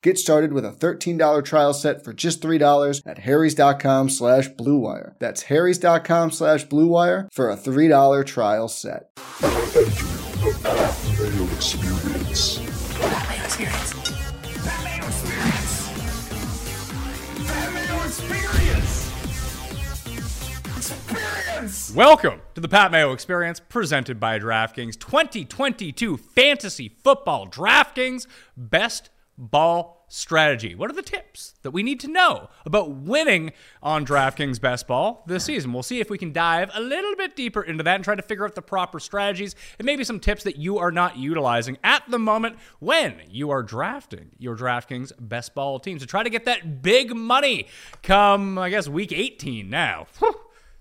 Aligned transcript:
Get 0.00 0.16
started 0.16 0.52
with 0.52 0.64
a 0.64 0.70
$13 0.70 1.44
trial 1.44 1.74
set 1.74 2.04
for 2.04 2.12
just 2.12 2.40
$3 2.40 3.02
at 3.04 3.18
harrys.com 3.18 4.10
slash 4.10 4.48
bluewire. 4.50 5.14
That's 5.18 5.42
harrys.com 5.42 6.30
slash 6.30 6.66
bluewire 6.68 7.26
for 7.32 7.50
a 7.50 7.56
$3 7.56 8.24
trial 8.24 8.68
set. 8.68 9.10
Welcome 21.92 22.40
to 22.54 22.60
the 22.60 22.68
Pat 22.68 22.92
Mayo 22.92 23.12
Experience 23.12 23.58
presented 23.58 24.20
by 24.20 24.38
DraftKings 24.38 24.96
2022 25.00 26.16
Fantasy 26.16 26.88
Football 27.02 27.48
DraftKings 27.48 28.28
Best 28.56 29.10
Ball 29.38 30.04
Strategy. 30.08 30.74
What 30.74 30.90
are 30.90 30.94
the 30.94 31.02
tips 31.02 31.54
that 31.62 31.70
we 31.70 31.84
need 31.84 32.00
to 32.00 32.08
know 32.08 32.50
about 32.66 32.90
winning 32.90 33.52
on 33.82 34.04
DraftKings 34.04 34.60
Best 34.60 34.88
Ball 34.88 35.22
this 35.26 35.44
season? 35.44 35.72
We'll 35.72 35.84
see 35.84 36.00
if 36.00 36.10
we 36.10 36.18
can 36.18 36.32
dive 36.32 36.70
a 36.74 36.80
little 36.80 37.14
bit 37.14 37.36
deeper 37.36 37.62
into 37.62 37.84
that 37.84 37.94
and 37.94 38.02
try 38.02 38.16
to 38.16 38.22
figure 38.22 38.44
out 38.44 38.56
the 38.56 38.62
proper 38.62 38.98
strategies 38.98 39.54
and 39.78 39.86
maybe 39.86 40.02
some 40.02 40.18
tips 40.18 40.42
that 40.42 40.56
you 40.56 40.78
are 40.78 40.90
not 40.90 41.16
utilizing 41.18 41.78
at 41.84 42.02
the 42.10 42.18
moment 42.18 42.56
when 42.80 43.20
you 43.30 43.50
are 43.50 43.62
drafting 43.62 44.30
your 44.38 44.56
DraftKings 44.56 45.12
Best 45.20 45.54
Ball 45.54 45.78
team. 45.78 46.00
So 46.00 46.06
try 46.06 46.24
to 46.24 46.30
get 46.30 46.44
that 46.46 46.82
big 46.82 47.14
money 47.14 47.68
come, 48.02 48.58
I 48.58 48.70
guess, 48.70 48.88
week 48.88 49.12
18 49.12 49.70
now. 49.70 50.06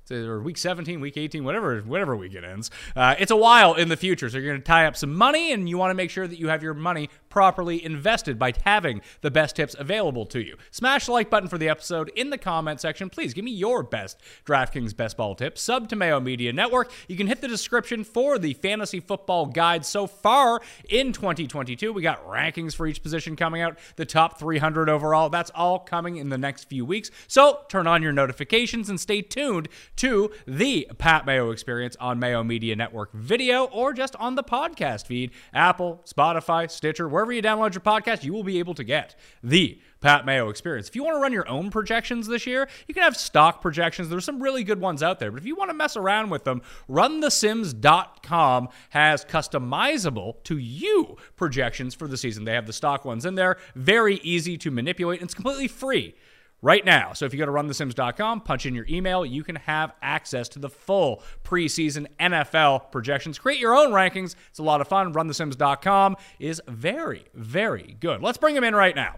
Or 0.09 0.39
week 0.39 0.57
17, 0.57 1.01
week 1.01 1.17
18, 1.17 1.43
whatever 1.43 1.81
whatever 1.81 2.15
week 2.15 2.33
it 2.33 2.43
ends. 2.45 2.71
Uh, 2.95 3.15
it's 3.19 3.31
a 3.31 3.35
while 3.35 3.73
in 3.73 3.89
the 3.89 3.97
future, 3.97 4.29
so 4.29 4.37
you're 4.37 4.47
going 4.47 4.61
to 4.61 4.65
tie 4.65 4.85
up 4.85 4.95
some 4.95 5.13
money, 5.13 5.51
and 5.51 5.67
you 5.67 5.77
want 5.77 5.89
to 5.89 5.95
make 5.95 6.09
sure 6.09 6.25
that 6.25 6.39
you 6.39 6.47
have 6.47 6.63
your 6.63 6.73
money 6.73 7.09
properly 7.29 7.83
invested 7.83 8.37
by 8.39 8.53
having 8.65 9.01
the 9.21 9.31
best 9.31 9.55
tips 9.55 9.75
available 9.77 10.25
to 10.27 10.39
you. 10.39 10.57
Smash 10.71 11.05
the 11.05 11.11
like 11.11 11.29
button 11.29 11.49
for 11.49 11.57
the 11.57 11.69
episode 11.69 12.11
in 12.15 12.29
the 12.29 12.37
comment 12.37 12.81
section. 12.81 13.09
Please 13.09 13.33
give 13.33 13.45
me 13.45 13.51
your 13.51 13.83
best 13.83 14.19
DraftKings 14.45 14.95
best 14.95 15.17
ball 15.17 15.35
tip. 15.35 15.57
Sub 15.57 15.87
to 15.89 15.95
Mayo 15.95 16.19
Media 16.19 16.53
Network. 16.53 16.91
You 17.07 17.17
can 17.17 17.27
hit 17.27 17.41
the 17.41 17.47
description 17.47 18.03
for 18.03 18.37
the 18.39 18.53
fantasy 18.53 18.99
football 18.99 19.45
guide 19.45 19.85
so 19.85 20.07
far 20.07 20.61
in 20.89 21.13
2022. 21.13 21.93
We 21.93 22.01
got 22.01 22.25
rankings 22.25 22.75
for 22.75 22.87
each 22.87 23.03
position 23.03 23.35
coming 23.35 23.61
out, 23.61 23.77
the 23.95 24.05
top 24.05 24.39
300 24.39 24.89
overall. 24.89 25.29
That's 25.29 25.51
all 25.55 25.79
coming 25.79 26.17
in 26.17 26.29
the 26.29 26.37
next 26.37 26.65
few 26.65 26.85
weeks. 26.85 27.11
So 27.27 27.61
turn 27.69 27.87
on 27.87 28.03
your 28.03 28.13
notifications 28.13 28.89
and 28.89 28.99
stay 28.99 29.21
tuned 29.21 29.69
to 29.97 30.31
the 30.45 30.89
Pat 30.97 31.25
Mayo 31.25 31.51
experience 31.51 31.95
on 31.99 32.19
Mayo 32.19 32.43
Media 32.43 32.75
Network 32.75 33.13
video 33.13 33.65
or 33.65 33.93
just 33.93 34.15
on 34.17 34.35
the 34.35 34.43
podcast 34.43 35.07
feed, 35.07 35.31
Apple, 35.53 36.03
Spotify, 36.05 36.69
Stitcher, 36.69 37.07
wherever 37.17 37.33
you 37.33 37.41
download 37.41 37.73
your 37.73 37.81
podcast, 37.81 38.23
you 38.23 38.31
will 38.31 38.43
be 38.43 38.59
able 38.59 38.75
to 38.75 38.83
get 38.83 39.15
the 39.41 39.81
Pat 40.01 40.23
Mayo 40.23 40.49
experience. 40.49 40.87
If 40.87 40.95
you 40.95 41.03
want 41.03 41.15
to 41.15 41.19
run 41.19 41.33
your 41.33 41.49
own 41.49 41.71
projections 41.71 42.27
this 42.27 42.45
year, 42.45 42.69
you 42.87 42.93
can 42.93 43.01
have 43.01 43.17
stock 43.17 43.59
projections. 43.59 44.07
There's 44.07 44.23
some 44.23 44.39
really 44.39 44.63
good 44.63 44.79
ones 44.79 45.01
out 45.01 45.17
there. 45.17 45.31
But 45.31 45.39
if 45.39 45.47
you 45.47 45.55
want 45.55 45.71
to 45.71 45.73
mess 45.73 45.97
around 45.97 46.29
with 46.29 46.43
them, 46.43 46.61
runthesims.com 46.87 48.69
has 48.91 49.25
customizable 49.25 50.43
to 50.43 50.59
you 50.59 51.17
projections 51.35 51.95
for 51.95 52.07
the 52.07 52.17
season. 52.17 52.43
They 52.43 52.53
have 52.53 52.67
the 52.67 52.73
stock 52.73 53.03
ones 53.03 53.25
in 53.25 53.33
there, 53.33 53.57
very 53.73 54.17
easy 54.17 54.55
to 54.59 54.69
manipulate, 54.69 55.19
and 55.19 55.25
it's 55.25 55.33
completely 55.33 55.67
free 55.67 56.13
right 56.61 56.83
now. 56.83 57.13
So 57.13 57.25
if 57.25 57.33
you 57.33 57.39
go 57.39 57.45
to 57.45 57.51
runthesims.com, 57.51 58.41
punch 58.41 58.65
in 58.65 58.75
your 58.75 58.85
email, 58.89 59.25
you 59.25 59.43
can 59.43 59.55
have 59.55 59.93
access 60.01 60.49
to 60.49 60.59
the 60.59 60.69
full 60.69 61.23
preseason 61.43 62.07
NFL 62.19 62.91
projections. 62.91 63.39
Create 63.39 63.59
your 63.59 63.75
own 63.75 63.91
rankings. 63.91 64.35
It's 64.49 64.59
a 64.59 64.63
lot 64.63 64.81
of 64.81 64.87
fun. 64.87 65.13
Runthesims.com 65.13 66.17
is 66.39 66.61
very, 66.67 67.25
very 67.33 67.95
good. 67.99 68.21
Let's 68.21 68.37
bring 68.37 68.55
him 68.55 68.63
in 68.63 68.75
right 68.75 68.95
now. 68.95 69.15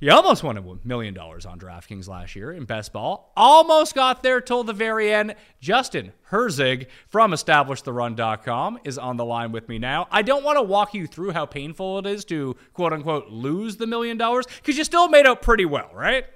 He 0.00 0.10
almost 0.10 0.44
won 0.44 0.56
a 0.56 0.62
million 0.84 1.12
dollars 1.12 1.44
on 1.44 1.58
DraftKings 1.58 2.06
last 2.06 2.36
year 2.36 2.52
in 2.52 2.66
best 2.66 2.92
ball. 2.92 3.32
Almost 3.36 3.96
got 3.96 4.22
there 4.22 4.40
till 4.40 4.62
the 4.62 4.72
very 4.72 5.12
end. 5.12 5.34
Justin 5.60 6.12
Herzig 6.30 6.86
from 7.08 7.32
EstablishTheRun.com 7.32 8.78
is 8.84 8.96
on 8.96 9.16
the 9.16 9.24
line 9.24 9.50
with 9.50 9.68
me 9.68 9.80
now. 9.80 10.06
I 10.12 10.22
don't 10.22 10.44
want 10.44 10.56
to 10.56 10.62
walk 10.62 10.94
you 10.94 11.08
through 11.08 11.32
how 11.32 11.46
painful 11.46 11.98
it 11.98 12.06
is 12.06 12.24
to 12.26 12.54
quote 12.74 12.92
unquote 12.92 13.30
lose 13.30 13.76
the 13.76 13.88
million 13.88 14.16
dollars 14.16 14.46
because 14.46 14.78
you 14.78 14.84
still 14.84 15.08
made 15.08 15.26
out 15.26 15.42
pretty 15.42 15.64
well, 15.64 15.90
right? 15.92 16.26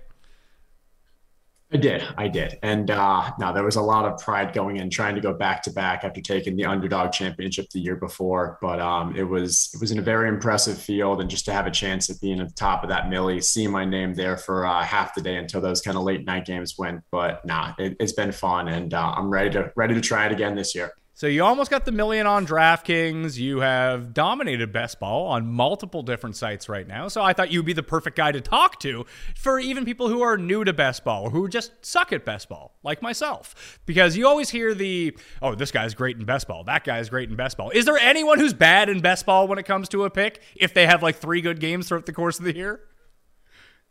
I 1.74 1.78
did. 1.78 2.04
I 2.18 2.28
did. 2.28 2.58
And 2.62 2.90
uh, 2.90 3.32
no, 3.38 3.54
there 3.54 3.64
was 3.64 3.76
a 3.76 3.82
lot 3.82 4.04
of 4.04 4.20
pride 4.20 4.52
going 4.52 4.76
in 4.76 4.90
trying 4.90 5.14
to 5.14 5.22
go 5.22 5.32
back 5.32 5.62
to 5.62 5.70
back 5.70 6.04
after 6.04 6.20
taking 6.20 6.54
the 6.54 6.66
underdog 6.66 7.12
championship 7.12 7.70
the 7.70 7.80
year 7.80 7.96
before. 7.96 8.58
But 8.60 8.78
um, 8.78 9.16
it 9.16 9.22
was 9.22 9.70
it 9.72 9.80
was 9.80 9.90
in 9.90 9.98
a 9.98 10.02
very 10.02 10.28
impressive 10.28 10.76
field, 10.76 11.22
and 11.22 11.30
just 11.30 11.46
to 11.46 11.52
have 11.52 11.66
a 11.66 11.70
chance 11.70 12.10
at 12.10 12.20
being 12.20 12.40
at 12.40 12.48
the 12.48 12.54
top 12.54 12.82
of 12.82 12.90
that 12.90 13.08
millie, 13.08 13.40
seeing 13.40 13.70
my 13.70 13.86
name 13.86 14.12
there 14.12 14.36
for 14.36 14.66
uh, 14.66 14.82
half 14.82 15.14
the 15.14 15.22
day 15.22 15.36
until 15.36 15.62
those 15.62 15.80
kind 15.80 15.96
of 15.96 16.02
late 16.02 16.26
night 16.26 16.44
games 16.44 16.76
went. 16.76 17.02
But 17.10 17.42
nah, 17.46 17.72
it, 17.78 17.96
has 17.98 18.12
been 18.12 18.32
fun, 18.32 18.68
and 18.68 18.92
uh, 18.92 19.14
I'm 19.16 19.30
ready 19.30 19.48
to 19.50 19.72
ready 19.74 19.94
to 19.94 20.00
try 20.02 20.26
it 20.26 20.32
again 20.32 20.54
this 20.54 20.74
year. 20.74 20.92
So 21.14 21.26
you 21.26 21.44
almost 21.44 21.70
got 21.70 21.84
the 21.84 21.92
million 21.92 22.26
on 22.26 22.46
DraftKings. 22.46 23.36
You 23.36 23.60
have 23.60 24.14
dominated 24.14 24.72
best 24.72 24.98
ball 24.98 25.26
on 25.26 25.46
multiple 25.46 26.02
different 26.02 26.36
sites 26.36 26.70
right 26.70 26.88
now. 26.88 27.08
So 27.08 27.22
I 27.22 27.34
thought 27.34 27.50
you'd 27.50 27.66
be 27.66 27.74
the 27.74 27.82
perfect 27.82 28.16
guy 28.16 28.32
to 28.32 28.40
talk 28.40 28.80
to 28.80 29.04
for 29.36 29.60
even 29.60 29.84
people 29.84 30.08
who 30.08 30.22
are 30.22 30.38
new 30.38 30.64
to 30.64 30.72
best 30.72 31.04
ball 31.04 31.24
or 31.24 31.30
who 31.30 31.48
just 31.48 31.72
suck 31.84 32.14
at 32.14 32.24
best 32.24 32.48
ball, 32.48 32.74
like 32.82 33.02
myself. 33.02 33.78
Because 33.84 34.16
you 34.16 34.26
always 34.26 34.48
hear 34.48 34.74
the, 34.74 35.14
oh, 35.42 35.54
this 35.54 35.70
guy's 35.70 35.92
great 35.92 36.16
in 36.16 36.24
best 36.24 36.48
ball. 36.48 36.64
That 36.64 36.82
guy's 36.82 37.10
great 37.10 37.28
in 37.28 37.36
best 37.36 37.58
ball. 37.58 37.70
Is 37.70 37.84
there 37.84 37.98
anyone 37.98 38.38
who's 38.38 38.54
bad 38.54 38.88
in 38.88 39.00
best 39.00 39.26
ball 39.26 39.46
when 39.46 39.58
it 39.58 39.66
comes 39.66 39.90
to 39.90 40.04
a 40.04 40.10
pick 40.10 40.40
if 40.56 40.72
they 40.72 40.86
have 40.86 41.02
like 41.02 41.16
three 41.16 41.42
good 41.42 41.60
games 41.60 41.88
throughout 41.88 42.06
the 42.06 42.14
course 42.14 42.38
of 42.38 42.46
the 42.46 42.56
year? 42.56 42.80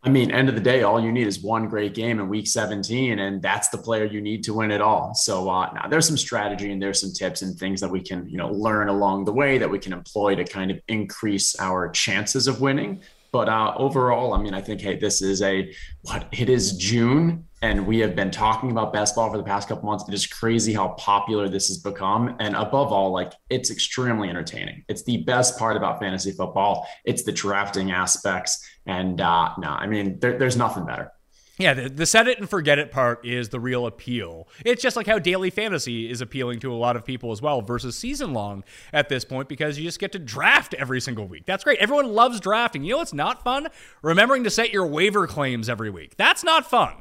I 0.04 0.08
mean, 0.08 0.32
end 0.32 0.48
of 0.48 0.56
the 0.56 0.60
day, 0.60 0.82
all 0.82 1.00
you 1.00 1.12
need 1.12 1.28
is 1.28 1.40
one 1.40 1.68
great 1.68 1.94
game 1.94 2.18
in 2.18 2.28
week 2.28 2.48
17, 2.48 3.20
and 3.20 3.40
that's 3.40 3.68
the 3.68 3.78
player 3.78 4.04
you 4.04 4.20
need 4.20 4.42
to 4.44 4.54
win 4.54 4.72
it 4.72 4.80
all. 4.80 5.14
So 5.14 5.48
uh, 5.48 5.72
now 5.72 5.86
there's 5.86 6.08
some 6.08 6.16
strategy 6.16 6.72
and 6.72 6.82
there's 6.82 7.00
some 7.00 7.12
tips 7.12 7.42
and 7.42 7.56
things 7.56 7.80
that 7.80 7.88
we 7.88 8.00
can, 8.00 8.28
you 8.28 8.36
know, 8.36 8.48
learn 8.48 8.88
along 8.88 9.26
the 9.26 9.32
way 9.32 9.58
that 9.58 9.70
we 9.70 9.78
can 9.78 9.92
employ 9.92 10.34
to 10.34 10.44
kind 10.44 10.72
of 10.72 10.80
increase 10.88 11.58
our 11.60 11.88
chances 11.90 12.48
of 12.48 12.60
winning. 12.60 13.00
But 13.30 13.48
uh, 13.48 13.74
overall, 13.76 14.34
I 14.34 14.42
mean, 14.42 14.54
I 14.54 14.60
think, 14.60 14.80
hey, 14.80 14.96
this 14.96 15.22
is 15.22 15.40
a 15.40 15.72
what 16.02 16.26
it 16.32 16.48
is 16.48 16.76
June 16.76 17.46
and 17.62 17.86
we 17.86 18.00
have 18.00 18.16
been 18.16 18.32
talking 18.32 18.72
about 18.72 18.92
best 18.92 19.14
ball 19.14 19.30
for 19.30 19.36
the 19.36 19.44
past 19.44 19.68
couple 19.68 19.84
months. 19.84 20.04
It 20.08 20.12
is 20.12 20.26
crazy 20.26 20.74
how 20.74 20.88
popular 20.98 21.48
this 21.48 21.68
has 21.68 21.78
become. 21.78 22.34
And 22.40 22.56
above 22.56 22.92
all, 22.92 23.12
like 23.12 23.32
it's 23.50 23.70
extremely 23.70 24.28
entertaining. 24.28 24.84
It's 24.88 25.04
the 25.04 25.18
best 25.18 25.56
part 25.56 25.76
about 25.76 26.00
fantasy 26.00 26.32
football. 26.32 26.88
It's 27.04 27.22
the 27.22 27.30
drafting 27.30 27.92
aspects. 27.92 28.68
And 28.86 29.20
uh, 29.20 29.54
no, 29.58 29.68
I 29.68 29.86
mean, 29.86 30.18
there, 30.18 30.38
there's 30.38 30.56
nothing 30.56 30.84
better. 30.84 31.12
Yeah, 31.58 31.74
the, 31.74 31.88
the, 31.88 32.06
set 32.06 32.28
it 32.28 32.38
and 32.38 32.48
forget 32.48 32.78
it 32.78 32.90
part 32.90 33.24
is 33.26 33.50
the 33.50 33.60
real 33.60 33.86
appeal. 33.86 34.48
It's 34.64 34.82
just 34.82 34.96
like 34.96 35.06
how 35.06 35.18
daily 35.18 35.50
fantasy 35.50 36.10
is 36.10 36.20
appealing 36.20 36.60
to 36.60 36.72
a 36.72 36.74
lot 36.74 36.96
of 36.96 37.04
people 37.04 37.30
as 37.30 37.42
well 37.42 37.60
versus 37.60 37.94
season 37.94 38.32
long 38.32 38.64
at 38.92 39.08
this 39.10 39.24
point 39.24 39.48
because 39.48 39.78
you 39.78 39.84
just 39.84 39.98
get 39.98 40.12
to 40.12 40.18
draft 40.18 40.74
every 40.74 41.00
single 41.00 41.26
week. 41.26 41.44
That's 41.44 41.62
great. 41.62 41.78
Everyone 41.78 42.08
loves 42.14 42.40
drafting. 42.40 42.82
You 42.84 42.92
know 42.92 42.98
what's 42.98 43.12
not 43.12 43.44
fun? 43.44 43.68
Remembering 44.00 44.44
to 44.44 44.50
set 44.50 44.72
your 44.72 44.86
waiver 44.86 45.26
claims 45.26 45.68
every 45.68 45.90
week. 45.90 46.16
That's 46.16 46.42
not 46.42 46.68
fun. 46.68 46.94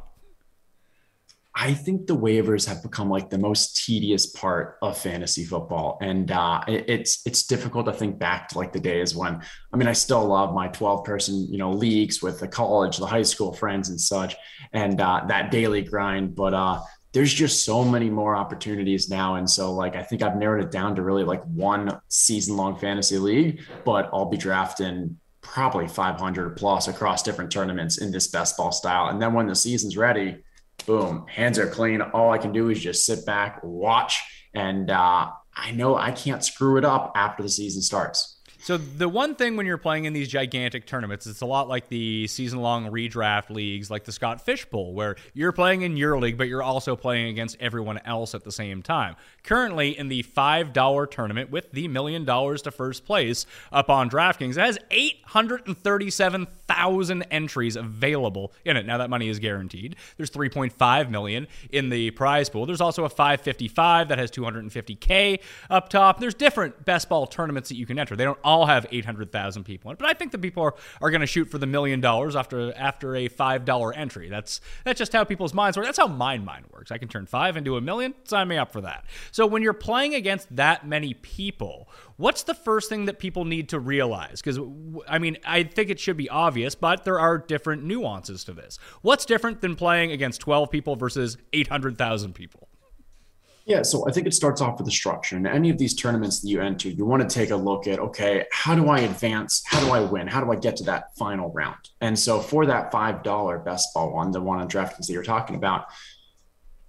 I 1.54 1.74
think 1.74 2.08
the 2.08 2.16
waivers 2.16 2.66
have 2.68 2.82
become 2.82 3.10
like 3.10 3.30
the 3.30 3.38
most 3.38 3.84
tedious 3.86 4.26
part 4.26 4.78
of 4.82 4.98
fantasy 4.98 5.44
football, 5.44 5.98
and 6.02 6.32
uh, 6.32 6.62
it, 6.66 6.90
it's 6.90 7.22
it's 7.26 7.46
difficult 7.46 7.88
to 7.88 7.94
think 7.94 8.18
back 8.18 8.48
to 8.50 8.58
like 8.58 8.72
the 8.72 8.80
days 8.80 9.16
when 9.16 9.42
I 9.74 9.78
mean 9.78 9.88
I 9.88 9.94
still 9.94 10.26
love 10.26 10.54
my 10.54 10.70
twelve 10.70 11.04
person 11.04 11.48
you 11.52 11.58
know 11.58 11.72
leagues 11.72 12.22
with 12.22 12.40
the 12.40 12.48
college, 12.48 12.98
the 12.98 13.06
high 13.06 13.24
school 13.24 13.52
friends 13.52 13.90
and 13.90 14.00
such, 14.00 14.36
and 14.72 15.02
uh, 15.02 15.26
that 15.28 15.52
daily 15.52 15.82
grind. 15.82 16.36
But 16.36 16.54
uh, 16.54 16.80
there's 17.12 17.34
just 17.34 17.66
so 17.66 17.84
many 17.84 18.10
more 18.10 18.34
opportunities 18.34 19.10
now, 19.10 19.36
and 19.36 19.50
so 19.50 19.74
like 19.74 19.98
I 19.98 20.04
think 20.04 20.22
I've 20.22 20.38
narrowed 20.38 20.64
it 20.64 20.72
down 20.72 20.96
to 20.96 21.02
really 21.02 21.26
like 21.26 21.44
one 21.44 22.00
season 22.08 22.56
long 22.56 22.78
fantasy 22.78 23.18
league, 23.18 23.62
but 23.84 24.10
I'll 24.14 24.30
be 24.30 24.38
drafting 24.38 25.18
probably 25.42 25.88
500 25.88 26.56
plus 26.56 26.88
across 26.88 27.24
different 27.24 27.52
tournaments 27.52 27.98
in 27.98 28.12
this 28.12 28.28
best 28.28 28.56
ball 28.56 28.72
style, 28.72 29.10
and 29.10 29.22
then 29.22 29.34
when 29.34 29.48
the 29.48 29.56
season's 29.56 29.98
ready 29.98 30.38
boom, 30.82 31.26
hands 31.28 31.60
are 31.60 31.68
clean. 31.68 32.02
All 32.02 32.32
I 32.32 32.38
can 32.38 32.52
do 32.52 32.70
is 32.70 32.80
just 32.80 33.06
sit 33.06 33.26
back, 33.26 33.60
watch, 33.64 34.22
and 34.54 34.90
uh, 34.90 35.30
I 35.56 35.72
know 35.72 35.96
I 35.96 36.12
can't 36.12 36.44
screw 36.44 36.78
it 36.78 36.86
up 36.86 37.12
after 37.16 37.44
the 37.44 37.50
season 37.50 37.82
starts. 37.82 38.38
So 38.64 38.78
the 38.78 39.10
one 39.10 39.34
thing 39.34 39.58
when 39.58 39.66
you're 39.66 39.80
playing 39.80 40.06
in 40.06 40.14
these 40.14 40.28
gigantic 40.28 40.86
tournaments, 40.86 41.26
it's 41.26 41.42
a 41.42 41.48
lot 41.48 41.68
like 41.68 41.88
the 41.88 42.28
season-long 42.28 42.92
redraft 42.92 43.50
leagues, 43.50 43.90
like 43.90 44.04
the 44.04 44.12
Scott 44.12 44.40
Fish 44.46 44.66
Bowl, 44.66 44.94
where 44.94 45.16
you're 45.34 45.52
playing 45.52 45.82
in 45.82 45.98
your 45.98 46.20
league, 46.20 46.38
but 46.38 46.48
you're 46.48 46.62
also 46.62 46.96
playing 46.96 47.30
against 47.30 47.58
everyone 47.60 47.98
else 48.06 48.36
at 48.36 48.44
the 48.44 48.52
same 48.52 48.84
time. 48.84 49.16
Currently, 49.44 49.98
in 49.98 50.10
the 50.10 50.22
five 50.22 50.74
dollar 50.74 51.08
tournament 51.08 51.50
with 51.50 51.72
the 51.72 51.88
million 51.88 52.24
dollars 52.24 52.62
to 52.62 52.72
first 52.72 53.04
place 53.04 53.48
up 53.72 53.90
on 53.90 54.12
DraftKings, 54.12 54.52
it 54.52 54.58
has 54.58 54.78
837,000 56.72 57.24
entries 57.32 57.76
available 57.76 58.54
in 58.66 58.78
it. 58.78 58.86
Now 58.86 58.98
that 58.98 59.10
money 59.10 59.30
is 59.30 59.40
guaranteed. 59.40 59.96
There's 60.18 60.32
3.5 60.32 61.10
million 61.10 61.48
in 61.72 61.90
the 61.90 62.12
prize 62.12 62.50
pool. 62.50 62.66
There's 62.66 62.82
also 62.82 63.06
a 63.06 63.10
555 63.10 64.10
that 64.10 64.18
has 64.18 64.32
250k 64.32 65.40
up 65.70 65.90
top. 65.90 66.20
There's 66.20 66.34
different 66.34 66.86
best 66.86 67.10
ball 67.10 67.28
tournaments 67.28 67.70
that 67.70 67.76
you 67.76 67.86
can 67.86 68.00
enter. 68.00 68.16
They 68.16 68.24
don't 68.24 68.40
all 68.44 68.66
have 68.66 68.86
800,000 68.92 69.64
people 69.64 69.92
in 69.92 69.96
it. 69.96 70.00
But 70.00 70.10
I 70.10 70.14
think 70.14 70.32
the 70.32 70.38
people 70.38 70.64
are, 70.64 70.76
are 71.02 71.10
going 71.10 71.22
to 71.22 71.28
shoot 71.28 71.46
for 71.46 71.58
the 71.58 71.66
million 71.66 72.02
dollars 72.02 72.36
after 72.36 72.74
after 72.76 73.16
a 73.16 73.30
$5 73.30 73.98
entry. 73.98 74.30
That's 74.30 74.62
that's 74.84 74.98
just 74.98 75.14
how 75.14 75.24
people's 75.24 75.54
minds 75.54 75.78
work. 75.78 75.86
That's 75.86 75.98
how 75.98 76.08
my 76.08 76.38
mind 76.38 76.66
works. 76.72 76.92
I 76.92 76.98
can 76.98 77.08
turn 77.08 77.26
5 77.26 77.58
into 77.58 77.78
a 77.78 77.82
million. 77.82 78.14
Sign 78.24 78.48
me 78.48 78.58
up 78.58 78.72
for 78.72 78.82
that. 78.82 79.06
So 79.32 79.46
when 79.46 79.62
you're 79.62 79.74
playing 79.74 80.16
against 80.16 80.54
that 80.56 80.88
many 80.88 81.14
people, 81.14 81.90
what's 82.22 82.44
the 82.44 82.54
first 82.54 82.88
thing 82.88 83.06
that 83.06 83.20
people 83.20 83.44
need 83.44 83.70
to 83.70 83.80
realize? 83.80 84.42
Cuz 84.42 84.60
I 85.08 85.20
mean, 85.20 85.38
I 85.46 85.64
think 85.64 85.90
it 85.90 86.00
should 86.00 86.18
be 86.18 86.30
obvious, 86.30 86.76
but 86.76 87.04
there 87.04 87.20
are 87.20 87.38
different 87.38 87.84
nuances 87.84 88.44
to 88.46 88.54
this. 88.54 88.80
What's 89.02 89.26
different 89.26 89.62
than 89.62 89.76
playing 89.76 90.12
against 90.12 90.40
12 90.42 90.70
people 90.72 90.96
versus 90.96 91.38
800,000 91.52 92.34
people? 92.34 92.70
Yeah, 93.66 93.84
so 93.84 94.08
I 94.08 94.12
think 94.12 94.26
it 94.26 94.34
starts 94.34 94.60
off 94.60 94.78
with 94.80 94.86
the 94.86 94.92
structure. 94.92 95.38
In 95.38 95.46
any 95.46 95.70
of 95.70 95.78
these 95.78 95.94
tournaments 95.94 96.42
that 96.42 96.50
you 96.50 96.62
enter, 96.62 96.90
you 96.90 97.06
want 97.06 97.28
to 97.28 97.34
take 97.34 97.52
a 97.52 97.56
look 97.56 97.88
at 97.88 98.00
okay, 98.00 98.46
how 98.52 98.76
do 98.76 98.90
I 98.90 99.00
advance? 99.02 99.62
How 99.66 99.80
do 99.80 99.92
I 99.92 100.02
win? 100.02 100.28
How 100.28 100.44
do 100.44 100.52
I 100.52 100.56
get 100.56 100.76
to 100.78 100.84
that 100.86 101.16
final 101.16 101.52
round? 101.52 101.90
And 102.02 102.18
so 102.18 102.40
for 102.40 102.66
that 102.66 102.92
$5 102.92 103.66
best 103.66 103.94
ball 103.94 104.14
one, 104.14 104.32
the 104.32 104.42
one 104.42 104.60
on 104.60 104.68
DraftKings 104.68 105.06
that 105.08 105.14
you're 105.14 105.24
talking 105.24 105.56
about, 105.56 105.86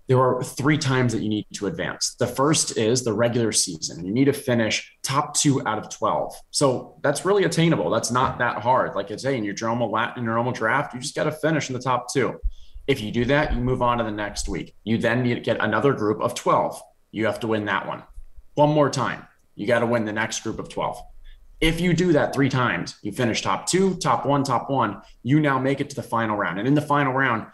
there 0.09 0.19
are 0.19 0.43
three 0.43 0.79
times 0.79 1.13
that 1.13 1.23
you 1.23 1.29
need 1.29 1.47
to 1.55 1.67
advance. 1.67 2.17
The 2.19 2.27
first 2.27 2.77
is 2.77 3.05
the 3.05 3.13
regular 3.13 3.53
season. 3.53 4.05
You 4.05 4.13
need 4.13 4.25
to 4.25 4.33
finish 4.33 4.97
top 5.03 5.35
two 5.35 5.67
out 5.67 5.79
of 5.79 5.91
12. 5.91 6.35
So 6.51 6.99
that's 7.03 7.25
really 7.25 7.45
attainable. 7.45 7.89
That's 7.91 8.11
not 8.11 8.39
that 8.39 8.63
hard. 8.63 8.95
Like 8.95 9.11
I 9.11 9.17
say, 9.17 9.37
in 9.37 9.45
your 9.45 9.55
normal, 9.61 9.97
in 10.17 10.25
your 10.25 10.35
normal 10.35 10.53
draft, 10.53 10.95
you 10.95 11.01
just 11.01 11.15
got 11.15 11.25
to 11.25 11.33
finish 11.33 11.71
in 11.71 11.75
the 11.75 11.83
top 11.83 12.13
two. 12.13 12.39
If 12.87 13.01
you 13.01 13.13
do 13.13 13.25
that, 13.27 13.55
you 13.55 13.61
move 13.61 13.81
on 13.81 13.99
to 13.99 14.05
the 14.05 14.11
next 14.11 14.49
week. 14.49 14.75
You 14.85 14.99
then 14.99 15.23
need 15.23 15.35
to 15.35 15.41
get 15.41 15.61
another 15.61 15.93
group 15.93 16.21
of 16.21 16.35
12. 16.35 16.81
You 17.13 17.27
have 17.27 17.41
to 17.41 17.47
win 17.47 17.67
that 17.67 17.87
one. 17.87 18.03
One 18.55 18.71
more 18.71 18.91
time. 18.91 19.27
You 19.55 19.67
got 19.67 19.81
to 19.81 19.87
win 19.87 20.05
the 20.05 20.13
next 20.13 20.43
group 20.43 20.59
of 20.59 20.69
12. 20.69 21.01
If 21.61 21.81
you 21.81 21.95
do 21.95 22.13
that 22.13 22.35
three 22.35 22.49
times, 22.49 22.99
you 23.03 23.13
finish 23.13 23.41
top 23.41 23.67
two, 23.67 23.95
top 23.95 24.27
one, 24.27 24.43
top 24.43 24.69
one, 24.69 25.01
you 25.23 25.39
now 25.39 25.61
make 25.61 25.81
it 25.81 25.89
to 25.91 25.97
the 25.97 26.03
final 26.03 26.37
round. 26.37 26.59
And 26.59 26.67
in 26.67 26.75
the 26.75 26.81
final 26.83 27.13
round, 27.13 27.47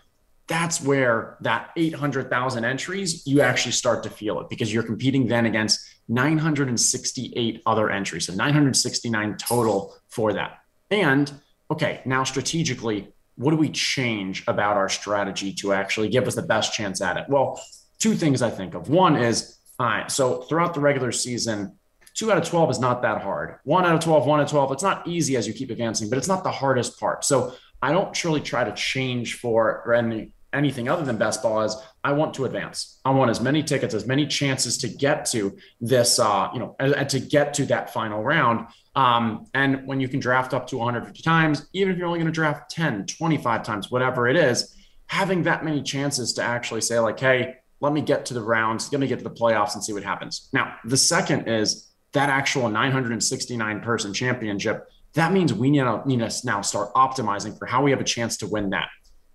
that's 0.49 0.81
where 0.81 1.37
that 1.43 1.71
800,000 1.77 2.65
entries, 2.65 3.27
you 3.27 3.43
actually 3.43 3.73
start 3.73 4.03
to 4.05 4.11
feel 4.11 4.41
it 4.41 4.49
because 4.49 4.73
you're 4.73 4.83
competing 4.83 5.29
then 5.29 5.47
against 5.47 5.81
968 6.09 7.63
other 7.67 7.91
entries. 7.91 8.27
So 8.27 8.35
969 8.35 9.37
total 9.37 9.95
for 10.09 10.33
that. 10.33 10.61
And 10.91 11.31
okay, 11.71 12.01
now 12.07 12.25
strategically, 12.25 13.13
what 13.37 13.51
do 13.51 13.57
we 13.59 13.69
change 13.69 14.43
about 14.49 14.77
our 14.77 14.89
strategy 14.89 15.53
to 15.55 15.75
actually 15.75 16.09
give 16.09 16.27
us 16.27 16.35
the 16.35 16.43
best 16.43 16.73
chance 16.73 17.03
at 17.03 17.19
it? 17.19 17.27
Well, 17.29 17.61
two 17.99 18.15
things 18.15 18.41
I 18.41 18.51
think 18.51 18.75
of. 18.75 18.89
One 18.89 19.17
is, 19.17 19.59
all 19.79 19.87
right, 19.87 20.11
so 20.11 20.43
throughout 20.43 20.73
the 20.73 20.81
regular 20.81 21.13
season, 21.13 21.79
two 22.15 22.33
out 22.33 22.39
of 22.39 22.49
12 22.49 22.71
is 22.71 22.81
not 22.81 23.03
that 23.03 23.21
hard. 23.21 23.57
One 23.65 23.85
out 23.85 23.95
of 23.95 24.01
12, 24.01 24.27
one 24.27 24.41
out 24.41 24.45
of 24.45 24.51
12, 24.51 24.73
it's 24.73 24.83
not 24.83 25.07
easy 25.07 25.37
as 25.37 25.47
you 25.47 25.53
keep 25.53 25.71
advancing, 25.71 26.09
but 26.09 26.17
it's 26.17 26.27
not 26.27 26.43
the 26.43 26.51
hardest 26.51 26.99
part. 26.99 27.25
So 27.25 27.55
I 27.83 27.93
don't 27.93 28.13
truly 28.15 28.41
try 28.41 28.65
to 28.65 28.73
change 28.73 29.39
for 29.39 29.93
any, 29.93 30.33
anything 30.53 30.89
other 30.89 31.05
than 31.05 31.17
best 31.17 31.43
ball 31.43 31.61
as 31.61 31.77
I 32.03 32.13
want 32.13 32.35
to 32.35 32.45
advance. 32.45 33.01
I 33.05 33.11
want 33.11 33.31
as 33.31 33.41
many 33.41 33.63
tickets, 33.63 33.95
as 33.95 34.07
many 34.07 34.27
chances 34.27 34.79
to 34.79 34.89
get 34.89 35.27
to 35.27 35.57
this, 35.81 36.19
uh, 36.19 36.49
you 36.55 36.61
know, 36.61 36.75
and 36.79 37.09
to 37.11 37.21
get 37.21 37.55
to 37.55 37.67
that 37.67 37.93
final 37.93 38.23
round 38.23 38.67
um, 38.99 39.47
and 39.55 39.87
when 39.87 40.01
you 40.01 40.09
can 40.09 40.19
draft 40.19 40.53
up 40.53 40.67
to 40.69 40.77
150 40.77 41.23
times, 41.23 41.69
even 41.73 41.93
if 41.93 41.99
you're 41.99 42.09
only 42.09 42.19
going 42.19 42.27
to 42.27 42.33
draft 42.33 42.69
10, 42.73 43.07
25 43.07 43.63
times, 43.63 43.93
whatever 43.93 44.27
it 44.27 44.35
is, 44.35 44.75
having 45.07 45.45
that 45.45 45.65
many 45.65 45.83
chances 45.83 46.33
to 46.33 46.43
actually 46.43 46.81
say, 46.81 46.99
like, 46.99 47.21
hey, 47.21 47.55
let 47.81 47.93
me 47.93 48.01
get 48.01 48.27
to 48.27 48.35
the 48.35 48.43
rounds, 48.43 48.91
let 48.91 49.01
me 49.01 49.07
get 49.07 49.19
to 49.19 49.25
the 49.25 49.31
playoffs 49.31 49.75
and 49.75 49.85
see 49.85 49.93
what 49.93 50.03
happens. 50.03 50.49
Now, 50.53 50.75
the 50.85 50.97
second 50.97 51.47
is 51.47 51.93
that 52.13 52.29
actual 52.29 52.69
969 52.69 53.81
person 53.83 54.13
championship. 54.13 54.89
That 55.15 55.33
means 55.33 55.55
we 55.55 55.71
need 55.71 55.79
to, 55.79 56.03
need 56.05 56.19
to 56.19 56.33
now 56.45 56.61
start 56.63 56.93
optimizing 56.95 57.57
for 57.57 57.67
how 57.67 57.85
we 57.85 57.93
have 57.93 58.01
a 58.01 58.05
chance 58.05 58.37
to 58.39 58.49
win 58.49 58.71
that. 58.71 58.89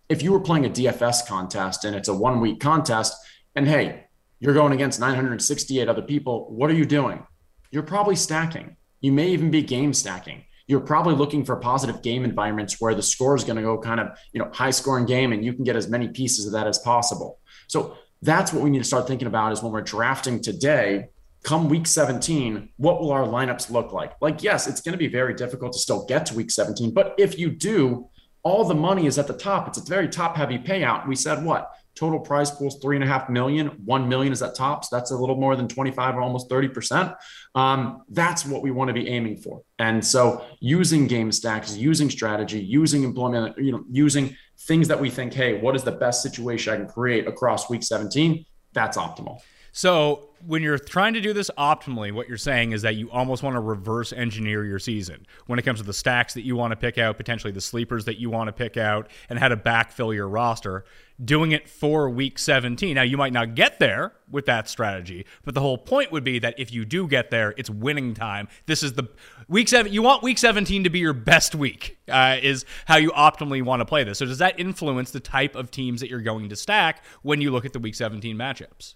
If 0.09 0.21
you 0.21 0.31
were 0.31 0.39
playing 0.39 0.65
a 0.65 0.69
DFS 0.69 1.27
contest 1.27 1.85
and 1.85 1.95
it's 1.95 2.07
a 2.07 2.13
one 2.13 2.39
week 2.39 2.59
contest, 2.59 3.15
and 3.55 3.67
hey, 3.67 4.05
you're 4.39 4.53
going 4.53 4.73
against 4.73 4.99
968 4.99 5.87
other 5.87 6.01
people, 6.01 6.47
what 6.49 6.69
are 6.69 6.75
you 6.75 6.85
doing? 6.85 7.25
You're 7.71 7.83
probably 7.83 8.15
stacking 8.15 8.75
you 9.03 9.11
may 9.11 9.29
even 9.31 9.51
be 9.51 9.61
game 9.61 9.93
stacking. 9.93 10.45
You're 10.65 10.79
probably 10.79 11.13
looking 11.13 11.43
for 11.43 11.57
positive 11.57 12.01
game 12.01 12.23
environments 12.23 12.79
where 12.79 12.95
the 12.95 13.03
score 13.03 13.35
is 13.35 13.43
going 13.43 13.57
to 13.57 13.61
go 13.61 13.77
kind 13.77 13.99
of, 13.99 14.17
you 14.31 14.39
know, 14.39 14.49
high 14.53 14.71
scoring 14.71 15.05
game 15.05 15.33
and 15.33 15.43
you 15.43 15.53
can 15.53 15.65
get 15.65 15.75
as 15.75 15.89
many 15.89 16.07
pieces 16.07 16.47
of 16.47 16.53
that 16.53 16.67
as 16.67 16.79
possible. 16.79 17.39
So 17.67 17.97
that's 18.21 18.53
what 18.53 18.63
we 18.63 18.69
need 18.69 18.77
to 18.77 18.85
start 18.85 19.05
thinking 19.05 19.27
about 19.27 19.51
is 19.51 19.61
when 19.61 19.73
we're 19.73 19.81
drafting 19.81 20.41
today, 20.41 21.07
come 21.43 21.67
week 21.67 21.85
17, 21.85 22.69
what 22.77 23.01
will 23.01 23.11
our 23.11 23.27
lineups 23.27 23.69
look 23.69 23.91
like? 23.91 24.13
Like, 24.21 24.41
yes, 24.41 24.67
it's 24.67 24.79
going 24.79 24.93
to 24.93 24.97
be 24.97 25.09
very 25.09 25.33
difficult 25.33 25.73
to 25.73 25.79
still 25.79 26.05
get 26.05 26.25
to 26.27 26.35
week 26.35 26.49
17, 26.49 26.93
but 26.93 27.13
if 27.17 27.37
you 27.37 27.49
do, 27.49 28.09
all 28.43 28.65
the 28.65 28.75
money 28.75 29.05
is 29.05 29.17
at 29.17 29.27
the 29.27 29.33
top. 29.33 29.67
It's 29.67 29.77
a 29.77 29.83
very 29.83 30.09
top 30.09 30.35
heavy 30.35 30.59
payout. 30.59 31.07
We 31.07 31.15
said 31.15 31.43
what? 31.43 31.71
Total 31.95 32.19
prize 32.19 32.51
pool's 32.51 32.79
three 32.81 32.97
and 32.97 33.03
a 33.03 33.07
half 33.07 33.29
million. 33.29 33.67
One 33.85 34.09
million 34.09 34.33
is 34.33 34.41
at 34.41 34.55
top. 34.55 34.83
So 34.83 34.95
that's 34.95 35.11
a 35.11 35.17
little 35.17 35.35
more 35.37 35.55
than 35.55 35.67
25 35.67 36.15
or 36.15 36.21
almost 36.21 36.49
30%. 36.49 37.15
Um, 37.55 38.03
that's 38.09 38.45
what 38.45 38.61
we 38.61 38.71
want 38.71 38.89
to 38.89 38.93
be 38.93 39.07
aiming 39.07 39.37
for. 39.37 39.61
And 39.79 40.03
so 40.03 40.43
using 40.59 41.07
game 41.07 41.31
stacks, 41.31 41.77
using 41.77 42.09
strategy, 42.09 42.59
using 42.59 43.03
employment, 43.03 43.57
you 43.57 43.71
know, 43.71 43.85
using 43.89 44.35
things 44.61 44.87
that 44.89 44.99
we 44.99 45.09
think, 45.09 45.33
hey, 45.33 45.61
what 45.61 45.75
is 45.75 45.83
the 45.83 45.91
best 45.91 46.21
situation 46.21 46.73
I 46.73 46.77
can 46.77 46.87
create 46.87 47.27
across 47.27 47.69
week 47.69 47.83
17? 47.83 48.45
That's 48.73 48.97
optimal. 48.97 49.39
So 49.75 50.29
when 50.45 50.61
you're 50.61 50.77
trying 50.77 51.13
to 51.15 51.21
do 51.21 51.33
this 51.33 51.49
optimally, 51.57 52.11
what 52.11 52.27
you're 52.27 52.37
saying 52.37 52.73
is 52.73 52.83
that 52.83 52.95
you 52.95 53.09
almost 53.09 53.41
want 53.41 53.55
to 53.55 53.59
reverse 53.59 54.13
engineer 54.13 54.63
your 54.63 54.77
season 54.77 55.25
when 55.47 55.57
it 55.57 55.63
comes 55.63 55.79
to 55.79 55.85
the 55.85 55.93
stacks 55.93 56.35
that 56.35 56.45
you 56.45 56.55
want 56.55 56.71
to 56.71 56.75
pick 56.75 56.99
out, 56.99 57.17
potentially 57.17 57.51
the 57.51 57.59
sleepers 57.59 58.05
that 58.05 58.19
you 58.19 58.29
want 58.29 58.49
to 58.49 58.51
pick 58.51 58.77
out, 58.77 59.09
and 59.29 59.39
how 59.39 59.47
to 59.47 59.57
backfill 59.57 60.13
your 60.13 60.29
roster. 60.29 60.85
Doing 61.23 61.53
it 61.53 61.67
for 61.67 62.07
week 62.07 62.37
17. 62.37 62.93
Now, 62.93 63.01
you 63.01 63.17
might 63.17 63.33
not 63.33 63.55
get 63.55 63.79
there 63.79 64.13
with 64.29 64.45
that 64.45 64.69
strategy, 64.69 65.25
but 65.43 65.55
the 65.55 65.61
whole 65.61 65.79
point 65.79 66.11
would 66.11 66.23
be 66.23 66.37
that 66.37 66.53
if 66.59 66.71
you 66.71 66.85
do 66.85 67.07
get 67.07 67.31
there, 67.31 67.55
it's 67.57 67.69
winning 67.69 68.13
time. 68.13 68.49
This 68.67 68.83
is 68.83 68.93
the 68.93 69.09
week 69.47 69.69
seven. 69.69 69.91
You 69.91 70.03
want 70.03 70.21
week 70.21 70.37
17 70.37 70.83
to 70.83 70.89
be 70.91 70.99
your 70.99 71.13
best 71.13 71.55
week, 71.55 71.97
uh, 72.09 72.37
is 72.41 72.63
how 72.85 72.97
you 72.97 73.09
optimally 73.11 73.63
want 73.63 73.79
to 73.79 73.85
play 73.85 74.03
this. 74.03 74.19
So, 74.19 74.27
does 74.27 74.37
that 74.37 74.59
influence 74.59 75.09
the 75.09 75.19
type 75.19 75.55
of 75.55 75.71
teams 75.71 76.01
that 76.01 76.11
you're 76.11 76.21
going 76.21 76.49
to 76.49 76.55
stack 76.55 77.03
when 77.23 77.41
you 77.41 77.49
look 77.49 77.65
at 77.65 77.73
the 77.73 77.79
week 77.79 77.95
17 77.95 78.37
matchups? 78.37 78.93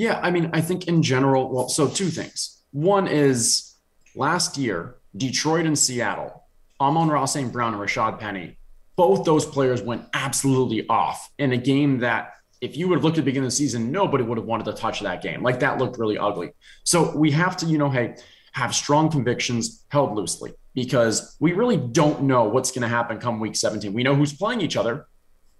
Yeah, 0.00 0.18
I 0.22 0.30
mean, 0.30 0.48
I 0.54 0.62
think 0.62 0.88
in 0.88 1.02
general, 1.02 1.52
well, 1.52 1.68
so 1.68 1.86
two 1.86 2.08
things. 2.08 2.62
One 2.72 3.06
is 3.06 3.74
last 4.16 4.56
year, 4.56 4.96
Detroit 5.14 5.66
and 5.66 5.78
Seattle, 5.78 6.42
Amon-Ra 6.80 7.26
St. 7.26 7.52
Brown 7.52 7.74
and 7.74 7.82
Rashad 7.82 8.18
Penny, 8.18 8.56
both 8.96 9.26
those 9.26 9.44
players 9.44 9.82
went 9.82 10.06
absolutely 10.14 10.88
off 10.88 11.30
in 11.38 11.52
a 11.52 11.58
game 11.58 11.98
that 11.98 12.32
if 12.62 12.78
you 12.78 12.88
would 12.88 12.94
have 12.94 13.04
looked 13.04 13.18
at 13.18 13.26
the 13.26 13.30
beginning 13.30 13.48
of 13.48 13.52
the 13.52 13.56
season, 13.56 13.92
nobody 13.92 14.24
would 14.24 14.38
have 14.38 14.46
wanted 14.46 14.64
to 14.64 14.72
touch 14.72 15.00
that 15.00 15.20
game. 15.20 15.42
Like 15.42 15.60
that 15.60 15.76
looked 15.76 15.98
really 15.98 16.16
ugly. 16.16 16.52
So 16.84 17.14
we 17.14 17.30
have 17.32 17.54
to, 17.58 17.66
you 17.66 17.76
know, 17.76 17.90
hey, 17.90 18.16
have 18.52 18.74
strong 18.74 19.10
convictions 19.10 19.84
held 19.88 20.14
loosely 20.14 20.54
because 20.74 21.36
we 21.40 21.52
really 21.52 21.76
don't 21.76 22.22
know 22.22 22.44
what's 22.44 22.70
going 22.70 22.82
to 22.82 22.88
happen 22.88 23.18
come 23.18 23.38
week 23.38 23.54
17. 23.54 23.92
We 23.92 24.02
know 24.02 24.14
who's 24.14 24.32
playing 24.32 24.62
each 24.62 24.78
other, 24.78 25.08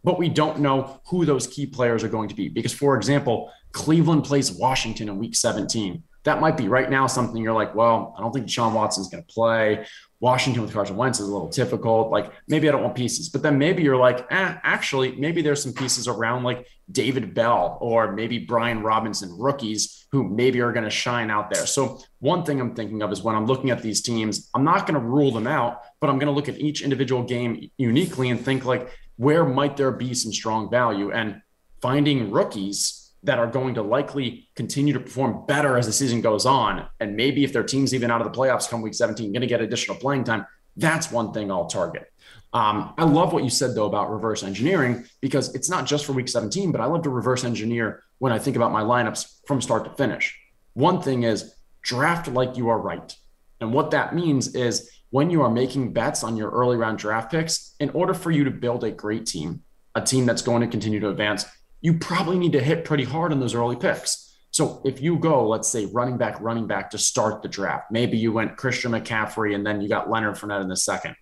but 0.02 0.18
we 0.18 0.30
don't 0.30 0.60
know 0.60 1.02
who 1.08 1.26
those 1.26 1.46
key 1.46 1.66
players 1.66 2.02
are 2.02 2.08
going 2.08 2.30
to 2.30 2.34
be. 2.34 2.48
Because, 2.48 2.72
for 2.72 2.96
example, 2.96 3.52
Cleveland 3.72 4.24
plays 4.24 4.52
Washington 4.52 5.08
in 5.08 5.18
week 5.18 5.34
17. 5.34 6.02
That 6.24 6.40
might 6.40 6.56
be 6.56 6.68
right 6.68 6.90
now 6.90 7.06
something 7.06 7.42
you're 7.42 7.54
like, 7.54 7.74
well, 7.74 8.14
I 8.18 8.20
don't 8.20 8.32
think 8.32 8.46
Deshaun 8.46 8.74
Watson's 8.74 9.08
going 9.08 9.22
to 9.24 9.32
play. 9.32 9.86
Washington 10.20 10.62
with 10.62 10.72
Carson 10.72 10.96
Wentz 10.96 11.18
is 11.18 11.26
a 11.26 11.32
little 11.32 11.48
difficult. 11.48 12.10
Like 12.10 12.30
maybe 12.46 12.68
I 12.68 12.72
don't 12.72 12.82
want 12.82 12.94
pieces, 12.94 13.30
but 13.30 13.42
then 13.42 13.56
maybe 13.56 13.82
you're 13.82 13.96
like, 13.96 14.26
eh, 14.30 14.54
actually, 14.62 15.12
maybe 15.12 15.40
there's 15.40 15.62
some 15.62 15.72
pieces 15.72 16.08
around 16.08 16.42
like 16.42 16.66
David 16.92 17.32
Bell 17.32 17.78
or 17.80 18.12
maybe 18.12 18.38
Brian 18.38 18.82
Robinson, 18.82 19.34
rookies 19.38 20.06
who 20.12 20.28
maybe 20.28 20.60
are 20.60 20.72
going 20.72 20.84
to 20.84 20.90
shine 20.90 21.30
out 21.30 21.50
there. 21.50 21.64
So 21.64 22.02
one 22.18 22.44
thing 22.44 22.60
I'm 22.60 22.74
thinking 22.74 23.00
of 23.02 23.10
is 23.12 23.22
when 23.22 23.34
I'm 23.34 23.46
looking 23.46 23.70
at 23.70 23.80
these 23.80 24.02
teams, 24.02 24.50
I'm 24.54 24.64
not 24.64 24.86
going 24.86 25.00
to 25.00 25.06
rule 25.06 25.32
them 25.32 25.46
out, 25.46 25.82
but 26.00 26.10
I'm 26.10 26.18
going 26.18 26.26
to 26.26 26.32
look 26.32 26.50
at 26.50 26.58
each 26.58 26.82
individual 26.82 27.22
game 27.22 27.70
uniquely 27.78 28.28
and 28.28 28.38
think 28.38 28.66
like, 28.66 28.90
where 29.16 29.44
might 29.44 29.76
there 29.76 29.92
be 29.92 30.12
some 30.12 30.32
strong 30.32 30.70
value? 30.70 31.12
And 31.12 31.40
finding 31.80 32.30
rookies 32.30 32.99
that 33.22 33.38
are 33.38 33.46
going 33.46 33.74
to 33.74 33.82
likely 33.82 34.48
continue 34.54 34.92
to 34.94 35.00
perform 35.00 35.44
better 35.46 35.76
as 35.76 35.86
the 35.86 35.92
season 35.92 36.20
goes 36.20 36.46
on. 36.46 36.86
And 37.00 37.16
maybe 37.16 37.44
if 37.44 37.52
their 37.52 37.62
team's 37.62 37.92
even 37.94 38.10
out 38.10 38.20
of 38.20 38.32
the 38.32 38.38
playoffs 38.38 38.68
come 38.68 38.80
week 38.80 38.94
17, 38.94 39.32
going 39.32 39.40
to 39.42 39.46
get 39.46 39.60
additional 39.60 39.96
playing 39.96 40.24
time, 40.24 40.46
that's 40.76 41.10
one 41.10 41.32
thing 41.32 41.50
I'll 41.50 41.66
target. 41.66 42.10
Um, 42.52 42.94
I 42.98 43.04
love 43.04 43.32
what 43.32 43.44
you 43.44 43.50
said 43.50 43.74
though 43.74 43.86
about 43.86 44.10
reverse 44.10 44.42
engineering 44.42 45.04
because 45.20 45.54
it's 45.54 45.70
not 45.70 45.86
just 45.86 46.04
for 46.04 46.12
week 46.12 46.28
17, 46.28 46.72
but 46.72 46.80
I 46.80 46.86
love 46.86 47.02
to 47.02 47.10
reverse 47.10 47.44
engineer 47.44 48.02
when 48.18 48.32
I 48.32 48.38
think 48.38 48.56
about 48.56 48.72
my 48.72 48.82
lineups 48.82 49.46
from 49.46 49.60
start 49.60 49.84
to 49.84 49.90
finish. 49.90 50.36
One 50.74 51.00
thing 51.00 51.22
is 51.22 51.54
draft 51.82 52.28
like 52.28 52.56
you 52.56 52.68
are 52.68 52.78
right. 52.78 53.14
And 53.60 53.72
what 53.72 53.90
that 53.92 54.14
means 54.14 54.54
is 54.54 54.90
when 55.10 55.30
you 55.30 55.42
are 55.42 55.50
making 55.50 55.92
bets 55.92 56.24
on 56.24 56.36
your 56.36 56.50
early 56.50 56.76
round 56.76 56.98
draft 56.98 57.30
picks, 57.30 57.74
in 57.78 57.90
order 57.90 58.14
for 58.14 58.30
you 58.30 58.44
to 58.44 58.50
build 58.50 58.84
a 58.84 58.90
great 58.90 59.26
team, 59.26 59.62
a 59.94 60.00
team 60.00 60.26
that's 60.26 60.42
going 60.42 60.60
to 60.62 60.68
continue 60.68 61.00
to 61.00 61.10
advance, 61.10 61.44
you 61.80 61.94
probably 61.98 62.38
need 62.38 62.52
to 62.52 62.62
hit 62.62 62.84
pretty 62.84 63.04
hard 63.04 63.32
on 63.32 63.40
those 63.40 63.54
early 63.54 63.76
picks. 63.76 64.26
So 64.50 64.82
if 64.84 65.00
you 65.00 65.16
go, 65.16 65.48
let's 65.48 65.68
say 65.68 65.86
running 65.86 66.18
back, 66.18 66.40
running 66.40 66.66
back 66.66 66.90
to 66.90 66.98
start 66.98 67.42
the 67.42 67.48
draft, 67.48 67.90
maybe 67.90 68.18
you 68.18 68.32
went 68.32 68.56
Christian 68.56 68.92
McCaffrey 68.92 69.54
and 69.54 69.64
then 69.64 69.80
you 69.80 69.88
got 69.88 70.10
Leonard 70.10 70.36
Fournette 70.36 70.60
in 70.60 70.68
the 70.68 70.76
second. 70.76 71.14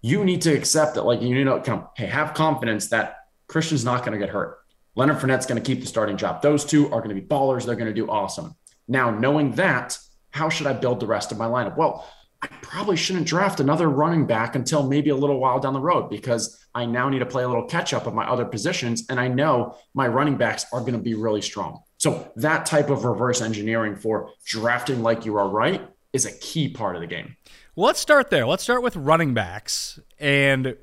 You 0.00 0.24
need 0.24 0.42
to 0.42 0.54
accept 0.54 0.94
that, 0.94 1.02
like 1.02 1.20
you 1.20 1.34
need 1.34 1.44
to 1.44 1.72
of 1.72 1.88
hey, 1.96 2.06
have 2.06 2.34
confidence 2.34 2.88
that 2.88 3.16
Christian's 3.48 3.84
not 3.84 4.04
going 4.04 4.12
to 4.12 4.24
get 4.24 4.32
hurt. 4.32 4.58
Leonard 4.94 5.18
Fournette's 5.18 5.46
going 5.46 5.60
to 5.60 5.66
keep 5.66 5.80
the 5.80 5.86
starting 5.86 6.16
job. 6.16 6.40
Those 6.40 6.64
two 6.64 6.86
are 6.86 7.00
going 7.00 7.14
to 7.14 7.20
be 7.20 7.26
ballers. 7.26 7.66
They're 7.66 7.74
going 7.74 7.86
to 7.88 7.94
do 7.94 8.08
awesome. 8.08 8.54
Now, 8.88 9.10
knowing 9.10 9.52
that, 9.52 9.98
how 10.30 10.48
should 10.48 10.66
I 10.66 10.72
build 10.72 11.00
the 11.00 11.06
rest 11.06 11.32
of 11.32 11.38
my 11.38 11.46
lineup? 11.46 11.76
Well, 11.76 12.08
I 12.42 12.48
probably 12.62 12.96
shouldn't 12.96 13.26
draft 13.26 13.60
another 13.60 13.88
running 13.88 14.26
back 14.26 14.54
until 14.54 14.86
maybe 14.86 15.10
a 15.10 15.16
little 15.16 15.40
while 15.40 15.58
down 15.58 15.72
the 15.72 15.80
road 15.80 16.08
because 16.08 16.65
I 16.76 16.84
now 16.84 17.08
need 17.08 17.20
to 17.20 17.26
play 17.26 17.42
a 17.42 17.48
little 17.48 17.64
catch 17.64 17.94
up 17.94 18.06
of 18.06 18.12
my 18.12 18.28
other 18.28 18.44
positions. 18.44 19.06
And 19.08 19.18
I 19.18 19.28
know 19.28 19.76
my 19.94 20.06
running 20.08 20.36
backs 20.36 20.66
are 20.74 20.80
going 20.80 20.92
to 20.92 20.98
be 20.98 21.14
really 21.14 21.40
strong. 21.40 21.80
So 21.96 22.30
that 22.36 22.66
type 22.66 22.90
of 22.90 23.06
reverse 23.06 23.40
engineering 23.40 23.96
for 23.96 24.30
drafting 24.44 25.02
like 25.02 25.24
you 25.24 25.38
are 25.38 25.48
right 25.48 25.88
is 26.12 26.26
a 26.26 26.32
key 26.38 26.68
part 26.68 26.94
of 26.94 27.00
the 27.00 27.06
game. 27.06 27.34
Well, 27.74 27.86
let's 27.86 27.98
start 27.98 28.28
there. 28.28 28.46
Let's 28.46 28.62
start 28.62 28.82
with 28.82 28.94
running 28.94 29.32
backs. 29.32 29.98
And 30.18 30.76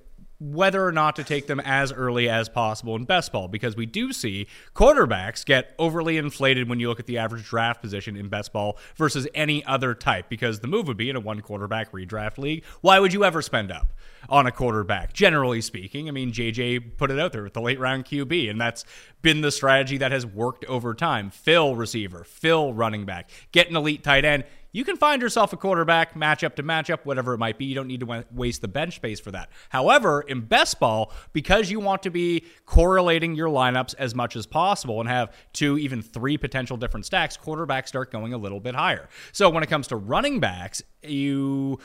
whether 0.43 0.85
or 0.85 0.91
not 0.91 1.15
to 1.15 1.23
take 1.23 1.47
them 1.47 1.61
as 1.61 1.93
early 1.93 2.27
as 2.27 2.49
possible 2.49 2.95
in 2.95 3.05
best 3.05 3.31
ball 3.31 3.47
because 3.47 3.77
we 3.77 3.85
do 3.85 4.11
see 4.11 4.45
quarterbacks 4.75 5.45
get 5.45 5.73
overly 5.79 6.17
inflated 6.17 6.67
when 6.67 6.79
you 6.81 6.89
look 6.89 6.99
at 6.99 7.05
the 7.05 7.17
average 7.17 7.45
draft 7.45 7.81
position 7.81 8.17
in 8.17 8.27
best 8.27 8.51
ball 8.51 8.77
versus 8.97 9.25
any 9.33 9.63
other 9.65 9.93
type 9.93 10.27
because 10.27 10.59
the 10.59 10.67
move 10.67 10.87
would 10.87 10.97
be 10.97 11.09
in 11.09 11.15
a 11.15 11.19
one 11.19 11.39
quarterback 11.39 11.91
redraft 11.93 12.37
league. 12.37 12.63
Why 12.81 12.99
would 12.99 13.13
you 13.13 13.23
ever 13.23 13.41
spend 13.41 13.71
up 13.71 13.93
on 14.27 14.45
a 14.45 14.51
quarterback? 14.51 15.13
Generally 15.13 15.61
speaking, 15.61 16.09
I 16.09 16.11
mean, 16.11 16.33
JJ 16.33 16.97
put 16.97 17.09
it 17.09 17.19
out 17.19 17.31
there 17.31 17.43
with 17.43 17.53
the 17.53 17.61
late 17.61 17.79
round 17.79 18.03
QB, 18.03 18.49
and 18.49 18.59
that's 18.59 18.83
been 19.21 19.41
the 19.41 19.51
strategy 19.51 19.97
that 19.99 20.11
has 20.11 20.25
worked 20.25 20.65
over 20.65 20.93
time. 20.93 21.29
Fill 21.29 21.75
receiver, 21.75 22.25
fill 22.25 22.73
running 22.73 23.05
back, 23.05 23.29
get 23.53 23.69
an 23.69 23.77
elite 23.77 24.03
tight 24.03 24.25
end 24.25 24.43
you 24.73 24.83
can 24.83 24.97
find 24.97 25.21
yourself 25.21 25.53
a 25.53 25.57
quarterback 25.57 26.15
matchup 26.15 26.55
to 26.55 26.63
matchup, 26.63 27.05
whatever 27.05 27.33
it 27.33 27.37
might 27.37 27.57
be. 27.57 27.65
You 27.65 27.75
don't 27.75 27.87
need 27.87 28.01
to 28.01 28.25
waste 28.31 28.61
the 28.61 28.67
bench 28.67 28.95
space 28.95 29.19
for 29.19 29.31
that. 29.31 29.49
However, 29.69 30.21
in 30.21 30.41
best 30.41 30.79
ball, 30.79 31.13
because 31.31 31.71
you 31.71 31.79
want 31.79 32.03
to 32.03 32.09
be 32.09 32.45
correlating 32.65 33.35
your 33.35 33.47
lineups 33.47 33.93
as 33.97 34.15
much 34.15 34.35
as 34.35 34.45
possible 34.45 34.99
and 34.99 35.07
have 35.07 35.33
two, 35.53 35.77
even 35.77 36.01
three 36.01 36.37
potential 36.37 36.75
different 36.75 37.05
stacks, 37.05 37.37
quarterbacks 37.37 37.87
start 37.87 38.11
going 38.11 38.33
a 38.33 38.37
little 38.37 38.59
bit 38.59 38.73
higher. 38.75 39.07
So 39.31 39.49
when 39.49 39.63
it 39.63 39.69
comes 39.69 39.87
to 39.87 39.95
running 39.95 40.39
backs, 40.39 40.81
you 41.03 41.79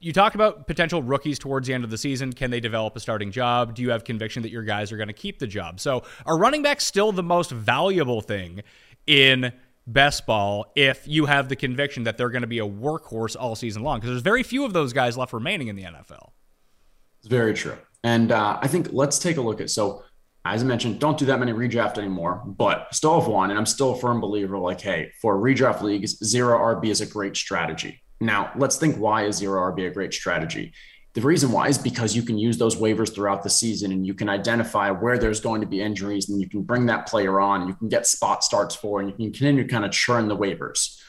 you 0.00 0.12
talk 0.12 0.34
about 0.34 0.66
potential 0.66 1.02
rookies 1.02 1.38
towards 1.38 1.66
the 1.66 1.72
end 1.72 1.82
of 1.82 1.90
the 1.90 1.96
season. 1.96 2.32
Can 2.32 2.50
they 2.50 2.60
develop 2.60 2.94
a 2.94 3.00
starting 3.00 3.30
job? 3.30 3.74
Do 3.74 3.80
you 3.80 3.90
have 3.90 4.04
conviction 4.04 4.42
that 4.42 4.50
your 4.50 4.62
guys 4.62 4.92
are 4.92 4.98
going 4.98 5.08
to 5.08 5.14
keep 5.14 5.38
the 5.38 5.46
job? 5.46 5.80
So, 5.80 6.02
are 6.26 6.38
running 6.38 6.62
backs 6.62 6.84
still 6.84 7.10
the 7.10 7.22
most 7.22 7.50
valuable 7.50 8.20
thing 8.20 8.62
in 9.06 9.52
best 9.86 10.26
ball 10.26 10.72
if 10.76 11.06
you 11.06 11.26
have 11.26 11.48
the 11.48 11.56
conviction 11.56 12.04
that 12.04 12.16
they're 12.16 12.30
going 12.30 12.42
to 12.42 12.48
be 12.48 12.58
a 12.58 12.66
workhorse 12.66 13.36
all 13.38 13.54
season 13.54 13.82
long 13.82 13.98
because 13.98 14.10
there's 14.10 14.22
very 14.22 14.42
few 14.42 14.64
of 14.64 14.72
those 14.72 14.92
guys 14.92 15.16
left 15.16 15.32
remaining 15.32 15.68
in 15.68 15.76
the 15.76 15.82
NFL. 15.82 16.30
It's 17.20 17.28
very 17.28 17.54
true. 17.54 17.76
And 18.02 18.32
uh, 18.32 18.58
I 18.60 18.68
think 18.68 18.88
let's 18.92 19.18
take 19.18 19.36
a 19.36 19.40
look 19.40 19.60
at 19.60 19.70
so 19.70 20.02
as 20.46 20.62
I 20.62 20.66
mentioned, 20.66 21.00
don't 21.00 21.16
do 21.16 21.24
that 21.26 21.38
many 21.38 21.52
redraft 21.52 21.96
anymore, 21.96 22.42
but 22.44 22.94
still 22.94 23.18
have 23.18 23.28
one. 23.28 23.48
And 23.50 23.58
I'm 23.58 23.64
still 23.64 23.92
a 23.92 23.96
firm 23.96 24.20
believer 24.20 24.58
like, 24.58 24.80
hey, 24.80 25.10
for 25.22 25.38
redraft 25.38 25.80
leagues, 25.80 26.18
zero 26.22 26.58
RB 26.58 26.88
is 26.88 27.00
a 27.00 27.06
great 27.06 27.34
strategy. 27.34 28.02
Now, 28.20 28.52
let's 28.56 28.76
think 28.76 28.96
why 28.96 29.24
is 29.24 29.36
zero 29.36 29.72
RB 29.72 29.86
a 29.86 29.90
great 29.90 30.12
strategy? 30.12 30.74
The 31.14 31.20
reason 31.20 31.52
why 31.52 31.68
is 31.68 31.78
because 31.78 32.16
you 32.16 32.22
can 32.22 32.36
use 32.36 32.58
those 32.58 32.74
waivers 32.74 33.14
throughout 33.14 33.44
the 33.44 33.50
season 33.50 33.92
and 33.92 34.04
you 34.04 34.14
can 34.14 34.28
identify 34.28 34.90
where 34.90 35.16
there's 35.16 35.40
going 35.40 35.60
to 35.60 35.66
be 35.66 35.80
injuries 35.80 36.28
and 36.28 36.40
you 36.40 36.48
can 36.48 36.62
bring 36.62 36.86
that 36.86 37.06
player 37.06 37.40
on. 37.40 37.68
You 37.68 37.74
can 37.74 37.88
get 37.88 38.06
spot 38.06 38.42
starts 38.42 38.74
for 38.74 39.00
and 39.00 39.08
you 39.08 39.14
can 39.14 39.26
continue 39.26 39.62
to 39.62 39.68
kind 39.68 39.84
of 39.84 39.92
churn 39.92 40.26
the 40.26 40.36
waivers. 40.36 41.00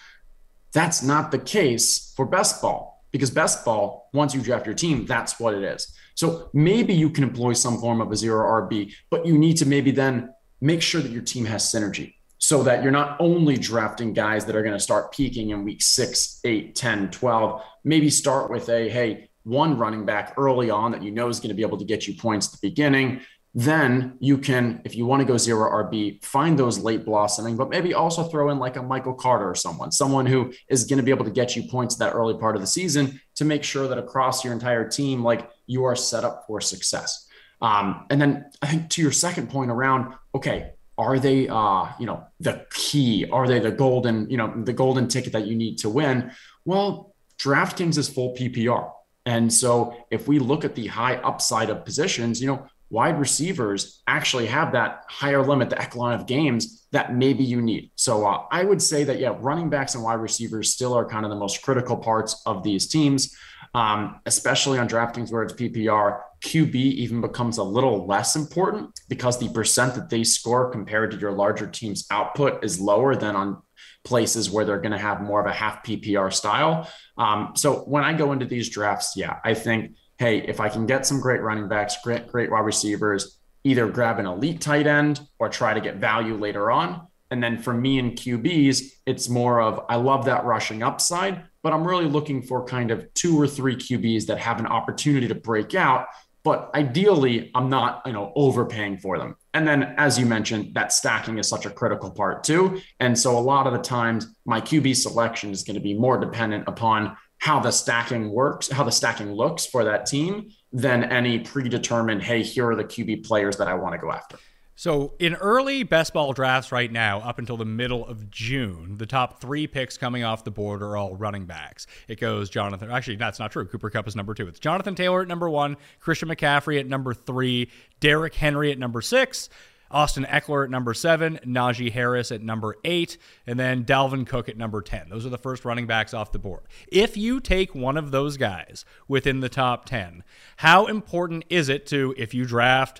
That's 0.74 1.02
not 1.02 1.32
the 1.32 1.40
case 1.40 2.14
for 2.16 2.26
best 2.26 2.62
ball 2.62 3.04
because 3.12 3.32
best 3.32 3.66
ball, 3.66 4.10
once 4.14 4.36
you 4.36 4.42
draft 4.42 4.68
your 4.68 4.76
team, 4.76 5.08
that's 5.08 5.40
what 5.40 5.56
it 5.56 5.64
is. 5.64 5.92
So 6.14 6.50
maybe 6.54 6.94
you 6.94 7.10
can 7.10 7.24
employ 7.24 7.54
some 7.54 7.80
form 7.80 8.00
of 8.00 8.12
a 8.12 8.16
zero 8.16 8.46
RB, 8.62 8.94
but 9.10 9.26
you 9.26 9.40
need 9.40 9.58
to 9.58 9.66
maybe 9.66 9.90
then 9.90 10.34
make 10.62 10.84
sure 10.84 11.02
that 11.02 11.12
your 11.12 11.24
team 11.24 11.46
has 11.46 11.64
synergy 11.64 12.14
so 12.38 12.62
that 12.62 12.84
you're 12.84 12.92
not 12.92 13.18
only 13.20 13.58
drafting 13.58 14.14
guys 14.14 14.46
that 14.46 14.56
are 14.56 14.62
going 14.62 14.74
to 14.74 14.80
start 14.80 15.12
peaking 15.12 15.50
in 15.50 15.64
week 15.64 15.82
6, 15.82 16.42
8, 16.44 16.76
10, 16.76 17.10
12. 17.10 17.62
Maybe 17.84 18.10
start 18.10 18.52
with 18.52 18.70
a 18.70 18.88
hey, 18.90 19.30
one 19.46 19.78
running 19.78 20.06
back 20.06 20.34
early 20.38 20.70
on 20.70 20.92
that 20.92 21.02
you 21.02 21.12
know 21.12 21.30
is 21.30 21.40
going 21.40 21.50
to 21.50 21.56
be 21.56 21.62
able 21.62 21.78
to 21.78 21.86
get 21.86 22.08
you 22.08 22.16
points 22.16 22.48
at 22.48 22.60
the 22.60 22.68
beginning. 22.68 23.22
then 23.58 24.18
you 24.20 24.38
can, 24.38 24.82
if 24.84 24.98
you 24.98 25.06
want 25.06 25.22
to 25.22 25.25
go 25.25 25.38
zero 25.38 25.72
RB, 25.86 26.22
find 26.22 26.60
those 26.60 26.78
late 26.78 27.06
blossoming, 27.06 27.56
but 27.56 27.70
maybe 27.70 27.94
also 27.94 28.24
throw 28.24 28.50
in 28.50 28.60
like 28.60 28.75
a 28.75 28.84
Michael 28.84 29.14
Carter 29.14 29.50
or 29.50 29.56
someone, 29.56 29.94
someone 29.94 30.25
who 30.25 30.52
is 30.68 30.84
going 30.84 30.98
to 30.98 31.04
be 31.04 31.12
able 31.12 31.24
to 31.24 31.32
get 31.32 31.56
you 31.56 31.64
points 31.70 31.96
that 31.96 32.14
early 32.14 32.38
part 32.38 32.56
of 32.58 32.62
the 32.62 32.68
season 32.68 33.22
to 33.36 33.46
make 33.46 33.64
sure 33.64 33.88
that 33.88 33.98
across 33.98 34.44
your 34.44 34.52
entire 34.52 34.86
team, 34.86 35.24
like 35.24 35.50
you 35.68 35.86
are 35.86 35.96
set 35.96 36.25
up 36.25 36.44
for 36.46 36.60
success. 36.60 37.30
Um, 37.62 38.06
and 38.10 38.22
then 38.22 38.52
I 38.62 38.68
think 38.68 38.90
to 38.90 39.02
your 39.02 39.14
second 39.14 39.50
point 39.50 39.72
around, 39.72 40.16
okay, 40.34 40.72
are 40.98 41.20
they, 41.20 41.48
uh, 41.48 41.88
you 42.00 42.06
know, 42.06 42.25
the 42.40 42.66
key? 42.74 43.25
Are 43.32 43.48
they 43.48 43.60
the 43.60 43.72
golden, 43.72 44.30
you 44.30 44.38
know, 44.38 44.54
the 44.64 44.74
golden 44.74 45.08
ticket 45.08 45.34
that 45.34 45.48
you 45.48 45.56
need 45.56 45.78
to 45.80 45.90
win? 45.90 46.32
Well, 46.64 47.16
DraftKings 47.38 47.98
is 47.98 48.10
full 48.10 48.36
PPR. 48.36 48.92
And 49.25 49.51
so 49.51 49.96
if 50.12 50.27
we 50.27 50.39
look 50.39 50.65
at 50.65 50.75
the 50.75 50.88
high 50.88 51.15
upside 51.15 51.70
of 51.70 51.84
positions, 51.84 52.41
you 52.41 52.48
know, 52.48 52.67
wide 52.89 53.20
receivers 53.20 54.03
actually 54.08 54.46
have 54.46 54.72
that 54.74 55.03
higher 55.10 55.44
limit, 55.44 55.70
the 55.70 55.82
echelon 55.82 56.13
of 56.13 56.27
games 56.27 56.88
that 56.91 57.15
maybe 57.15 57.44
you 57.44 57.62
need. 57.62 57.91
So 57.96 58.25
uh, 58.25 58.44
I 58.51 58.63
would 58.63 58.82
say 58.82 59.03
that, 59.05 59.20
yeah, 59.20 59.36
running 59.39 59.70
backs 59.70 59.96
and 59.96 60.03
wide 60.03 60.15
receivers 60.15 60.72
still 60.72 60.94
are 60.94 61.05
kind 61.05 61.25
of 61.25 61.32
the 61.32 61.38
most 61.38 61.62
critical 61.63 61.98
parts 61.98 62.41
of 62.46 62.63
these 62.63 62.88
teams, 62.88 63.36
um, 63.74 64.22
especially 64.25 64.77
on 64.77 64.88
DraftKings 64.88 65.32
where 65.32 65.44
it's 65.44 65.53
PPR. 65.53 66.22
QB 66.44 66.75
even 66.75 67.22
becomes 67.22 67.58
a 67.58 67.63
little 67.63 68.05
less 68.05 68.36
important 68.36 68.91
because 69.10 69.39
the 69.39 69.50
percent 69.50 69.96
that 69.96 70.10
they 70.10 70.24
score 70.24 70.70
compared 70.70 71.10
to 71.12 71.17
your 71.17 71.32
larger 71.32 71.65
team's 71.65 72.05
output 72.12 72.63
is 72.63 72.79
lower 72.79 73.15
than 73.15 73.36
on 73.36 73.62
places 74.06 74.50
where 74.50 74.64
they're 74.64 74.80
going 74.80 74.92
to 74.92 74.98
have 74.98 75.22
more 75.22 75.42
of 75.42 75.46
a 75.46 75.54
half 75.54 75.84
PPR 75.84 76.32
style. 76.32 76.90
Um, 77.18 77.52
so 77.56 77.80
when 77.80 78.04
I 78.04 78.14
go 78.14 78.32
into 78.32 78.46
these 78.46 78.70
drafts, 78.70 79.14
yeah, 79.18 79.40
I 79.44 79.54
think 79.54 79.96
hey, 80.18 80.40
if 80.40 80.60
I 80.60 80.70
can 80.70 80.86
get 80.86 81.06
some 81.06 81.20
great 81.20 81.42
running 81.42 81.68
backs, 81.68 81.98
great, 82.04 82.28
great 82.28 82.50
wide 82.50 82.60
receivers, 82.62 83.38
either 83.64 83.88
grab 83.88 84.20
an 84.20 84.26
elite 84.26 84.62
tight 84.62 84.88
end 84.88 85.20
or 85.40 85.50
try 85.50 85.74
to 85.74 85.82
get 85.82 85.98
value 85.98 86.36
later 86.36 86.72
on. 86.72 87.08
And 87.32 87.44
then 87.44 87.58
for 87.58 87.74
me 87.74 88.00
and 88.00 88.14
QBs, 88.14 88.84
it's 89.06 89.28
more 89.28 89.60
of 89.60 89.84
I 89.90 89.96
love 89.96 90.26
that 90.26 90.46
rushing 90.46 90.84
upside, 90.84 91.44
but 91.64 91.74
I'm 91.74 91.86
really 91.86 92.06
looking 92.06 92.44
for 92.44 92.64
kind 92.66 92.92
of 92.92 93.12
two 93.14 93.40
or 93.40 93.48
three 93.48 93.76
QBs 93.76 94.28
that 94.28 94.38
have 94.38 94.60
an 94.60 94.68
opportunity 94.68 95.28
to 95.28 95.36
break 95.36 95.74
out. 95.74 96.08
But 96.46 96.70
ideally, 96.75 97.52
I'm 97.56 97.70
not, 97.70 98.04
you 98.06 98.14
know, 98.14 98.32
overpaying 98.36 99.00
for 99.00 99.18
them. 99.18 99.36
And 99.56 99.68
then, 99.68 99.96
as 99.98 100.20
you 100.20 100.28
mentioned, 100.28 100.75
that 100.75 100.94
stacking 100.94 101.40
is 101.40 101.50
such 101.50 101.66
a 101.66 101.72
critical 101.72 102.12
part 102.12 102.44
too. 102.44 102.80
And 103.00 103.18
so 103.18 103.36
a 103.36 103.40
lot 103.40 103.66
of 103.66 103.74
the 103.74 103.80
times, 103.80 104.28
my 104.46 104.62
QB 104.62 104.96
selection 104.96 105.50
is 105.50 105.64
going 105.64 105.74
to 105.74 105.82
be 105.82 105.96
more 105.96 106.20
dependent 106.20 106.66
upon 106.68 107.18
how 107.40 107.60
the 107.60 107.72
stacking 107.72 108.30
works, 108.30 108.70
how 108.70 108.84
the 108.84 108.92
stacking 108.92 109.34
looks 109.34 109.66
for 109.66 109.86
that 109.86 110.06
team 110.06 110.52
than 110.72 111.04
any 111.06 111.40
predetermined, 111.40 112.22
hey, 112.22 112.44
here 112.44 112.70
are 112.70 112.75
the 112.75 112.84
QB 112.84 113.25
players 113.25 113.58
that 113.58 113.68
I 113.68 113.74
want 113.74 113.94
to 113.96 114.00
go 114.00 114.12
after. 114.12 114.38
So, 114.77 115.13
in 115.20 115.36
early 115.36 115.84
best 115.84 116.13
ball 116.13 116.34
drafts 116.34 116.74
right 116.74 116.91
now, 116.91 117.20
up 117.20 117.39
until 117.39 117.55
the 117.55 117.63
middle 117.63 118.05
of 118.05 118.29
June, 118.29 118.98
the 118.98 119.05
top 119.05 119.39
three 119.39 119.67
picks 119.67 119.98
coming 119.98 120.25
off 120.25 120.44
the 120.44 120.51
board 120.51 120.82
are 120.82 120.98
all 120.98 121.15
running 121.15 121.46
backs. 121.46 121.88
It 122.10 122.20
goes 122.20 122.50
Jonathan. 122.50 122.91
Actually, 122.91 123.15
that's 123.15 123.39
not 123.39 123.53
true. 123.53 123.65
Cooper 123.65 123.89
Kupp 123.89 124.05
is 124.05 124.17
number 124.17 124.34
two. 124.34 124.48
It's 124.50 124.60
Jonathan 124.60 124.94
Taylor 124.94 125.22
at 125.22 125.29
number 125.29 125.50
one, 125.50 125.77
Christian 126.01 126.27
McCaffrey 126.27 126.77
at 126.77 126.88
number 126.88 127.13
three, 127.13 127.72
Derrick 128.01 128.36
Henry 128.36 128.70
at 128.70 128.77
number 128.77 129.01
six, 129.01 129.50
Austin 129.89 130.25
Ekeler 130.25 130.65
at 130.65 130.70
number 130.70 130.94
seven, 130.94 131.39
Najee 131.46 131.94
Harris 131.94 132.34
at 132.34 132.41
number 132.41 132.75
eight, 132.84 133.17
and 133.48 133.58
then 133.58 133.86
Dalvin 133.86 134.27
Cook 134.27 134.50
at 134.50 134.58
number 134.58 134.82
10. 134.82 135.08
Those 135.08 135.25
are 135.25 135.29
the 135.29 135.38
first 135.38 135.63
running 135.63 135.88
backs 135.88 136.13
off 136.13 136.34
the 136.34 136.39
board. 136.39 136.63
If 136.89 137.15
you 137.15 137.39
take 137.39 137.74
one 137.74 137.96
of 137.96 138.12
those 138.12 138.36
guys 138.36 138.84
within 139.08 139.39
the 139.39 139.48
top 139.48 139.86
10, 139.86 140.24
how 140.58 140.88
important 140.88 141.46
is 141.50 141.70
it 141.70 141.86
to, 141.88 142.13
if 142.17 142.34
you 142.34 142.44
draft, 142.44 143.00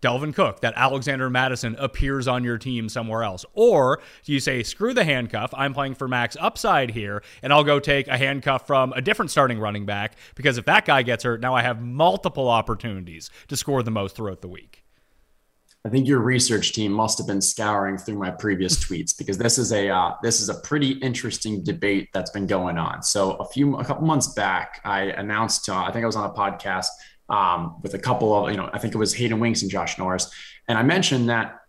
Dalvin 0.00 0.34
Cook, 0.34 0.60
that 0.60 0.74
Alexander 0.76 1.28
Mattison 1.28 1.76
appears 1.78 2.28
on 2.28 2.44
your 2.44 2.58
team 2.58 2.88
somewhere 2.88 3.22
else? 3.22 3.44
Or 3.52 4.00
do 4.24 4.32
you 4.32 4.40
say, 4.40 4.62
screw 4.62 4.94
the 4.94 5.04
handcuff, 5.04 5.52
I'm 5.54 5.74
playing 5.74 5.94
for 5.94 6.08
max 6.08 6.36
upside 6.40 6.90
here, 6.90 7.22
and 7.42 7.52
I'll 7.52 7.64
go 7.64 7.80
take 7.80 8.08
a 8.08 8.16
handcuff 8.16 8.66
from 8.66 8.92
a 8.92 9.02
different 9.02 9.30
starting 9.30 9.58
running 9.58 9.86
back 9.86 10.16
because 10.34 10.58
if 10.58 10.64
that 10.66 10.84
guy 10.84 11.02
gets 11.02 11.24
hurt, 11.24 11.40
now 11.40 11.54
I 11.54 11.62
have 11.62 11.80
multiple 11.80 12.48
opportunities 12.48 13.30
to 13.48 13.56
score 13.56 13.82
the 13.82 13.90
most 13.90 14.16
throughout 14.16 14.40
the 14.40 14.48
week? 14.48 14.84
I 15.84 15.90
think 15.90 16.08
your 16.08 16.18
research 16.18 16.72
team 16.72 16.92
must 16.92 17.18
have 17.18 17.26
been 17.26 17.40
scouring 17.40 17.98
through 17.98 18.18
my 18.18 18.30
previous 18.30 18.76
tweets 18.84 19.16
because 19.16 19.38
this 19.38 19.58
is 19.58 19.72
a 19.72 19.88
uh, 19.88 20.14
this 20.22 20.40
is 20.40 20.48
a 20.48 20.54
pretty 20.54 20.90
interesting 20.98 21.62
debate 21.62 22.08
that's 22.12 22.30
been 22.30 22.46
going 22.46 22.78
on. 22.78 23.02
So 23.02 23.32
a 23.36 23.46
few 23.46 23.76
a 23.76 23.84
couple 23.84 24.06
months 24.06 24.34
back, 24.34 24.80
I 24.84 25.02
announced 25.02 25.68
uh, 25.68 25.76
I 25.76 25.92
think 25.92 26.02
I 26.02 26.06
was 26.06 26.16
on 26.16 26.28
a 26.28 26.32
podcast 26.32 26.88
um, 27.28 27.80
with 27.82 27.94
a 27.94 27.98
couple 27.98 28.34
of 28.34 28.50
you 28.50 28.56
know 28.56 28.70
I 28.72 28.78
think 28.78 28.94
it 28.94 28.98
was 28.98 29.14
Hayden 29.14 29.40
Winks 29.40 29.62
and 29.62 29.70
Josh 29.70 29.98
Norris, 29.98 30.30
and 30.68 30.78
I 30.78 30.82
mentioned 30.82 31.28
that 31.28 31.60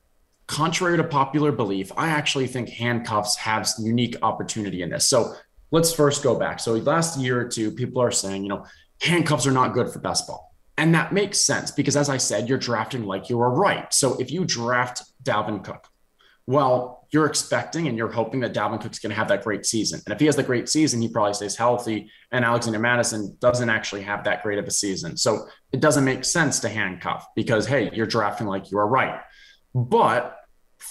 contrary 0.47 0.97
to 0.97 1.03
popular 1.03 1.51
belief, 1.51 1.91
I 1.95 2.09
actually 2.09 2.47
think 2.47 2.69
handcuffs 2.69 3.35
have 3.37 3.69
unique 3.79 4.15
opportunity 4.23 4.81
in 4.81 4.89
this. 4.89 5.07
So 5.07 5.35
let's 5.71 5.93
first 5.93 6.23
go 6.23 6.37
back. 6.37 6.59
So 6.59 6.73
last 6.73 7.19
year 7.19 7.39
or 7.39 7.47
two, 7.47 7.71
people 7.71 8.01
are 8.01 8.11
saying 8.11 8.43
you 8.43 8.49
know 8.49 8.65
handcuffs 9.01 9.47
are 9.47 9.51
not 9.51 9.73
good 9.73 9.89
for 9.89 9.99
best 9.99 10.27
ball. 10.27 10.49
And 10.77 10.95
that 10.95 11.11
makes 11.11 11.41
sense 11.41 11.71
because, 11.71 11.97
as 11.97 12.09
I 12.09 12.15
said, 12.15 12.47
you're 12.47 12.57
drafting 12.57 13.03
like 13.03 13.29
you 13.29 13.37
were 13.37 13.49
right. 13.49 13.93
So 13.93 14.17
if 14.17 14.31
you 14.31 14.45
draft 14.45 15.03
Dalvin 15.23 15.61
Cook, 15.61 15.85
well, 16.47 16.98
you're 17.11 17.25
expecting 17.25 17.87
and 17.87 17.97
you're 17.97 18.11
hoping 18.11 18.39
that 18.41 18.53
Dalvin 18.53 18.81
Cook's 18.81 18.99
going 18.99 19.09
to 19.09 19.15
have 19.15 19.29
that 19.29 19.43
great 19.43 19.65
season. 19.65 20.01
And 20.05 20.13
if 20.13 20.19
he 20.19 20.27
has 20.27 20.35
the 20.35 20.43
great 20.43 20.69
season, 20.69 21.01
he 21.01 21.09
probably 21.09 21.33
stays 21.33 21.55
healthy. 21.55 22.11
And 22.31 22.45
Alexander 22.45 22.79
Mattison 22.79 23.35
doesn't 23.39 23.69
actually 23.69 24.03
have 24.03 24.23
that 24.25 24.43
great 24.43 24.59
of 24.59 24.65
a 24.65 24.71
season. 24.71 25.17
So 25.17 25.47
it 25.71 25.79
doesn't 25.79 26.05
make 26.05 26.23
sense 26.23 26.59
to 26.59 26.69
handcuff 26.69 27.25
because, 27.35 27.65
hey, 27.65 27.89
you're 27.93 28.05
drafting 28.05 28.47
like 28.47 28.69
you 28.69 28.77
are 28.77 28.87
right. 28.87 29.19
But 29.73 30.37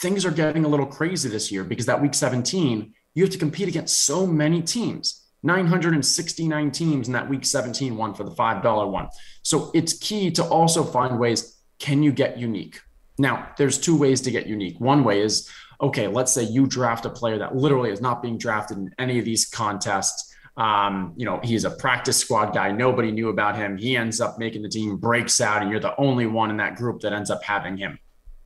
things 0.00 0.24
are 0.24 0.31
getting 0.31 0.64
a 0.64 0.68
little 0.68 0.87
crazy 0.87 1.28
this 1.28 1.52
year 1.52 1.64
because 1.64 1.87
that 1.87 2.02
week 2.02 2.14
17, 2.14 2.92
you 3.14 3.22
have 3.22 3.33
to 3.33 3.38
compete 3.38 3.68
against 3.68 4.04
so 4.04 4.26
many 4.26 4.61
teams. 4.61 5.24
969 5.44 6.70
teams 6.72 7.07
in 7.07 7.12
that 7.12 7.28
week 7.28 7.44
17 7.44 7.96
one 7.96 8.12
for 8.12 8.24
the 8.24 8.31
$5 8.33 8.90
one. 8.90 9.09
So 9.42 9.70
it's 9.72 9.92
key 9.92 10.33
to 10.33 10.44
also 10.44 10.83
find 10.83 11.18
ways 11.18 11.54
can 11.78 12.02
you 12.02 12.11
get 12.11 12.38
unique? 12.38 12.81
Now, 13.18 13.50
there's 13.57 13.78
two 13.78 13.96
ways 13.96 14.20
to 14.22 14.31
get 14.31 14.46
unique. 14.46 14.81
One 14.81 15.04
way 15.04 15.20
is 15.22 15.48
okay, 15.80 16.08
let's 16.08 16.32
say 16.32 16.42
you 16.42 16.66
draft 16.66 17.04
a 17.06 17.10
player 17.10 17.38
that 17.38 17.56
literally 17.56 17.90
is 17.90 18.00
not 18.00 18.22
being 18.22 18.38
drafted 18.38 18.78
in 18.78 18.94
any 18.98 19.18
of 19.18 19.24
these 19.24 19.46
contests. 19.46 20.34
Um, 20.56 21.14
you 21.16 21.24
know, 21.24 21.40
he's 21.42 21.64
a 21.64 21.70
practice 21.70 22.16
squad 22.16 22.52
guy. 22.52 22.72
Nobody 22.72 23.12
knew 23.12 23.28
about 23.28 23.56
him. 23.56 23.78
He 23.78 23.96
ends 23.96 24.20
up 24.20 24.38
making 24.38 24.62
the 24.62 24.68
team, 24.68 24.96
breaks 24.96 25.40
out, 25.40 25.62
and 25.62 25.70
you're 25.70 25.80
the 25.80 25.96
only 25.96 26.26
one 26.26 26.50
in 26.50 26.56
that 26.56 26.74
group 26.74 27.00
that 27.02 27.12
ends 27.12 27.30
up 27.30 27.44
having 27.44 27.76
him. 27.76 27.98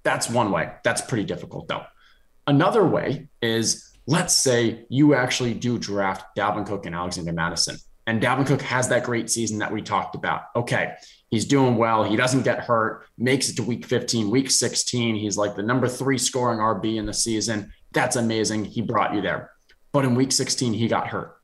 That's 0.03 0.29
one 0.29 0.51
way. 0.51 0.71
That's 0.85 1.01
pretty 1.01 1.25
difficult, 1.25 1.69
though. 1.69 1.85
Another 2.47 2.87
way 2.87 3.29
is 3.41 3.93
let's 4.07 4.37
say 4.37 4.85
you 4.89 5.15
actually 5.15 5.55
do 5.55 5.79
draft 5.79 6.37
Dalvin 6.37 6.67
Cook 6.67 6.87
and 6.87 6.95
Alexander 6.95 7.33
Mattison, 7.33 7.77
and 8.07 8.21
Dalvin 8.21 8.47
Cook 8.47 8.63
has 8.63 8.89
that 8.89 9.05
great 9.05 9.31
season 9.31 9.59
that 9.61 9.73
we 9.73 9.81
talked 9.81 10.15
about. 10.15 10.43
Okay, 10.57 10.95
he's 11.33 11.47
doing 11.47 11.77
well. 11.77 12.05
He 12.05 12.15
doesn't 12.15 12.43
get 12.43 12.61
hurt, 12.61 13.07
makes 13.19 13.49
it 13.49 13.57
to 13.57 13.65
week 13.65 13.87
15, 13.87 14.31
week 14.31 14.53
16. 14.53 15.17
He's 15.17 15.37
like 15.37 15.57
the 15.57 15.63
number 15.63 15.89
three 15.89 16.19
scoring 16.19 16.61
RB 16.61 16.97
in 16.97 17.07
the 17.07 17.15
season. 17.15 17.73
That's 17.91 18.15
amazing. 18.15 18.67
He 18.67 18.83
brought 18.83 19.15
you 19.15 19.21
there. 19.21 19.51
But 19.93 20.05
in 20.05 20.15
week 20.15 20.31
16, 20.31 20.75
he 20.75 20.87
got 20.87 21.09
hurt. 21.09 21.37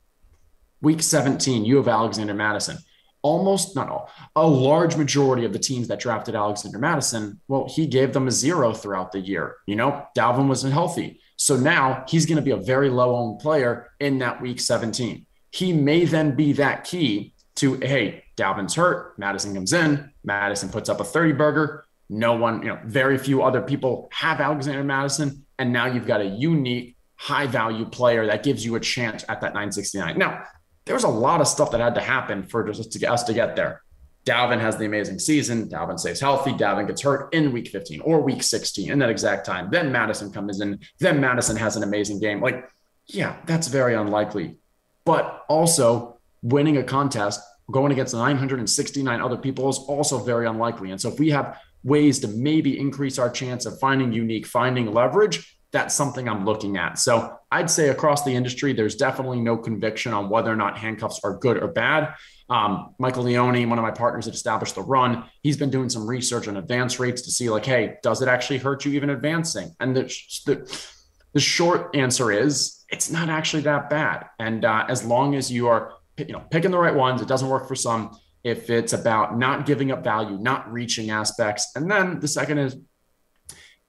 Week 0.81 1.01
17, 1.01 1.65
you 1.65 1.75
have 1.77 1.89
Alexander 1.89 2.33
Mattison. 2.33 2.77
Almost, 3.21 3.75
not 3.75 3.89
all, 3.89 4.09
a 4.35 4.47
large 4.47 4.95
majority 4.95 5.43
of 5.43 5.51
the 5.51 5.59
teams 5.59 5.89
that 5.89 5.99
drafted 5.99 6.35
Alexander 6.35 6.79
Mattison, 6.79 7.41
well, 7.49 7.67
he 7.67 7.85
gave 7.85 8.13
them 8.13 8.29
a 8.29 8.31
zero 8.31 8.73
throughout 8.73 9.11
the 9.11 9.19
year. 9.19 9.57
You 9.65 9.75
know, 9.75 10.05
Dalvin 10.17 10.47
wasn't 10.47 10.71
healthy. 10.71 11.19
So 11.35 11.57
now 11.57 12.05
he's 12.07 12.25
going 12.25 12.37
to 12.37 12.41
be 12.41 12.51
a 12.51 12.57
very 12.57 12.89
low 12.89 13.15
owned 13.15 13.39
player 13.39 13.89
in 13.99 14.19
that 14.19 14.41
week 14.41 14.61
17. 14.61 15.25
He 15.51 15.73
may 15.73 16.05
then 16.05 16.35
be 16.35 16.53
that 16.53 16.85
key 16.85 17.33
to, 17.55 17.75
hey, 17.75 18.23
Dalvin's 18.39 18.75
hurt. 18.75 19.17
Mattison 19.19 19.53
comes 19.53 19.73
in. 19.73 20.11
Mattison 20.23 20.69
puts 20.69 20.89
up 20.89 20.99
a 20.99 21.03
30 21.03 21.33
burger. 21.33 21.85
No 22.09 22.33
one, 22.33 22.61
you 22.61 22.69
know, 22.69 22.79
very 22.85 23.17
few 23.17 23.43
other 23.43 23.61
people 23.61 24.09
have 24.13 24.39
Alexander 24.39 24.83
Mattison. 24.83 25.45
And 25.59 25.73
now 25.73 25.85
you've 25.85 26.07
got 26.07 26.21
a 26.21 26.25
unique, 26.25 26.95
high 27.15 27.45
value 27.45 27.85
player 27.85 28.25
that 28.25 28.43
gives 28.43 28.65
you 28.65 28.75
a 28.75 28.79
chance 28.79 29.23
at 29.29 29.41
that 29.41 29.53
969. 29.53 30.17
Now, 30.17 30.43
there 30.85 30.95
was 30.95 31.03
a 31.03 31.09
lot 31.09 31.41
of 31.41 31.47
stuff 31.47 31.71
that 31.71 31.79
had 31.79 31.95
to 31.95 32.01
happen 32.01 32.43
for 32.43 32.63
just 32.63 32.91
to 32.93 32.99
get 32.99 33.11
us 33.11 33.23
to 33.23 33.33
get 33.33 33.55
there. 33.55 33.81
Dalvin 34.25 34.59
has 34.59 34.77
the 34.77 34.85
amazing 34.85 35.19
season. 35.19 35.69
Dalvin 35.69 35.99
stays 35.99 36.19
healthy. 36.19 36.51
Dalvin 36.51 36.87
gets 36.87 37.01
hurt 37.01 37.33
in 37.33 37.51
week 37.51 37.67
15 37.69 38.01
or 38.01 38.21
week 38.21 38.43
16 38.43 38.91
in 38.91 38.99
that 38.99 39.09
exact 39.09 39.45
time. 39.45 39.69
Then 39.71 39.91
Mattison 39.91 40.31
comes 40.31 40.61
in. 40.61 40.79
Then 40.99 41.19
Mattison 41.19 41.57
has 41.57 41.75
an 41.75 41.83
amazing 41.83 42.19
game. 42.19 42.41
Like, 42.41 42.69
yeah, 43.07 43.37
that's 43.45 43.67
very 43.67 43.95
unlikely. 43.95 44.57
But 45.05 45.45
also, 45.47 46.19
winning 46.41 46.77
a 46.77 46.83
contest, 46.83 47.41
going 47.71 47.91
against 47.91 48.13
969 48.13 49.21
other 49.21 49.37
people 49.37 49.69
is 49.69 49.77
also 49.77 50.19
very 50.19 50.47
unlikely. 50.47 50.91
And 50.91 50.99
so, 50.99 51.09
if 51.09 51.19
we 51.19 51.29
have 51.29 51.57
ways 51.83 52.19
to 52.19 52.27
maybe 52.27 52.79
increase 52.79 53.17
our 53.19 53.29
chance 53.29 53.65
of 53.65 53.79
finding 53.79 54.11
unique, 54.11 54.45
finding 54.45 54.93
leverage, 54.93 55.57
that's 55.71 55.93
something 55.93 56.27
I'm 56.27 56.45
looking 56.45 56.77
at. 56.77 56.99
So, 56.99 57.37
I'd 57.51 57.69
say 57.69 57.89
across 57.89 58.23
the 58.23 58.31
industry, 58.31 58.73
there's 58.73 58.95
definitely 58.95 59.39
no 59.39 59.57
conviction 59.57 60.13
on 60.13 60.29
whether 60.29 60.51
or 60.51 60.55
not 60.55 60.77
handcuffs 60.77 61.21
are 61.23 61.37
good 61.37 61.57
or 61.57 61.67
bad. 61.67 62.13
Um, 62.49 62.95
Michael 62.97 63.23
Leone, 63.23 63.69
one 63.69 63.77
of 63.77 63.83
my 63.83 63.91
partners 63.91 64.25
that 64.25 64.33
established 64.33 64.75
the 64.75 64.81
run, 64.81 65.25
he's 65.43 65.57
been 65.57 65.69
doing 65.69 65.89
some 65.89 66.07
research 66.07 66.47
on 66.47 66.57
advance 66.57 66.99
rates 66.99 67.21
to 67.23 67.31
see 67.31 67.49
like, 67.49 67.65
hey, 67.65 67.97
does 68.01 68.21
it 68.21 68.27
actually 68.27 68.57
hurt 68.57 68.85
you 68.85 68.93
even 68.93 69.11
advancing? 69.11 69.75
And 69.79 69.95
the 69.95 70.03
the, 70.45 70.85
the 71.33 71.39
short 71.39 71.95
answer 71.95 72.31
is 72.31 72.83
it's 72.89 73.11
not 73.11 73.29
actually 73.29 73.63
that 73.63 73.89
bad. 73.89 74.25
And 74.39 74.65
uh, 74.65 74.85
as 74.89 75.05
long 75.05 75.35
as 75.35 75.51
you 75.51 75.67
are 75.67 75.93
you 76.27 76.33
know 76.33 76.43
picking 76.51 76.71
the 76.71 76.77
right 76.77 76.95
ones, 76.95 77.21
it 77.21 77.27
doesn't 77.27 77.49
work 77.49 77.67
for 77.67 77.75
some. 77.75 78.17
If 78.43 78.69
it's 78.69 78.93
about 78.93 79.37
not 79.37 79.65
giving 79.65 79.91
up 79.91 80.03
value, 80.03 80.37
not 80.37 80.71
reaching 80.71 81.09
aspects, 81.09 81.71
and 81.75 81.91
then 81.91 82.19
the 82.19 82.27
second 82.27 82.59
is 82.59 82.77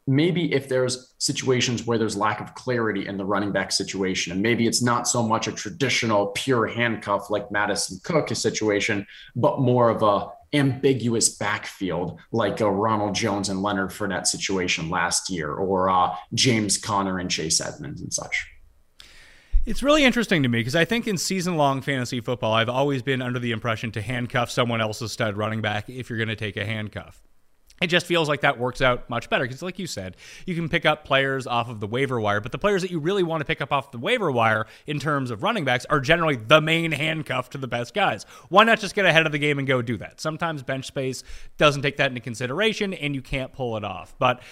maybe 0.07 0.53
if 0.53 0.69
there's 0.69 1.15
situations 1.19 1.87
where 1.87 1.97
there's 1.97 2.17
lack 2.17 2.41
of 2.41 2.55
clarity 2.55 3.07
in 3.07 3.17
the 3.17 3.25
running 3.25 3.53
back 3.53 3.71
situation, 3.71 4.33
and 4.33 4.43
maybe 4.43 4.67
it's 4.67 4.83
not 4.83 5.07
so 5.07 5.23
much 5.23 5.47
a 5.47 5.53
traditional 5.53 6.29
pure 6.29 6.67
handcuff 6.67 7.31
like 7.31 7.51
Mattison 7.53 8.01
Cook 8.03 8.29
situation, 8.31 9.07
but 9.37 9.61
more 9.61 9.89
of 9.89 10.03
a 10.03 10.29
ambiguous 10.53 11.37
backfield 11.37 12.19
like 12.33 12.61
a 12.61 12.69
Ronald 12.71 13.15
Jones 13.15 13.49
and 13.49 13.63
Leonard 13.63 13.91
Fournette 13.91 14.27
situation 14.27 14.91
last 14.91 15.31
year, 15.31 15.53
or 15.53 15.89
uh, 15.89 16.15
James 16.35 16.77
Conner 16.77 17.19
and 17.19 17.31
Chase 17.31 17.61
Edmonds 17.61 18.01
and 18.01 18.13
such. 18.13 18.47
It's 19.67 19.83
really 19.83 20.05
interesting 20.05 20.43
to 20.43 20.49
me 20.49 20.61
because 20.61 20.75
I 20.75 20.87
think 20.87 21.07
in 21.07 21.19
season 21.19 21.59
long 21.59 21.83
fantasy 21.83 22.21
football, 22.21 22.55
I've 22.55 22.71
always 22.71 23.03
been 23.03 23.21
under 23.21 23.39
the 23.39 23.53
impression 23.53 23.93
to 23.93 24.01
handcuff 24.01 24.51
someone 24.51 24.81
else's 24.81 25.13
stud 25.13 25.37
running 25.37 25.61
back 25.61 25.91
if 25.91 26.09
you're 26.09 26.17
going 26.17 26.31
to 26.31 26.37
take 26.37 26.57
a 26.57 26.65
handcuff. 26.65 27.23
It 27.83 27.89
just 27.89 28.07
feels 28.07 28.27
like 28.27 28.41
that 28.41 28.59
works 28.59 28.81
out 28.81 29.09
much 29.11 29.29
better 29.29 29.45
because 29.45 29.63
like 29.63 29.79
you 29.79 29.87
said 29.87 30.17
you 30.47 30.55
can 30.55 30.69
pick 30.69 30.85
up 30.87 31.05
players 31.05 31.47
off 31.47 31.71
of 31.71 31.81
the 31.81 31.87
waiver 31.87 32.21
wire 32.21 32.41
but 32.41 32.53
the 32.53 32.59
players 32.59 32.83
that 32.83 32.91
you 32.91 32.99
really 32.99 33.23
want 33.23 33.41
to 33.41 33.45
pick 33.47 33.63
up 33.63 33.73
off 33.73 33.91
the 33.91 33.99
waiver 33.99 34.31
wire 34.31 34.67
in 34.87 34.99
terms 34.99 35.31
of 35.31 35.43
running 35.43 35.65
backs 35.65 35.87
are 35.87 35.99
generally 35.99 36.37
the 36.37 36.61
main 36.61 36.93
handcuff 36.93 37.49
to 37.51 37.59
the 37.59 37.69
best 37.69 37.95
guys. 37.95 38.25
Why 38.49 38.65
not 38.65 38.81
just 38.81 38.95
get 38.95 39.07
ahead 39.07 39.25
of 39.25 39.33
the 39.33 39.39
game 39.39 39.59
and 39.59 39.69
go 39.69 39.81
do 39.83 39.97
that? 39.99 40.21
Sometimes 40.21 40.63
bench 40.63 40.87
space 40.87 41.23
doesn't 41.57 41.83
take 41.83 41.97
that 41.99 42.11
into 42.11 42.21
consideration 42.21 42.93
and 42.93 43.15
you 43.15 43.23
can't 43.23 43.53
pull 43.53 43.77
it 43.77 43.85
off 43.85 44.15
but 44.19 44.43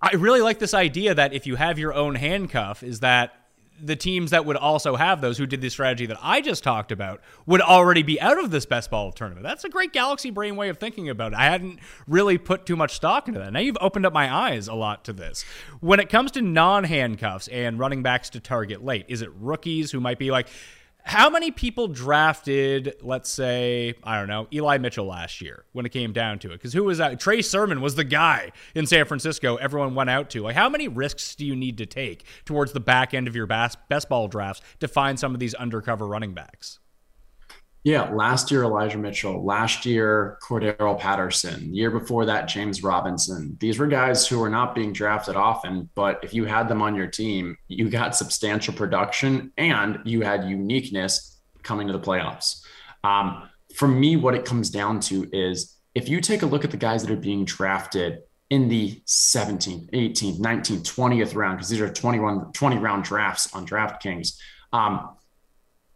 I 0.00 0.14
really 0.14 0.40
like 0.40 0.58
this 0.58 0.74
idea 0.74 1.14
that 1.14 1.34
if 1.34 1.46
you 1.46 1.56
have 1.56 1.76
your 1.76 1.92
own 1.92 2.14
handcuff, 2.14 2.84
is 2.84 3.00
that 3.00 3.32
the 3.80 3.96
teams 3.96 4.30
that 4.30 4.44
would 4.44 4.56
also 4.56 4.96
have 4.96 5.20
those 5.20 5.38
who 5.38 5.46
did 5.46 5.60
the 5.60 5.68
strategy 5.68 6.06
that 6.06 6.18
I 6.22 6.40
just 6.40 6.62
talked 6.62 6.92
about 6.92 7.20
would 7.46 7.60
already 7.60 8.02
be 8.02 8.20
out 8.20 8.38
of 8.38 8.50
this 8.50 8.66
best 8.66 8.90
ball 8.90 9.12
tournament. 9.12 9.44
That's 9.44 9.64
a 9.64 9.68
great 9.68 9.92
galaxy 9.92 10.30
brain 10.30 10.56
way 10.56 10.68
of 10.68 10.78
thinking 10.78 11.08
about 11.08 11.32
it. 11.32 11.38
I 11.38 11.44
hadn't 11.44 11.78
really 12.06 12.38
put 12.38 12.66
too 12.66 12.76
much 12.76 12.94
stock 12.94 13.28
into 13.28 13.40
that. 13.40 13.52
Now 13.52 13.60
you've 13.60 13.78
opened 13.80 14.06
up 14.06 14.12
my 14.12 14.32
eyes 14.32 14.68
a 14.68 14.74
lot 14.74 15.04
to 15.04 15.12
this. 15.12 15.44
When 15.80 16.00
it 16.00 16.08
comes 16.08 16.30
to 16.32 16.42
non 16.42 16.84
handcuffs 16.84 17.48
and 17.48 17.78
running 17.78 18.02
backs 18.02 18.30
to 18.30 18.40
target 18.40 18.84
late, 18.84 19.06
is 19.08 19.22
it 19.22 19.30
rookies 19.38 19.90
who 19.90 20.00
might 20.00 20.18
be 20.18 20.30
like, 20.30 20.48
how 21.08 21.30
many 21.30 21.50
people 21.50 21.88
drafted, 21.88 22.96
let's 23.00 23.30
say, 23.30 23.94
I 24.04 24.18
don't 24.18 24.28
know, 24.28 24.46
Eli 24.52 24.76
Mitchell 24.76 25.06
last 25.06 25.40
year 25.40 25.64
when 25.72 25.86
it 25.86 25.88
came 25.88 26.12
down 26.12 26.38
to 26.40 26.48
it? 26.50 26.58
Because 26.58 26.74
who 26.74 26.84
was 26.84 26.98
that? 26.98 27.18
Trey 27.18 27.40
Sermon 27.40 27.80
was 27.80 27.94
the 27.94 28.04
guy 28.04 28.52
in 28.74 28.86
San 28.86 29.06
Francisco 29.06 29.56
everyone 29.56 29.94
went 29.94 30.10
out 30.10 30.28
to. 30.30 30.42
Like, 30.42 30.54
how 30.54 30.68
many 30.68 30.86
risks 30.86 31.34
do 31.34 31.46
you 31.46 31.56
need 31.56 31.78
to 31.78 31.86
take 31.86 32.24
towards 32.44 32.72
the 32.72 32.80
back 32.80 33.14
end 33.14 33.26
of 33.26 33.34
your 33.34 33.46
best, 33.46 33.78
best 33.88 34.10
ball 34.10 34.28
drafts 34.28 34.60
to 34.80 34.88
find 34.88 35.18
some 35.18 35.32
of 35.32 35.40
these 35.40 35.54
undercover 35.54 36.06
running 36.06 36.34
backs? 36.34 36.78
Yeah, 37.88 38.10
last 38.10 38.50
year 38.50 38.64
Elijah 38.64 38.98
Mitchell, 38.98 39.42
last 39.42 39.86
year 39.86 40.36
Cordarrelle 40.42 40.98
Patterson, 40.98 41.74
year 41.74 41.90
before 41.90 42.26
that 42.26 42.46
James 42.46 42.82
Robinson. 42.82 43.56
These 43.60 43.78
were 43.78 43.86
guys 43.86 44.28
who 44.28 44.38
were 44.38 44.50
not 44.50 44.74
being 44.74 44.92
drafted 44.92 45.36
often, 45.36 45.88
but 45.94 46.20
if 46.22 46.34
you 46.34 46.44
had 46.44 46.68
them 46.68 46.82
on 46.82 46.94
your 46.94 47.06
team, 47.06 47.56
you 47.66 47.88
got 47.88 48.14
substantial 48.14 48.74
production 48.74 49.54
and 49.56 50.00
you 50.04 50.20
had 50.20 50.50
uniqueness 50.50 51.40
coming 51.62 51.86
to 51.86 51.94
the 51.94 51.98
playoffs. 51.98 52.60
Um, 53.04 53.48
for 53.74 53.88
me, 53.88 54.16
what 54.16 54.34
it 54.34 54.44
comes 54.44 54.68
down 54.68 55.00
to 55.08 55.26
is 55.32 55.78
if 55.94 56.10
you 56.10 56.20
take 56.20 56.42
a 56.42 56.46
look 56.46 56.66
at 56.66 56.70
the 56.70 56.76
guys 56.76 57.02
that 57.02 57.10
are 57.10 57.16
being 57.16 57.46
drafted 57.46 58.18
in 58.50 58.68
the 58.68 59.02
17th, 59.06 59.90
18th, 59.92 60.38
19th, 60.38 60.94
20th 60.94 61.34
round, 61.34 61.56
because 61.56 61.70
these 61.70 61.80
are 61.80 61.90
21, 61.90 62.52
20 62.52 62.76
round 62.76 63.04
drafts 63.04 63.54
on 63.54 63.66
DraftKings. 63.66 64.36
Um, 64.74 65.16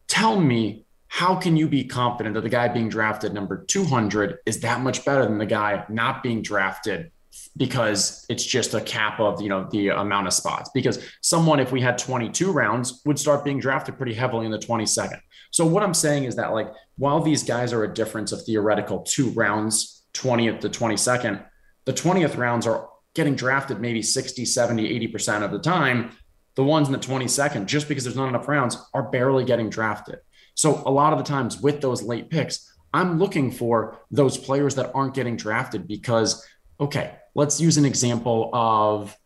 tell 0.08 0.40
me 0.40 0.86
how 1.12 1.36
can 1.36 1.58
you 1.58 1.68
be 1.68 1.84
confident 1.84 2.34
that 2.34 2.40
the 2.40 2.48
guy 2.48 2.68
being 2.68 2.88
drafted 2.88 3.34
number 3.34 3.66
200 3.66 4.38
is 4.46 4.60
that 4.60 4.80
much 4.80 5.04
better 5.04 5.26
than 5.26 5.36
the 5.36 5.44
guy 5.44 5.84
not 5.90 6.22
being 6.22 6.40
drafted 6.40 7.10
because 7.54 8.24
it's 8.30 8.42
just 8.44 8.72
a 8.72 8.80
cap 8.80 9.20
of 9.20 9.42
you 9.42 9.50
know 9.50 9.68
the 9.70 9.88
amount 9.88 10.26
of 10.26 10.32
spots? 10.32 10.70
Because 10.72 11.04
someone 11.20 11.60
if 11.60 11.70
we 11.70 11.82
had 11.82 11.98
22 11.98 12.50
rounds 12.50 13.02
would 13.04 13.18
start 13.18 13.44
being 13.44 13.60
drafted 13.60 13.98
pretty 13.98 14.14
heavily 14.14 14.46
in 14.46 14.52
the 14.52 14.58
22nd 14.58 15.20
so 15.50 15.66
what 15.66 15.82
i'm 15.82 15.92
saying 15.92 16.24
is 16.24 16.36
that 16.36 16.52
like 16.52 16.72
while 16.96 17.20
these 17.20 17.42
guys 17.42 17.74
are 17.74 17.84
a 17.84 17.92
difference 17.92 18.32
of 18.32 18.42
theoretical 18.44 19.00
two 19.00 19.28
rounds 19.32 20.04
20th 20.14 20.60
to 20.60 20.70
22nd 20.70 21.44
the 21.84 21.92
20th 21.92 22.38
rounds 22.38 22.66
are 22.66 22.88
getting 23.14 23.34
drafted 23.34 23.80
maybe 23.80 24.02
60 24.02 24.44
70 24.44 25.08
80% 25.08 25.42
of 25.42 25.50
the 25.50 25.58
time. 25.58 26.16
The 26.54 26.64
ones 26.64 26.88
in 26.88 26.92
the 26.92 26.98
22nd 26.98 27.66
just 27.66 27.88
because 27.88 28.04
there's 28.04 28.16
not 28.16 28.28
enough 28.28 28.48
rounds 28.48 28.76
are 28.92 29.04
barely 29.04 29.44
getting 29.44 29.70
drafted 29.70 30.18
so 30.54 30.82
a 30.86 30.90
lot 30.90 31.12
of 31.12 31.18
the 31.18 31.24
times 31.24 31.60
with 31.60 31.80
those 31.80 32.02
late 32.02 32.30
picks, 32.30 32.72
I'm 32.94 33.18
looking 33.18 33.50
for 33.50 33.98
those 34.10 34.36
players 34.36 34.74
that 34.74 34.92
aren't 34.94 35.14
getting 35.14 35.36
drafted 35.36 35.88
because, 35.88 36.46
okay, 36.78 37.14
let's 37.34 37.60
use 37.60 37.78
an 37.78 37.84
example 37.84 38.50
of 38.52 39.16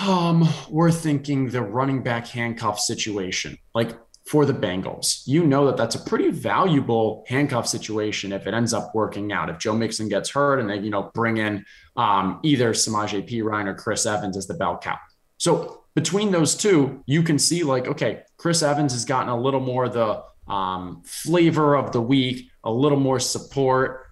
um, 0.00 0.48
we're 0.70 0.90
thinking 0.90 1.48
the 1.48 1.62
running 1.62 2.02
back 2.02 2.26
handcuff 2.26 2.80
situation. 2.80 3.58
Like 3.74 3.96
for 4.26 4.46
the 4.46 4.54
Bengals, 4.54 5.22
you 5.26 5.46
know 5.46 5.66
that 5.66 5.76
that's 5.76 5.94
a 5.94 6.00
pretty 6.00 6.30
valuable 6.30 7.24
handcuff 7.28 7.68
situation 7.68 8.32
if 8.32 8.46
it 8.46 8.54
ends 8.54 8.72
up 8.72 8.94
working 8.94 9.32
out. 9.32 9.50
If 9.50 9.58
Joe 9.58 9.74
Mixon 9.74 10.08
gets 10.08 10.30
hurt 10.30 10.58
and 10.58 10.68
they, 10.68 10.78
you 10.78 10.90
know, 10.90 11.10
bring 11.14 11.36
in 11.36 11.64
um, 11.96 12.40
either 12.42 12.72
Samaje 12.72 13.28
Perine 13.28 13.66
or 13.66 13.74
Chris 13.74 14.06
Evans 14.06 14.36
as 14.36 14.46
the 14.46 14.54
bell 14.54 14.78
cow. 14.82 14.98
So 15.38 15.84
between 15.94 16.30
those 16.30 16.54
two, 16.54 17.02
you 17.06 17.22
can 17.22 17.38
see 17.38 17.62
like, 17.62 17.86
okay, 17.86 18.22
Chris 18.36 18.62
Evans 18.62 18.92
has 18.92 19.04
gotten 19.04 19.28
a 19.28 19.40
little 19.40 19.60
more 19.60 19.88
the 19.88 20.22
um, 20.48 21.02
flavor 21.04 21.76
of 21.76 21.92
the 21.92 22.00
week, 22.00 22.50
a 22.64 22.70
little 22.70 22.98
more 22.98 23.20
support. 23.20 24.06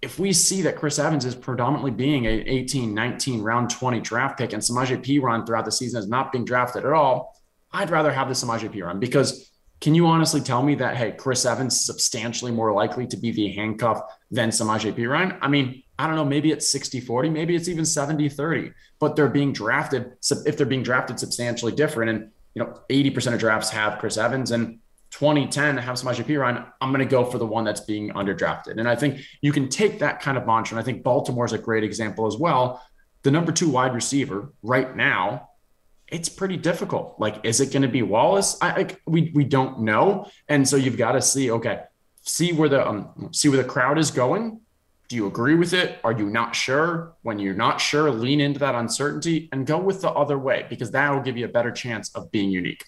If 0.00 0.18
we 0.18 0.32
see 0.32 0.62
that 0.62 0.76
Chris 0.76 0.98
Evans 0.98 1.24
is 1.24 1.34
predominantly 1.34 1.90
being 1.90 2.26
a 2.26 2.30
18, 2.30 2.94
19, 2.94 3.42
round 3.42 3.70
20 3.70 4.00
draft 4.00 4.38
pick 4.38 4.52
and 4.52 4.62
Samaje 4.62 5.02
Perine 5.02 5.46
throughout 5.46 5.64
the 5.64 5.72
season 5.72 5.98
is 5.98 6.08
not 6.08 6.32
being 6.32 6.44
drafted 6.44 6.84
at 6.84 6.92
all, 6.92 7.40
I'd 7.72 7.90
rather 7.90 8.12
have 8.12 8.28
the 8.28 8.34
Samaje 8.34 8.72
Perine 8.72 9.00
because 9.00 9.50
can 9.80 9.94
you 9.94 10.06
honestly 10.06 10.40
tell 10.40 10.62
me 10.62 10.76
that, 10.76 10.96
hey, 10.96 11.12
Chris 11.12 11.44
Evans 11.44 11.74
is 11.74 11.84
substantially 11.84 12.52
more 12.52 12.72
likely 12.72 13.06
to 13.08 13.16
be 13.16 13.32
the 13.32 13.52
handcuff 13.52 14.00
than 14.30 14.50
Samaje 14.50 14.94
Perine? 14.94 15.36
I 15.42 15.48
mean, 15.48 15.82
I 15.98 16.06
don't 16.06 16.16
know, 16.16 16.24
maybe 16.24 16.50
it's 16.50 16.70
60 16.70 17.00
40, 17.00 17.30
maybe 17.30 17.54
it's 17.54 17.68
even 17.68 17.84
70 17.84 18.28
30, 18.28 18.72
but 18.98 19.14
they're 19.14 19.28
being 19.28 19.52
drafted. 19.52 20.12
If 20.44 20.56
they're 20.56 20.66
being 20.66 20.82
drafted 20.82 21.20
substantially 21.20 21.72
different, 21.72 22.10
and 22.10 22.30
you 22.54 22.62
know, 22.62 22.80
80% 22.88 23.34
of 23.34 23.40
drafts 23.40 23.70
have 23.70 23.98
Chris 23.98 24.16
Evans 24.16 24.50
and 24.50 24.78
2010 25.10 25.76
have 25.76 25.94
Samaje 25.94 26.24
Perine, 26.24 26.66
I'm 26.80 26.90
going 26.90 26.98
to 26.98 27.10
go 27.10 27.24
for 27.24 27.38
the 27.38 27.46
one 27.46 27.64
that's 27.64 27.80
being 27.80 28.10
underdrafted. 28.10 28.78
And 28.78 28.88
I 28.88 28.96
think 28.96 29.20
you 29.40 29.52
can 29.52 29.68
take 29.68 30.00
that 30.00 30.20
kind 30.20 30.36
of 30.36 30.46
mantra. 30.46 30.76
And 30.76 30.82
I 30.82 30.84
think 30.84 31.04
Baltimore 31.04 31.44
is 31.44 31.52
a 31.52 31.58
great 31.58 31.84
example 31.84 32.26
as 32.26 32.36
well. 32.36 32.82
The 33.22 33.30
number 33.30 33.52
two 33.52 33.68
wide 33.68 33.94
receiver 33.94 34.52
right 34.62 34.94
now, 34.96 35.50
it's 36.08 36.28
pretty 36.28 36.56
difficult. 36.56 37.14
Like, 37.18 37.44
is 37.44 37.60
it 37.60 37.72
going 37.72 37.82
to 37.82 37.88
be 37.88 38.02
Wallace? 38.02 38.58
I, 38.60 38.68
I, 38.68 38.86
we 39.06 39.30
we 39.34 39.44
don't 39.44 39.80
know, 39.80 40.26
and 40.48 40.68
so 40.68 40.76
you've 40.76 40.98
got 40.98 41.12
to 41.12 41.22
see. 41.22 41.50
Okay, 41.50 41.80
see 42.22 42.52
where 42.52 42.68
the 42.68 42.86
um, 42.86 43.30
see 43.32 43.48
where 43.48 43.62
the 43.62 43.68
crowd 43.68 43.98
is 43.98 44.10
going 44.10 44.60
do 45.08 45.16
you 45.16 45.26
agree 45.26 45.54
with 45.54 45.72
it? 45.72 45.98
Are 46.02 46.12
you 46.12 46.30
not 46.30 46.54
sure? 46.54 47.14
When 47.22 47.38
you're 47.38 47.54
not 47.54 47.80
sure, 47.80 48.10
lean 48.10 48.40
into 48.40 48.58
that 48.60 48.74
uncertainty 48.74 49.48
and 49.52 49.66
go 49.66 49.78
with 49.78 50.00
the 50.00 50.10
other 50.10 50.38
way 50.38 50.66
because 50.68 50.90
that 50.92 51.10
will 51.10 51.20
give 51.20 51.36
you 51.36 51.44
a 51.44 51.48
better 51.48 51.70
chance 51.70 52.14
of 52.14 52.30
being 52.30 52.50
unique. 52.50 52.84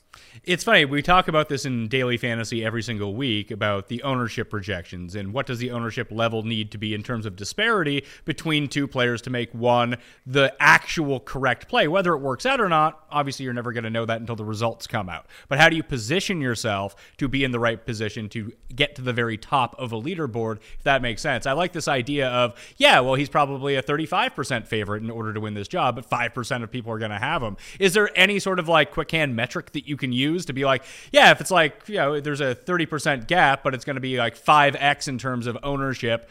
It's 0.47 0.63
funny. 0.63 0.85
We 0.85 1.03
talk 1.03 1.27
about 1.27 1.49
this 1.49 1.65
in 1.65 1.89
daily 1.89 2.17
fantasy 2.17 2.65
every 2.65 2.81
single 2.81 3.17
week 3.17 3.51
about 3.51 3.89
the 3.89 4.01
ownership 4.05 4.49
projections 4.49 5.17
and 5.17 5.33
what 5.33 5.45
does 5.45 5.59
the 5.59 5.73
ownership 5.73 6.13
level 6.13 6.45
need 6.45 6.71
to 6.71 6.79
be 6.79 6.95
in 6.95 7.03
terms 7.03 7.27
of 7.27 7.35
disparity 7.35 8.05
between 8.25 8.69
two 8.69 8.87
players 8.87 9.21
to 9.23 9.31
make 9.31 9.53
one 9.53 9.97
the 10.25 10.55
actual 10.61 11.19
correct 11.19 11.69
play. 11.69 11.89
Whether 11.89 12.15
it 12.15 12.19
works 12.19 12.47
out 12.47 12.61
or 12.61 12.69
not, 12.69 13.07
obviously 13.11 13.43
you're 13.43 13.55
never 13.55 13.73
going 13.73 13.83
to 13.83 13.91
know 13.91 14.05
that 14.05 14.21
until 14.21 14.37
the 14.37 14.45
results 14.45 14.87
come 14.87 15.09
out. 15.09 15.27
But 15.49 15.59
how 15.59 15.69
do 15.69 15.75
you 15.75 15.83
position 15.83 16.41
yourself 16.41 16.95
to 17.17 17.27
be 17.27 17.43
in 17.43 17.51
the 17.51 17.59
right 17.59 17.85
position 17.85 18.29
to 18.29 18.53
get 18.73 18.95
to 18.95 19.03
the 19.03 19.13
very 19.13 19.37
top 19.37 19.75
of 19.81 19.91
a 19.91 20.01
leaderboard, 20.01 20.59
if 20.79 20.85
that 20.85 21.03
makes 21.03 21.23
sense? 21.23 21.47
I 21.47 21.55
like 21.55 21.73
this 21.73 21.89
idea 21.89 22.29
of, 22.29 22.55
yeah, 22.77 23.01
well, 23.01 23.15
he's 23.15 23.29
probably 23.29 23.75
a 23.75 23.83
35% 23.83 24.69
favorite 24.69 25.03
in 25.03 25.11
order 25.11 25.35
to 25.35 25.41
win 25.41 25.55
this 25.55 25.67
job, 25.67 25.97
but 25.97 26.09
5% 26.09 26.63
of 26.63 26.71
people 26.71 26.93
are 26.93 26.99
going 27.01 27.11
to 27.11 27.19
have 27.19 27.43
him. 27.43 27.57
Is 27.81 27.95
there 27.95 28.17
any 28.17 28.39
sort 28.39 28.61
of 28.61 28.69
like 28.69 28.93
quick 28.93 29.11
hand 29.11 29.35
metric 29.35 29.73
that 29.73 29.89
you 29.89 29.97
can 29.97 30.13
use? 30.13 30.36
To 30.45 30.53
be 30.53 30.65
like, 30.65 30.85
yeah, 31.11 31.31
if 31.31 31.41
it's 31.41 31.51
like, 31.51 31.89
you 31.89 31.97
know, 31.97 32.21
there's 32.21 32.43
a 32.43 32.55
30% 32.55 33.27
gap, 33.27 33.65
but 33.65 33.75
it's 33.75 33.85
going 33.85 33.97
to 33.97 34.01
be 34.01 34.19
like 34.19 34.39
5x 34.39 35.09
in 35.09 35.19
terms 35.19 35.47
of 35.47 35.57
ownership, 35.63 36.29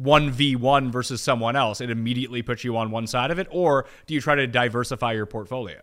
1v1 0.00 0.90
versus 0.90 1.22
someone 1.22 1.56
else, 1.56 1.80
it 1.80 1.90
immediately 1.90 2.42
puts 2.42 2.62
you 2.62 2.76
on 2.76 2.90
one 2.90 3.06
side 3.06 3.30
of 3.30 3.38
it? 3.38 3.48
Or 3.50 3.86
do 4.06 4.14
you 4.14 4.20
try 4.20 4.34
to 4.34 4.46
diversify 4.46 5.12
your 5.12 5.26
portfolio? 5.26 5.80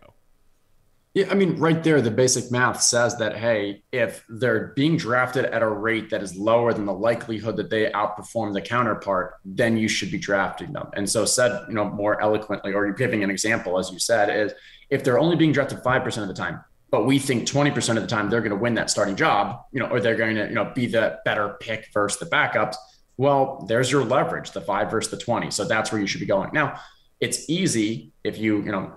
Yeah, 1.16 1.28
I 1.30 1.34
mean, 1.34 1.56
right 1.56 1.82
there, 1.82 2.02
the 2.02 2.10
basic 2.10 2.50
math 2.50 2.82
says 2.82 3.16
that, 3.16 3.38
hey, 3.38 3.82
if 3.90 4.22
they're 4.28 4.74
being 4.76 4.98
drafted 4.98 5.46
at 5.46 5.62
a 5.62 5.66
rate 5.66 6.10
that 6.10 6.22
is 6.22 6.36
lower 6.36 6.74
than 6.74 6.84
the 6.84 6.92
likelihood 6.92 7.56
that 7.56 7.70
they 7.70 7.90
outperform 7.90 8.52
the 8.52 8.60
counterpart, 8.60 9.36
then 9.42 9.78
you 9.78 9.88
should 9.88 10.10
be 10.10 10.18
drafting 10.18 10.74
them. 10.74 10.90
And 10.92 11.08
so, 11.08 11.24
said, 11.24 11.58
you 11.68 11.74
know, 11.74 11.86
more 11.86 12.20
eloquently, 12.20 12.74
or 12.74 12.84
you're 12.84 12.94
giving 12.94 13.24
an 13.24 13.30
example, 13.30 13.78
as 13.78 13.90
you 13.90 13.98
said, 13.98 14.28
is 14.28 14.52
if 14.90 15.04
they're 15.04 15.18
only 15.18 15.36
being 15.36 15.52
drafted 15.52 15.78
5% 15.78 16.18
of 16.20 16.28
the 16.28 16.34
time, 16.34 16.62
but 16.90 17.04
we 17.04 17.18
think 17.18 17.48
20% 17.48 17.96
of 17.96 18.02
the 18.02 18.06
time 18.06 18.30
they're 18.30 18.40
going 18.40 18.50
to 18.50 18.56
win 18.56 18.74
that 18.74 18.90
starting 18.90 19.16
job, 19.16 19.60
you 19.72 19.80
know, 19.80 19.86
or 19.86 20.00
they're 20.00 20.16
going 20.16 20.36
to, 20.36 20.46
you 20.46 20.54
know, 20.54 20.72
be 20.74 20.86
the 20.86 21.18
better 21.24 21.56
pick 21.60 21.88
versus 21.92 22.18
the 22.18 22.26
backups. 22.26 22.76
Well, 23.16 23.64
there's 23.66 23.90
your 23.90 24.04
leverage, 24.04 24.52
the 24.52 24.60
five 24.60 24.90
versus 24.90 25.10
the 25.10 25.16
20. 25.16 25.50
So 25.50 25.64
that's 25.64 25.90
where 25.90 26.00
you 26.00 26.06
should 26.06 26.20
be 26.20 26.26
going. 26.26 26.50
Now, 26.52 26.80
it's 27.20 27.48
easy 27.48 28.12
if 28.24 28.38
you, 28.38 28.58
you 28.58 28.72
know, 28.72 28.92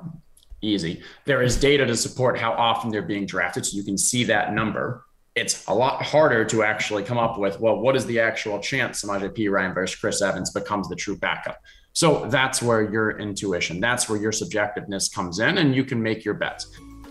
easy. 0.61 1.01
There 1.25 1.41
is 1.41 1.57
data 1.57 1.85
to 1.85 1.95
support 1.95 2.37
how 2.37 2.51
often 2.51 2.91
they're 2.91 3.01
being 3.01 3.25
drafted. 3.25 3.65
So 3.65 3.77
you 3.77 3.83
can 3.83 3.97
see 3.97 4.23
that 4.25 4.53
number. 4.53 5.05
It's 5.35 5.65
a 5.67 5.73
lot 5.73 6.03
harder 6.03 6.43
to 6.45 6.63
actually 6.63 7.03
come 7.03 7.17
up 7.17 7.39
with, 7.39 7.59
well, 7.59 7.79
what 7.79 7.95
is 7.95 8.05
the 8.05 8.19
actual 8.19 8.59
chance 8.59 9.03
Samaje 9.03 9.29
Perine 9.35 9.73
versus 9.73 9.97
Chris 9.97 10.21
Evans 10.21 10.51
becomes 10.51 10.89
the 10.89 10.95
true 10.95 11.15
backup? 11.15 11.57
So 11.93 12.25
that's 12.27 12.61
where 12.61 12.91
your 12.91 13.17
intuition, 13.19 13.79
that's 13.79 14.09
where 14.09 14.19
your 14.19 14.31
subjectiveness 14.31 15.13
comes 15.13 15.39
in, 15.39 15.57
and 15.57 15.75
you 15.75 15.83
can 15.83 16.01
make 16.01 16.23
your 16.23 16.35
bets. 16.35 16.67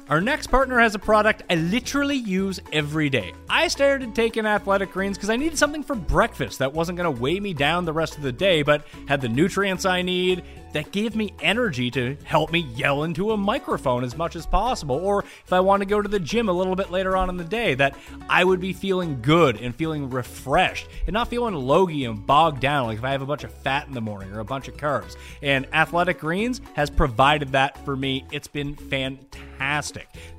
Our 0.08 0.22
next 0.22 0.46
partner 0.46 0.78
has 0.78 0.94
a 0.94 0.98
product 0.98 1.42
I 1.50 1.56
literally 1.56 2.16
use 2.16 2.60
every 2.72 3.10
day. 3.10 3.34
I 3.50 3.68
started 3.68 4.14
taking 4.14 4.46
athletic 4.46 4.90
greens 4.90 5.18
because 5.18 5.28
I 5.28 5.36
needed 5.36 5.58
something 5.58 5.82
for 5.82 5.94
breakfast 5.94 6.60
that 6.60 6.72
wasn't 6.72 6.96
going 6.96 7.14
to 7.14 7.20
weigh 7.20 7.38
me 7.38 7.52
down 7.52 7.84
the 7.84 7.92
rest 7.92 8.16
of 8.16 8.22
the 8.22 8.32
day, 8.32 8.62
but 8.62 8.86
had 9.06 9.20
the 9.20 9.28
nutrients 9.28 9.84
I 9.84 10.00
need 10.00 10.44
that 10.72 10.92
gave 10.92 11.14
me 11.14 11.34
energy 11.42 11.90
to 11.90 12.16
help 12.24 12.50
me 12.52 12.60
yell 12.74 13.04
into 13.04 13.32
a 13.32 13.36
microphone 13.36 14.02
as 14.02 14.16
much 14.16 14.34
as 14.34 14.46
possible. 14.46 14.96
Or 14.96 15.24
if 15.44 15.52
I 15.52 15.60
want 15.60 15.82
to 15.82 15.86
go 15.86 16.00
to 16.00 16.08
the 16.08 16.20
gym 16.20 16.48
a 16.48 16.52
little 16.52 16.74
bit 16.74 16.90
later 16.90 17.14
on 17.14 17.28
in 17.28 17.36
the 17.36 17.44
day, 17.44 17.74
that 17.74 17.94
I 18.30 18.44
would 18.44 18.60
be 18.60 18.72
feeling 18.72 19.20
good 19.20 19.60
and 19.60 19.74
feeling 19.74 20.08
refreshed 20.08 20.88
and 21.06 21.12
not 21.12 21.28
feeling 21.28 21.54
logy 21.54 22.06
and 22.06 22.26
bogged 22.26 22.60
down 22.60 22.86
like 22.86 22.96
if 22.96 23.04
I 23.04 23.10
have 23.10 23.20
a 23.20 23.26
bunch 23.26 23.44
of 23.44 23.52
fat 23.52 23.86
in 23.86 23.92
the 23.92 24.00
morning 24.00 24.32
or 24.32 24.38
a 24.38 24.44
bunch 24.44 24.68
of 24.68 24.76
carbs. 24.78 25.16
And 25.42 25.66
Athletic 25.74 26.18
Greens 26.18 26.62
has 26.72 26.88
provided 26.88 27.52
that 27.52 27.84
for 27.84 27.94
me. 27.94 28.24
It's 28.32 28.48
been 28.48 28.74
fantastic. 28.74 29.47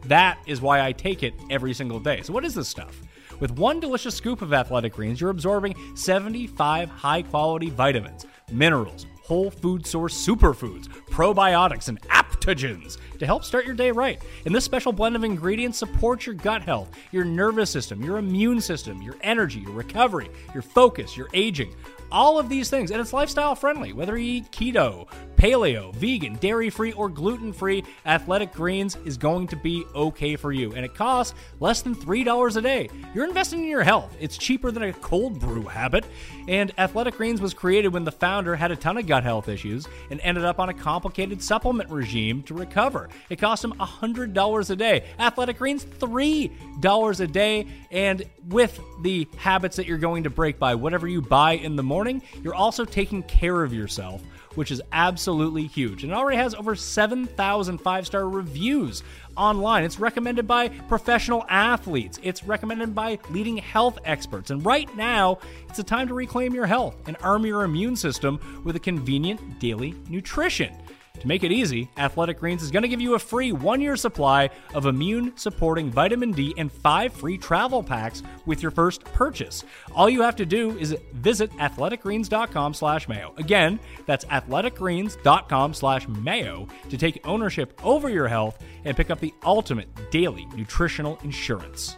That 0.06 0.40
is 0.46 0.62
why 0.62 0.82
I 0.82 0.92
take 0.92 1.24
it 1.24 1.34
every 1.50 1.74
single 1.74 2.00
day. 2.00 2.22
So, 2.22 2.34
what 2.34 2.46
is 2.46 2.56
this 2.56 2.68
stuff? 2.68 3.00
With 3.40 3.52
one 3.52 3.80
delicious 3.80 4.16
scoop 4.16 4.42
of 4.42 4.54
Athletic 4.54 4.94
Greens, 4.94 5.22
you're 5.22 5.30
absorbing 5.30 5.76
75 5.96 6.90
high 6.90 7.22
quality 7.22 7.70
vitamins, 7.70 8.26
minerals, 8.52 9.06
whole 9.24 9.50
food 9.50 9.86
source 9.86 10.28
superfoods, 10.28 10.88
probiotics, 11.10 11.88
and 11.88 12.02
adaptogens 12.02 12.98
to 13.20 13.26
help 13.26 13.44
start 13.44 13.66
your 13.66 13.76
day 13.76 13.92
right. 13.92 14.22
And 14.46 14.56
this 14.56 14.66
special 14.66 14.92
blend 14.92 15.16
of 15.16 15.24
ingredients 15.24 15.78
supports 15.78 16.26
your 16.26 16.36
gut 16.36 16.64
health, 16.64 16.90
your 17.12 17.24
nervous 17.26 17.70
system, 17.70 18.04
your 18.04 18.18
immune 18.18 18.60
system, 18.60 19.02
your 19.02 19.16
energy, 19.22 19.60
your 19.60 19.72
recovery, 19.72 20.30
your 20.54 20.64
focus, 20.64 21.16
your 21.16 21.30
aging 21.34 21.74
all 22.12 22.40
of 22.40 22.50
these 22.50 22.70
things. 22.70 22.92
And 22.92 23.00
it's 23.00 23.14
lifestyle 23.14 23.56
friendly, 23.56 23.94
whether 23.94 24.18
you 24.18 24.38
eat 24.38 24.52
keto, 24.52 25.08
paleo, 25.38 25.94
vegan, 25.96 26.34
dairy 26.36 26.70
free, 26.70 26.92
or 26.94 27.10
gluten 27.10 27.54
free, 27.54 27.84
Athletic 28.06 28.54
Greens 28.54 28.98
is 29.06 29.18
going 29.18 29.48
to 29.48 29.56
be 29.56 29.86
okay 29.96 30.36
for 30.36 30.52
you. 30.52 30.74
And 30.74 30.84
it 30.84 30.94
costs 30.94 31.34
less 31.60 31.82
than 31.82 31.96
$3 31.96 32.58
a 32.58 32.62
day. 32.62 32.90
You're 33.14 33.26
investing 33.26 33.60
in 33.60 33.70
your 33.70 33.84
health. 33.84 34.16
It's 34.20 34.38
cheaper 34.38 34.72
than 34.72 34.84
a 34.84 34.94
cold 34.94 35.40
brew 35.40 35.64
habit. 35.64 36.06
And 36.48 36.74
Athletic 36.78 37.16
Greens 37.16 37.42
was 37.42 37.54
created 37.54 37.94
when 37.94 38.04
the 38.04 38.12
founder 38.12 38.56
had 38.56 38.72
a 38.72 38.76
ton 38.76 38.98
of 38.98 39.08
gut 39.08 39.24
health 39.24 39.48
issues 39.48 39.88
and 40.10 40.20
ended 40.22 40.46
up 40.46 40.60
on 40.60 40.70
a 40.70 40.74
complicated 40.74 41.42
supplement 41.42 41.90
regime 41.90 42.44
to 42.44 42.54
recover. 42.54 43.10
It 43.30 43.38
cost 43.38 43.64
him 43.64 43.74
$100 43.74 44.70
a 44.70 44.76
day. 44.76 45.06
Athletic 45.20 45.58
Greens, 45.58 45.86
$3 45.86 47.20
a 47.20 47.28
day. 47.28 47.68
And 47.92 48.26
with 48.48 48.80
the 49.02 49.28
habits 49.38 49.78
that 49.78 49.86
you're 49.86 49.98
going 49.98 50.24
to 50.24 50.30
break 50.30 50.60
by 50.60 50.76
whatever 50.76 51.08
you 51.08 51.22
buy 51.22 51.54
in 51.54 51.76
the 51.76 51.84
morning, 51.84 51.99
you're 52.44 52.56
also 52.56 52.86
taking 52.86 53.24
care 53.24 53.64
of 53.64 53.74
yourself 53.74 54.22
which 54.56 54.72
is 54.72 54.82
absolutely 54.92 55.68
huge. 55.68 56.04
And 56.04 56.12
it 56.12 56.16
already 56.16 56.38
has 56.38 56.56
over 56.56 56.76
7,000 56.76 57.78
five 57.78 58.06
star 58.06 58.28
reviews 58.28 59.04
online. 59.38 59.84
It's 59.84 60.00
recommended 60.00 60.48
by 60.48 60.70
professional 60.70 61.46
athletes, 61.50 62.20
it's 62.24 62.44
recommended 62.44 62.94
by 62.94 63.20
leading 63.30 63.58
health 63.58 64.00
experts. 64.06 64.52
And 64.52 64.66
right 64.66 64.94
now, 64.96 65.40
it's 65.70 65.80
a 65.80 65.84
time 65.84 66.08
to 66.08 66.14
reclaim 66.14 66.54
your 66.54 66.66
health 66.66 66.96
and 67.08 67.16
arm 67.22 67.46
your 67.46 67.64
immune 67.64 67.96
system 67.96 68.62
with 68.66 68.76
a 68.76 68.80
convenient 68.80 69.60
daily 69.60 69.96
nutrition. 70.10 70.76
To 71.20 71.28
make 71.28 71.44
it 71.44 71.52
easy, 71.52 71.90
Athletic 71.98 72.40
Greens 72.40 72.64
is 72.64 72.72
going 72.72 72.84
to 72.84 72.88
give 72.88 73.02
you 73.02 73.16
a 73.16 73.20
free 73.20 73.52
one 73.52 73.82
year 73.82 73.98
supply 73.98 74.50
of 74.74 74.86
immune 74.86 75.36
supporting 75.36 75.92
vitamin 75.92 76.32
D 76.32 76.54
and 76.58 76.72
five 76.72 77.12
free 77.12 77.38
travel 77.38 77.84
packs 77.84 78.24
with 78.46 78.62
your 78.62 78.72
first 78.72 79.04
purchase. 79.04 79.66
All 79.94 80.10
you 80.10 80.22
have 80.22 80.38
to 80.38 80.46
do 80.46 80.78
is 80.78 80.96
visit 81.14 81.52
athleticgreens.com 81.58 82.74
slash 82.74 83.10
mayo. 83.10 83.34
Again, 83.38 83.80
that's 84.06 84.24
athleticgreens.com 84.26 85.74
slash 85.74 86.08
mayo 86.08 86.68
to 86.90 86.98
take 86.98 87.28
ownership 87.28 87.78
over 87.84 88.10
your 88.10 88.30
health 88.30 88.58
and 88.86 88.96
pick 88.96 89.10
up 89.10 89.20
the 89.20 89.34
ultimate 89.44 89.90
daily 90.12 90.46
nutritional 90.56 91.20
insurance. 91.24 91.98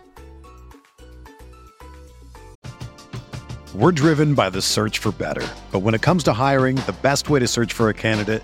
We're 3.76 3.92
driven 3.92 4.34
by 4.34 4.50
the 4.50 4.62
search 4.62 4.98
for 4.98 5.12
better. 5.14 5.48
But 5.72 5.80
when 5.80 5.94
it 5.94 6.02
comes 6.02 6.24
to 6.24 6.34
hiring, 6.34 6.76
the 6.76 6.96
best 7.02 7.30
way 7.30 7.40
to 7.40 7.48
search 7.48 7.72
for 7.72 7.88
a 7.88 7.94
candidate 7.94 8.44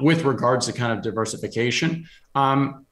with 0.00 0.24
regards 0.24 0.66
to 0.66 0.72
kind 0.72 0.92
of 0.92 1.02
diversification. 1.02 2.08
Um, 2.34 2.86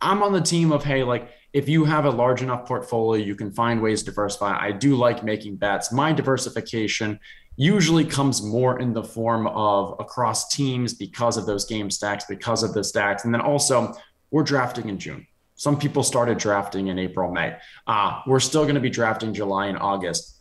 I'm 0.00 0.22
on 0.22 0.32
the 0.32 0.40
team 0.40 0.72
of, 0.72 0.84
hey, 0.84 1.02
like 1.02 1.28
if 1.52 1.68
you 1.68 1.84
have 1.84 2.04
a 2.04 2.10
large 2.10 2.42
enough 2.42 2.66
portfolio, 2.66 3.22
you 3.22 3.34
can 3.34 3.50
find 3.50 3.82
ways 3.82 4.02
to 4.02 4.10
diversify. 4.10 4.56
I 4.58 4.72
do 4.72 4.96
like 4.96 5.24
making 5.24 5.56
bets. 5.56 5.92
My 5.92 6.12
diversification 6.12 7.18
usually 7.56 8.04
comes 8.04 8.40
more 8.42 8.80
in 8.80 8.94
the 8.94 9.02
form 9.02 9.46
of 9.48 9.96
across 9.98 10.48
teams 10.48 10.94
because 10.94 11.36
of 11.36 11.44
those 11.46 11.64
game 11.66 11.90
stacks, 11.90 12.24
because 12.28 12.62
of 12.62 12.72
the 12.72 12.82
stacks. 12.82 13.24
And 13.24 13.34
then 13.34 13.40
also, 13.42 13.94
we're 14.30 14.44
drafting 14.44 14.88
in 14.88 14.98
June. 14.98 15.26
Some 15.56 15.78
people 15.78 16.02
started 16.02 16.38
drafting 16.38 16.86
in 16.86 16.98
April, 16.98 17.30
May. 17.30 17.56
Uh, 17.86 18.22
we're 18.26 18.40
still 18.40 18.62
going 18.62 18.76
to 18.76 18.80
be 18.80 18.88
drafting 18.88 19.34
July 19.34 19.66
and 19.66 19.76
August 19.76 20.39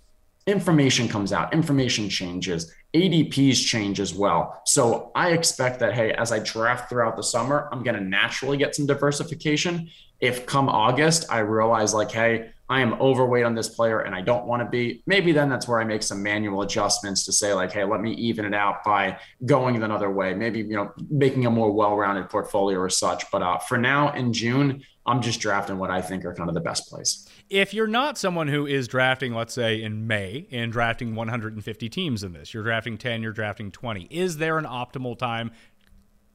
information 0.50 1.08
comes 1.08 1.32
out, 1.32 1.54
information 1.54 2.10
changes, 2.10 2.74
ADPs 2.94 3.66
change 3.66 4.00
as 4.00 4.14
well. 4.14 4.62
So 4.66 5.12
I 5.16 5.32
expect 5.32 5.80
that, 5.80 5.94
hey, 5.94 6.12
as 6.12 6.32
I 6.32 6.40
draft 6.40 6.90
throughout 6.90 7.16
the 7.16 7.24
summer, 7.24 7.70
I'm 7.72 7.84
going 7.84 7.96
to 7.96 8.04
naturally 8.04 8.58
get 8.58 8.76
some 8.76 8.86
diversification. 8.86 9.90
If 10.20 10.46
come 10.46 10.68
August, 10.68 11.26
I 11.32 11.40
realize 11.40 11.94
like, 11.94 12.12
hey, 12.12 12.52
I 12.68 12.82
am 12.82 12.94
overweight 13.02 13.46
on 13.46 13.56
this 13.56 13.70
player 13.70 14.02
and 14.02 14.14
I 14.14 14.22
don't 14.22 14.46
want 14.46 14.62
to 14.62 14.70
be, 14.70 15.02
maybe 15.08 15.32
then 15.32 15.50
that's 15.50 15.68
where 15.68 15.80
I 15.80 15.84
make 15.84 16.04
some 16.04 16.22
manual 16.22 16.62
adjustments 16.62 17.26
to 17.26 17.32
say, 17.32 17.54
like, 17.54 17.72
hey, 17.72 17.84
let 17.84 18.02
me 18.02 18.14
even 18.14 18.46
it 18.46 18.54
out 18.54 18.84
by 18.84 19.18
going 19.46 19.82
another 19.82 20.10
way, 20.10 20.34
maybe, 20.34 20.60
you 20.60 20.76
know, 20.76 20.92
making 21.10 21.46
a 21.46 21.50
more 21.50 21.72
well 21.72 21.96
rounded 21.96 22.30
portfolio 22.30 22.80
or 22.80 22.90
such. 22.90 23.30
But 23.32 23.42
uh, 23.42 23.58
for 23.60 23.78
now 23.78 24.14
in 24.14 24.34
June, 24.34 24.84
I'm 25.06 25.22
just 25.22 25.40
drafting 25.40 25.78
what 25.78 25.90
I 25.90 26.02
think 26.02 26.26
are 26.26 26.34
kind 26.34 26.50
of 26.50 26.54
the 26.54 26.62
best 26.62 26.90
plays. 26.90 27.29
If 27.50 27.74
you're 27.74 27.88
not 27.88 28.18
someone 28.20 28.48
who 28.48 28.68
is 28.68 28.88
drafting, 28.88 29.34
let's 29.34 29.56
say 29.56 29.82
in 29.82 30.06
May, 30.06 30.48
and 30.52 30.72
drafting 30.72 31.16
150 31.16 31.90
teams 31.90 32.24
in 32.24 32.34
this, 32.34 32.54
you're 32.54 32.62
drafting 32.62 32.96
10, 32.96 33.24
you're 33.24 33.32
drafting 33.32 33.72
20, 33.72 34.08
is 34.12 34.38
there 34.38 34.60
an 34.60 34.66
optimal 34.66 35.18
time 35.18 35.50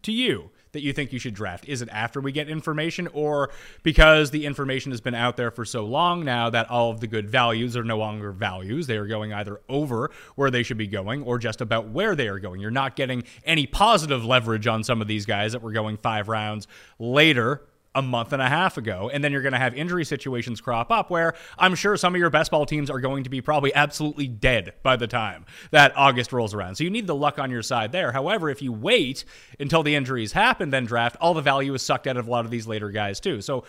to 0.03 0.11
you 0.11 0.51
that 0.73 0.83
you 0.83 0.93
think 0.93 1.13
you 1.13 1.21
should 1.21 1.35
draft? 1.35 1.69
Is 1.69 1.83
it 1.83 1.89
after 1.93 2.21
we 2.21 2.33
get 2.33 2.49
information, 2.49 3.09
or 3.13 3.53
because 3.85 4.33
the 4.33 4.45
information 4.45 4.91
has 4.91 5.01
been 5.01 5.15
out 5.15 5.37
there 5.37 5.53
for 5.53 5.65
so 5.65 5.85
long 5.85 6.25
now 6.25 6.51
that 6.51 6.69
all 6.69 6.91
of 6.91 6.99
the 6.99 7.07
good 7.07 7.31
values 7.31 7.77
are 7.77 7.85
no 7.85 7.97
longer 7.97 8.33
values? 8.33 8.89
They 8.89 8.97
are 8.97 9.07
going 9.07 9.33
either 9.33 9.61
over 9.69 10.11
where 10.35 10.51
they 10.51 10.65
should 10.65 10.79
be 10.79 10.89
going 10.89 11.23
or 11.23 11.39
just 11.39 11.61
about 11.61 11.91
where 11.91 12.17
they 12.17 12.27
are 12.27 12.41
going. 12.41 12.61
You're 12.61 12.73
not 12.73 12.97
getting 12.97 13.23
any 13.45 13.69
positive 13.69 14.25
leverage 14.25 14.67
on 14.67 14.83
some 14.83 15.01
of 15.01 15.07
these 15.07 15.27
guys 15.27 15.53
that 15.53 15.63
were 15.63 15.73
going 15.73 15.97
five 15.97 16.29
rounds 16.29 16.67
later 16.99 17.63
a 17.95 18.03
month 18.03 18.33
and 18.33 18.43
a 18.43 18.49
half 18.49 18.77
ago. 18.77 19.11
And 19.13 19.23
then 19.23 19.33
you're 19.33 19.43
going 19.43 19.53
to 19.53 19.59
have 19.59 19.75
injury 19.75 20.05
situations 20.05 20.61
crop 20.61 20.91
up 20.91 21.11
where 21.11 21.35
I'm 21.59 21.75
sure 21.75 21.97
some 21.97 22.15
of 22.15 22.19
your 22.19 22.31
best 22.31 22.51
ball 22.51 22.67
teams 22.67 22.91
are 22.91 23.01
going 23.01 23.25
to 23.25 23.31
be 23.31 23.41
probably 23.41 23.75
absolutely 23.75 24.29
dead 24.29 24.75
by 24.83 24.97
the 24.97 25.07
time 25.07 25.47
that 25.71 25.97
August 25.97 26.33
rolls 26.33 26.55
around. 26.55 26.77
So 26.77 26.85
you 26.85 26.91
need 26.91 27.07
the 27.07 27.15
luck 27.15 27.39
on 27.39 27.51
your 27.51 27.63
side 27.63 27.93
there. 27.93 28.13
However, 28.13 28.51
if 28.51 28.63
you 28.63 28.73
wait 28.73 29.25
until 29.61 29.83
the 29.83 29.95
injuries 29.95 30.33
happen, 30.33 30.71
then 30.71 30.85
draft, 30.85 31.17
all 31.21 31.35
the 31.35 31.43
value 31.43 31.75
is 31.75 31.83
sucked 31.83 32.07
out 32.07 32.17
of 32.17 32.27
a 32.27 32.31
lot 32.31 32.45
of 32.45 32.51
these 32.51 32.67
later 32.67 32.91
guys 32.91 33.21
too. 33.21 33.41
So 33.41 33.65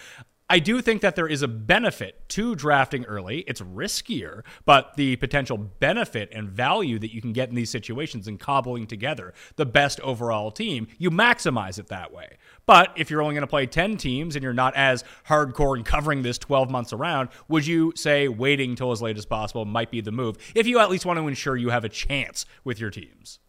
I 0.48 0.60
do 0.60 0.80
think 0.80 1.02
that 1.02 1.16
there 1.16 1.28
is 1.28 1.42
a 1.42 1.48
benefit 1.48 2.30
to 2.30 2.54
drafting 2.56 3.04
early. 3.06 3.40
It's 3.48 3.62
riskier, 3.62 4.44
but 4.64 4.96
the 4.96 5.16
potential 5.16 5.58
benefit 5.58 6.30
and 6.32 6.48
value 6.48 7.00
that 7.00 7.12
you 7.12 7.20
can 7.20 7.34
get 7.34 7.50
in 7.50 7.56
these 7.56 7.72
situations 7.72 8.28
and 8.28 8.40
cobbling 8.40 8.86
together 8.86 9.34
the 9.56 9.66
best 9.66 10.00
overall 10.02 10.52
team, 10.52 10.88
you 11.00 11.10
maximize 11.10 11.80
it 11.80 11.88
that 11.88 12.14
way. 12.14 12.38
But 12.68 12.92
if 12.96 13.10
you're 13.10 13.24
only 13.24 13.34
going 13.34 13.42
to 13.42 13.48
play 13.48 13.66
10 13.66 13.98
teams 13.98 14.36
and 14.36 14.44
you're 14.44 14.54
not 14.54 14.76
as 14.76 15.04
hardcore 15.28 15.78
in 15.78 15.84
covering 15.84 16.22
this 16.22 16.38
12 16.38 16.70
months 16.70 16.94
around, 16.94 17.30
would 17.48 17.66
you 17.66 17.94
say 17.96 18.28
waiting 18.28 18.76
till 18.76 18.92
as 18.92 19.02
late 19.02 19.18
as 19.18 19.26
possible 19.26 19.66
might 19.66 19.90
be 19.90 20.02
the 20.02 20.12
move 20.12 20.38
if 20.54 20.68
you 20.68 20.78
at 20.78 20.92
least 20.92 21.08
want 21.08 21.18
to 21.18 21.28
ensure 21.28 21.58
you 21.58 21.70
have 21.70 21.84
a 21.84 21.90
chance 21.90 22.46
with 22.64 22.80
your 22.80 22.92
teams? 22.92 23.40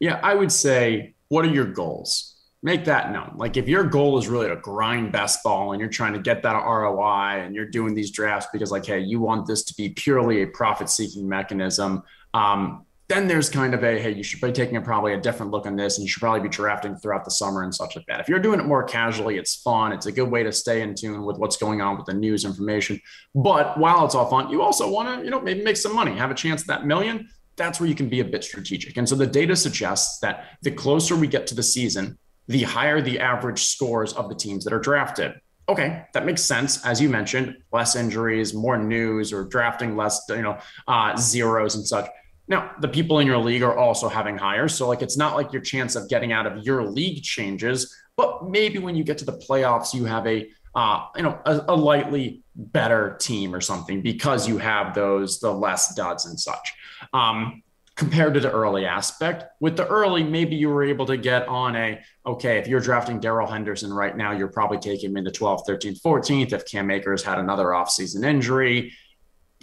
Yeah, 0.00 0.18
I 0.20 0.34
would 0.34 0.50
say, 0.50 1.14
what 1.28 1.44
are 1.44 1.52
your 1.52 1.66
goals? 1.66 2.31
Make 2.62 2.84
that 2.84 3.10
known. 3.12 3.34
Like 3.36 3.56
if 3.56 3.68
your 3.68 3.84
goal 3.84 4.18
is 4.18 4.28
really 4.28 4.48
to 4.48 4.56
grind 4.56 5.12
best 5.12 5.42
ball 5.42 5.72
and 5.72 5.80
you're 5.80 5.90
trying 5.90 6.12
to 6.12 6.20
get 6.20 6.42
that 6.44 6.54
ROI 6.54 7.40
and 7.40 7.54
you're 7.54 7.66
doing 7.66 7.94
these 7.94 8.10
drafts 8.10 8.48
because 8.52 8.70
like, 8.70 8.86
hey, 8.86 9.00
you 9.00 9.20
want 9.20 9.46
this 9.46 9.64
to 9.64 9.74
be 9.74 9.88
purely 9.88 10.42
a 10.42 10.46
profit 10.46 10.88
seeking 10.88 11.28
mechanism. 11.28 12.02
Um, 12.34 12.86
then 13.08 13.28
there's 13.28 13.50
kind 13.50 13.74
of 13.74 13.84
a 13.84 14.00
hey, 14.00 14.12
you 14.14 14.22
should 14.22 14.40
be 14.40 14.50
taking 14.52 14.76
a, 14.76 14.80
probably 14.80 15.12
a 15.12 15.20
different 15.20 15.52
look 15.52 15.66
on 15.66 15.76
this, 15.76 15.98
and 15.98 16.04
you 16.04 16.08
should 16.08 16.20
probably 16.20 16.40
be 16.40 16.48
drafting 16.48 16.96
throughout 16.96 17.26
the 17.26 17.30
summer 17.30 17.62
and 17.62 17.74
such 17.74 17.94
like 17.94 18.06
that. 18.06 18.20
If 18.20 18.28
you're 18.28 18.38
doing 18.38 18.58
it 18.58 18.64
more 18.64 18.82
casually, 18.84 19.36
it's 19.36 19.56
fun. 19.56 19.92
It's 19.92 20.06
a 20.06 20.12
good 20.12 20.30
way 20.30 20.42
to 20.42 20.52
stay 20.52 20.80
in 20.80 20.94
tune 20.94 21.24
with 21.24 21.36
what's 21.36 21.58
going 21.58 21.82
on 21.82 21.98
with 21.98 22.06
the 22.06 22.14
news 22.14 22.46
information. 22.46 22.98
But 23.34 23.76
while 23.76 24.06
it's 24.06 24.14
all 24.14 24.30
fun, 24.30 24.48
you 24.48 24.62
also 24.62 24.88
want 24.88 25.18
to, 25.18 25.24
you 25.24 25.30
know, 25.30 25.40
maybe 25.40 25.62
make 25.62 25.76
some 25.76 25.94
money, 25.94 26.16
have 26.16 26.30
a 26.30 26.34
chance 26.34 26.62
at 26.62 26.68
that 26.68 26.86
million. 26.86 27.28
That's 27.56 27.80
where 27.80 27.88
you 27.88 27.94
can 27.94 28.08
be 28.08 28.20
a 28.20 28.24
bit 28.24 28.44
strategic. 28.44 28.96
And 28.96 29.06
so 29.06 29.14
the 29.14 29.26
data 29.26 29.56
suggests 29.56 30.18
that 30.20 30.56
the 30.62 30.70
closer 30.70 31.14
we 31.14 31.26
get 31.26 31.46
to 31.48 31.54
the 31.54 31.62
season, 31.62 32.16
the 32.52 32.62
higher 32.62 33.00
the 33.00 33.18
average 33.18 33.64
scores 33.64 34.12
of 34.12 34.28
the 34.28 34.34
teams 34.34 34.64
that 34.64 34.72
are 34.72 34.78
drafted. 34.80 35.32
Okay, 35.68 36.04
that 36.12 36.26
makes 36.26 36.42
sense. 36.42 36.84
As 36.84 37.00
you 37.00 37.08
mentioned, 37.08 37.56
less 37.72 37.96
injuries, 37.96 38.52
more 38.52 38.76
news, 38.76 39.32
or 39.32 39.44
drafting 39.44 39.96
less, 39.96 40.22
you 40.28 40.42
know, 40.42 40.58
uh, 40.86 41.16
zeros 41.16 41.76
and 41.76 41.86
such. 41.86 42.08
Now, 42.48 42.72
the 42.80 42.88
people 42.88 43.20
in 43.20 43.26
your 43.26 43.38
league 43.38 43.62
are 43.62 43.76
also 43.76 44.08
having 44.08 44.36
higher. 44.36 44.68
So, 44.68 44.88
like, 44.88 45.02
it's 45.02 45.16
not 45.16 45.36
like 45.36 45.52
your 45.52 45.62
chance 45.62 45.94
of 45.94 46.08
getting 46.08 46.32
out 46.32 46.46
of 46.46 46.64
your 46.64 46.84
league 46.84 47.22
changes, 47.22 47.96
but 48.16 48.50
maybe 48.50 48.78
when 48.78 48.96
you 48.96 49.04
get 49.04 49.18
to 49.18 49.24
the 49.24 49.38
playoffs, 49.38 49.94
you 49.94 50.04
have 50.04 50.26
a, 50.26 50.50
uh, 50.74 51.06
you 51.16 51.22
know, 51.22 51.40
a, 51.46 51.64
a 51.68 51.76
lightly 51.76 52.42
better 52.56 53.16
team 53.20 53.54
or 53.54 53.60
something 53.60 54.02
because 54.02 54.48
you 54.48 54.58
have 54.58 54.94
those, 54.94 55.38
the 55.38 55.50
less 55.50 55.94
duds 55.94 56.26
and 56.26 56.38
such. 56.38 56.74
Um, 57.12 57.62
compared 58.02 58.34
to 58.34 58.40
the 58.40 58.50
early 58.50 58.84
aspect. 58.84 59.44
With 59.60 59.76
the 59.76 59.86
early, 59.86 60.24
maybe 60.24 60.56
you 60.56 60.68
were 60.68 60.82
able 60.82 61.06
to 61.06 61.16
get 61.16 61.46
on 61.46 61.76
a, 61.76 62.00
okay, 62.26 62.58
if 62.58 62.66
you're 62.66 62.80
drafting 62.80 63.20
Darrell 63.20 63.46
Henderson 63.46 63.92
right 63.92 64.16
now, 64.16 64.32
you're 64.32 64.48
probably 64.48 64.78
taking 64.78 65.10
him 65.10 65.18
in 65.18 65.22
the 65.22 65.30
12th, 65.30 65.68
13th, 65.68 66.02
14th. 66.02 66.52
If 66.52 66.66
Cam 66.66 66.90
Akers 66.90 67.22
had 67.22 67.38
another 67.38 67.66
offseason 67.66 68.24
injury, 68.24 68.92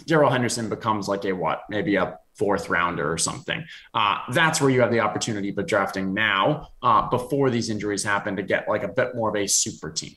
Darrell 0.06 0.30
Henderson 0.30 0.70
becomes 0.70 1.06
like 1.06 1.26
a 1.26 1.32
what, 1.32 1.64
maybe 1.68 1.96
a 1.96 2.18
fourth 2.34 2.70
rounder 2.70 3.12
or 3.12 3.18
something. 3.18 3.62
Uh, 3.92 4.20
that's 4.30 4.58
where 4.58 4.70
you 4.70 4.80
have 4.80 4.90
the 4.90 5.00
opportunity, 5.00 5.50
but 5.50 5.68
drafting 5.68 6.14
now 6.14 6.68
uh, 6.82 7.10
before 7.10 7.50
these 7.50 7.68
injuries 7.68 8.02
happen 8.02 8.36
to 8.36 8.42
get 8.42 8.66
like 8.68 8.84
a 8.84 8.88
bit 8.88 9.14
more 9.14 9.28
of 9.28 9.36
a 9.36 9.46
super 9.46 9.90
team. 9.90 10.14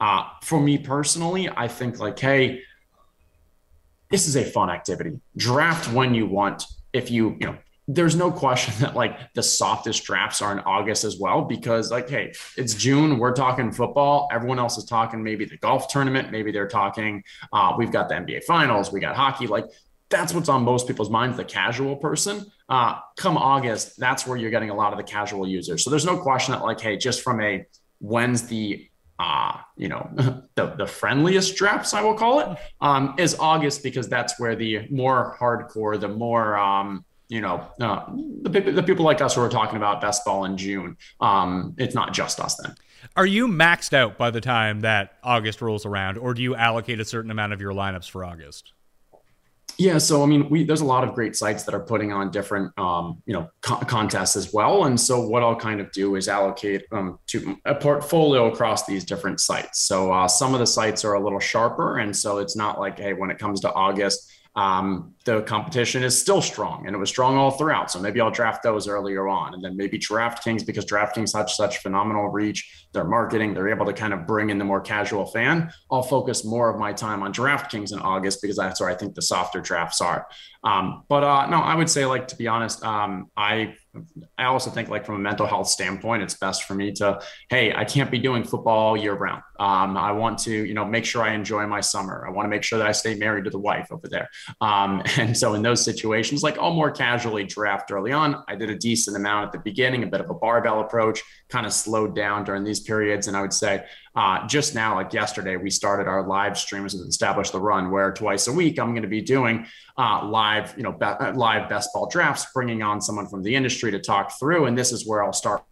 Uh, 0.00 0.24
for 0.42 0.58
me 0.58 0.78
personally, 0.78 1.50
I 1.54 1.68
think 1.68 1.98
like, 1.98 2.18
hey, 2.18 2.62
this 4.10 4.26
is 4.28 4.34
a 4.34 4.44
fun 4.44 4.70
activity. 4.70 5.20
Draft 5.36 5.92
when 5.92 6.14
you 6.14 6.26
want 6.26 6.64
if 6.94 7.10
you, 7.10 7.36
you 7.38 7.48
know, 7.48 7.56
there's 7.88 8.16
no 8.16 8.30
question 8.30 8.74
that 8.80 8.94
like 8.94 9.32
the 9.34 9.42
softest 9.42 10.04
drafts 10.04 10.42
are 10.42 10.52
in 10.52 10.60
August 10.60 11.04
as 11.04 11.18
well 11.18 11.42
because 11.42 11.90
like 11.90 12.08
hey 12.08 12.32
it's 12.56 12.74
June 12.74 13.18
we're 13.18 13.32
talking 13.32 13.70
football 13.72 14.28
everyone 14.32 14.58
else 14.58 14.76
is 14.76 14.84
talking 14.84 15.22
maybe 15.22 15.44
the 15.44 15.56
golf 15.58 15.88
tournament 15.88 16.30
maybe 16.30 16.52
they're 16.52 16.68
talking 16.68 17.22
uh, 17.52 17.74
we've 17.78 17.92
got 17.92 18.08
the 18.08 18.14
NBA 18.14 18.44
finals 18.44 18.92
we 18.92 19.00
got 19.00 19.16
hockey 19.16 19.46
like 19.46 19.66
that's 20.08 20.32
what's 20.32 20.48
on 20.48 20.62
most 20.62 20.86
people's 20.86 21.10
minds 21.10 21.36
the 21.36 21.44
casual 21.44 21.96
person. 21.96 22.46
Uh, 22.68 23.00
come 23.16 23.36
August 23.36 23.98
that's 23.98 24.26
where 24.26 24.36
you're 24.36 24.50
getting 24.50 24.70
a 24.70 24.74
lot 24.74 24.92
of 24.92 24.98
the 24.98 25.04
casual 25.04 25.48
users. 25.48 25.82
So 25.84 25.90
there's 25.90 26.04
no 26.04 26.18
question 26.18 26.52
that 26.52 26.62
like 26.62 26.80
hey 26.80 26.96
just 26.96 27.22
from 27.22 27.40
a 27.40 27.64
when's 27.98 28.46
the 28.46 28.88
uh, 29.18 29.56
you 29.78 29.88
know, 29.88 30.10
the, 30.56 30.74
the 30.76 30.86
friendliest 30.86 31.56
drafts, 31.56 31.94
I 31.94 32.02
will 32.02 32.12
call 32.14 32.40
it, 32.40 32.58
um, 32.82 33.14
is 33.18 33.34
August 33.38 33.82
because 33.82 34.10
that's 34.10 34.38
where 34.38 34.54
the 34.54 34.86
more 34.90 35.36
hardcore, 35.40 35.98
the 35.98 36.08
more, 36.08 36.58
um, 36.58 37.05
you 37.28 37.40
know, 37.40 37.66
uh, 37.80 38.04
the, 38.42 38.60
the 38.60 38.82
people 38.82 39.04
like 39.04 39.20
us 39.20 39.34
who 39.34 39.40
are 39.40 39.48
talking 39.48 39.76
about 39.76 40.00
best 40.00 40.24
ball 40.24 40.44
in 40.44 40.56
June, 40.56 40.96
um, 41.20 41.74
it's 41.78 41.94
not 41.94 42.12
just 42.12 42.40
us 42.40 42.56
then. 42.56 42.74
Are 43.16 43.26
you 43.26 43.48
maxed 43.48 43.92
out 43.92 44.18
by 44.18 44.30
the 44.30 44.40
time 44.40 44.80
that 44.80 45.14
August 45.22 45.62
rolls 45.62 45.86
around, 45.86 46.18
or 46.18 46.34
do 46.34 46.42
you 46.42 46.54
allocate 46.54 47.00
a 47.00 47.04
certain 47.04 47.30
amount 47.30 47.52
of 47.52 47.60
your 47.60 47.72
lineups 47.72 48.10
for 48.10 48.24
August? 48.24 48.72
Yeah, 49.78 49.98
so 49.98 50.22
I 50.22 50.26
mean, 50.26 50.48
we 50.48 50.64
there's 50.64 50.80
a 50.80 50.86
lot 50.86 51.06
of 51.06 51.14
great 51.14 51.36
sites 51.36 51.64
that 51.64 51.74
are 51.74 51.80
putting 51.80 52.10
on 52.10 52.30
different, 52.30 52.72
um, 52.78 53.22
you 53.26 53.34
know, 53.34 53.50
co- 53.60 53.76
contests 53.76 54.34
as 54.34 54.52
well. 54.52 54.84
And 54.84 54.98
so 54.98 55.20
what 55.20 55.42
I'll 55.42 55.56
kind 55.56 55.80
of 55.80 55.92
do 55.92 56.16
is 56.16 56.28
allocate 56.28 56.84
um, 56.92 57.18
to 57.26 57.58
a 57.66 57.74
portfolio 57.74 58.50
across 58.50 58.86
these 58.86 59.04
different 59.04 59.38
sites. 59.38 59.80
So 59.80 60.12
uh, 60.12 60.28
some 60.28 60.54
of 60.54 60.60
the 60.60 60.66
sites 60.66 61.04
are 61.04 61.14
a 61.14 61.20
little 61.20 61.40
sharper, 61.40 61.98
and 61.98 62.16
so 62.16 62.38
it's 62.38 62.56
not 62.56 62.80
like, 62.80 62.98
hey, 62.98 63.12
when 63.12 63.30
it 63.30 63.38
comes 63.38 63.60
to 63.60 63.72
August, 63.74 64.32
um, 64.56 65.14
the 65.26 65.42
competition 65.42 66.02
is 66.02 66.18
still 66.18 66.40
strong 66.40 66.86
and 66.86 66.96
it 66.96 66.98
was 66.98 67.10
strong 67.10 67.36
all 67.36 67.50
throughout. 67.50 67.90
So 67.90 68.00
maybe 68.00 68.22
I'll 68.22 68.30
draft 68.30 68.62
those 68.62 68.88
earlier 68.88 69.28
on. 69.28 69.52
And 69.52 69.62
then 69.62 69.76
maybe 69.76 69.98
DraftKings, 69.98 70.64
because 70.64 70.86
DraftKings 70.86 71.36
has 71.36 71.54
such 71.54 71.78
phenomenal 71.78 72.28
reach, 72.28 72.86
their 72.94 73.04
marketing, 73.04 73.52
they're 73.52 73.68
able 73.68 73.84
to 73.84 73.92
kind 73.92 74.14
of 74.14 74.26
bring 74.26 74.48
in 74.48 74.56
the 74.56 74.64
more 74.64 74.80
casual 74.80 75.26
fan. 75.26 75.70
I'll 75.90 76.02
focus 76.02 76.42
more 76.42 76.70
of 76.70 76.80
my 76.80 76.94
time 76.94 77.22
on 77.22 77.34
DraftKings 77.34 77.92
in 77.92 77.98
August 77.98 78.40
because 78.40 78.56
that's 78.56 78.80
where 78.80 78.88
I 78.88 78.94
think 78.94 79.14
the 79.14 79.22
softer 79.22 79.60
drafts 79.60 80.00
are. 80.00 80.26
Um, 80.66 81.04
but 81.08 81.22
uh, 81.22 81.46
no, 81.46 81.58
I 81.58 81.76
would 81.76 81.88
say, 81.88 82.04
like, 82.06 82.26
to 82.28 82.36
be 82.36 82.48
honest, 82.48 82.84
um, 82.84 83.30
I 83.36 83.76
I 84.38 84.44
also 84.44 84.70
think 84.70 84.88
like 84.88 85.06
from 85.06 85.14
a 85.16 85.18
mental 85.18 85.46
health 85.46 85.68
standpoint, 85.68 86.22
it's 86.22 86.34
best 86.34 86.64
for 86.64 86.74
me 86.74 86.92
to, 86.92 87.20
hey, 87.48 87.72
I 87.74 87.84
can't 87.84 88.10
be 88.10 88.18
doing 88.18 88.44
football 88.44 88.96
year 88.96 89.14
round. 89.14 89.42
Um, 89.58 89.96
I 89.96 90.12
want 90.12 90.38
to, 90.40 90.52
you 90.52 90.74
know, 90.74 90.84
make 90.84 91.04
sure 91.04 91.22
I 91.22 91.32
enjoy 91.32 91.66
my 91.66 91.80
summer. 91.80 92.24
I 92.26 92.30
want 92.30 92.46
to 92.46 92.50
make 92.50 92.62
sure 92.62 92.78
that 92.78 92.86
I 92.86 92.92
stay 92.92 93.14
married 93.14 93.44
to 93.44 93.50
the 93.50 93.58
wife 93.58 93.88
over 93.90 94.08
there. 94.08 94.28
Um, 94.60 95.02
and 95.16 95.36
so 95.36 95.54
in 95.54 95.62
those 95.62 95.84
situations, 95.84 96.42
like 96.42 96.58
I'll 96.58 96.74
more 96.74 96.90
casually 96.90 97.44
draft 97.44 97.90
early 97.90 98.12
on. 98.12 98.42
I 98.48 98.56
did 98.56 98.70
a 98.70 98.76
decent 98.76 99.16
amount 99.16 99.46
at 99.46 99.52
the 99.52 99.58
beginning, 99.60 100.02
a 100.02 100.06
bit 100.06 100.20
of 100.20 100.30
a 100.30 100.34
barbell 100.34 100.80
approach, 100.80 101.22
kind 101.48 101.66
of 101.66 101.72
slowed 101.72 102.14
down 102.14 102.44
during 102.44 102.64
these 102.64 102.80
periods. 102.80 103.28
And 103.28 103.36
I 103.36 103.40
would 103.40 103.54
say 103.54 103.84
uh, 104.16 104.46
just 104.46 104.74
now, 104.74 104.94
like 104.94 105.12
yesterday, 105.12 105.56
we 105.56 105.68
started 105.68 106.08
our 106.08 106.26
live 106.26 106.56
streams 106.56 106.94
with 106.94 107.06
Establish 107.06 107.50
the 107.50 107.60
Run, 107.60 107.90
where 107.90 108.10
twice 108.12 108.46
a 108.48 108.52
week 108.52 108.78
I'm 108.78 108.92
going 108.92 109.02
to 109.02 109.08
be 109.08 109.20
doing 109.20 109.66
uh, 109.98 110.26
live, 110.26 110.72
you 110.74 110.82
know, 110.82 110.92
be- 110.92 111.04
uh, 111.04 111.34
live 111.34 111.68
best 111.68 111.90
ball 111.92 112.08
drafts, 112.08 112.46
bringing 112.54 112.82
on 112.82 113.02
someone 113.02 113.26
from 113.26 113.42
the 113.42 113.54
industry 113.54 113.90
to 113.90 113.98
talk 113.98 114.38
through. 114.38 114.64
And 114.64 114.76
this 114.76 114.90
is 114.90 115.06
where 115.06 115.22
I'll 115.22 115.34
start 115.34 115.62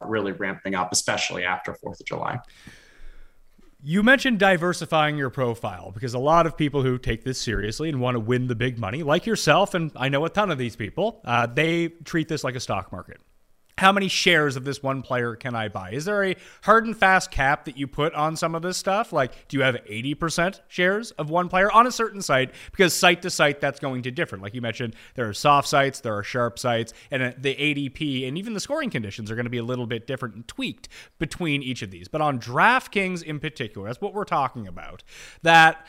really 0.00 0.30
ramping 0.30 0.76
up, 0.76 0.92
especially 0.92 1.44
after 1.44 1.74
Fourth 1.74 1.98
of 1.98 2.06
July. 2.06 2.38
You 3.82 4.04
mentioned 4.04 4.38
diversifying 4.38 5.18
your 5.18 5.30
profile 5.30 5.90
because 5.90 6.14
a 6.14 6.20
lot 6.20 6.46
of 6.46 6.56
people 6.56 6.84
who 6.84 6.98
take 6.98 7.24
this 7.24 7.40
seriously 7.40 7.88
and 7.88 8.00
want 8.00 8.14
to 8.14 8.20
win 8.20 8.46
the 8.46 8.54
big 8.54 8.78
money, 8.78 9.02
like 9.02 9.26
yourself, 9.26 9.74
and 9.74 9.90
I 9.96 10.08
know 10.08 10.24
a 10.24 10.30
ton 10.30 10.52
of 10.52 10.58
these 10.58 10.76
people, 10.76 11.20
uh, 11.24 11.48
they 11.48 11.88
treat 11.88 12.28
this 12.28 12.44
like 12.44 12.54
a 12.54 12.60
stock 12.60 12.92
market 12.92 13.20
how 13.78 13.90
many 13.92 14.08
shares 14.08 14.56
of 14.56 14.64
this 14.64 14.82
one 14.82 15.02
player 15.02 15.34
can 15.34 15.54
I 15.54 15.68
buy? 15.68 15.92
Is 15.92 16.04
there 16.04 16.24
a 16.24 16.36
hard 16.62 16.86
and 16.86 16.96
fast 16.96 17.30
cap 17.30 17.64
that 17.64 17.76
you 17.76 17.86
put 17.86 18.14
on 18.14 18.36
some 18.36 18.54
of 18.54 18.62
this 18.62 18.76
stuff? 18.76 19.12
Like, 19.12 19.48
do 19.48 19.56
you 19.56 19.62
have 19.62 19.76
80% 19.76 20.60
shares 20.68 21.10
of 21.12 21.30
one 21.30 21.48
player 21.48 21.70
on 21.72 21.86
a 21.86 21.92
certain 21.92 22.20
site? 22.22 22.52
Because 22.70 22.94
site 22.94 23.22
to 23.22 23.30
site, 23.30 23.60
that's 23.60 23.80
going 23.80 24.02
to 24.02 24.10
differ. 24.10 24.36
Like 24.36 24.54
you 24.54 24.60
mentioned, 24.60 24.94
there 25.14 25.28
are 25.28 25.34
soft 25.34 25.68
sites, 25.68 26.00
there 26.00 26.14
are 26.14 26.22
sharp 26.22 26.58
sites, 26.58 26.92
and 27.10 27.22
uh, 27.22 27.32
the 27.38 27.54
ADP 27.54 28.28
and 28.28 28.36
even 28.36 28.52
the 28.52 28.60
scoring 28.60 28.90
conditions 28.90 29.30
are 29.30 29.34
going 29.34 29.46
to 29.46 29.50
be 29.50 29.58
a 29.58 29.64
little 29.64 29.86
bit 29.86 30.06
different 30.06 30.34
and 30.34 30.46
tweaked 30.46 30.88
between 31.18 31.62
each 31.62 31.82
of 31.82 31.90
these. 31.90 32.08
But 32.08 32.20
on 32.20 32.38
DraftKings 32.38 33.22
in 33.22 33.40
particular, 33.40 33.88
that's 33.88 34.00
what 34.00 34.14
we're 34.14 34.24
talking 34.24 34.66
about. 34.66 35.02
That 35.42 35.86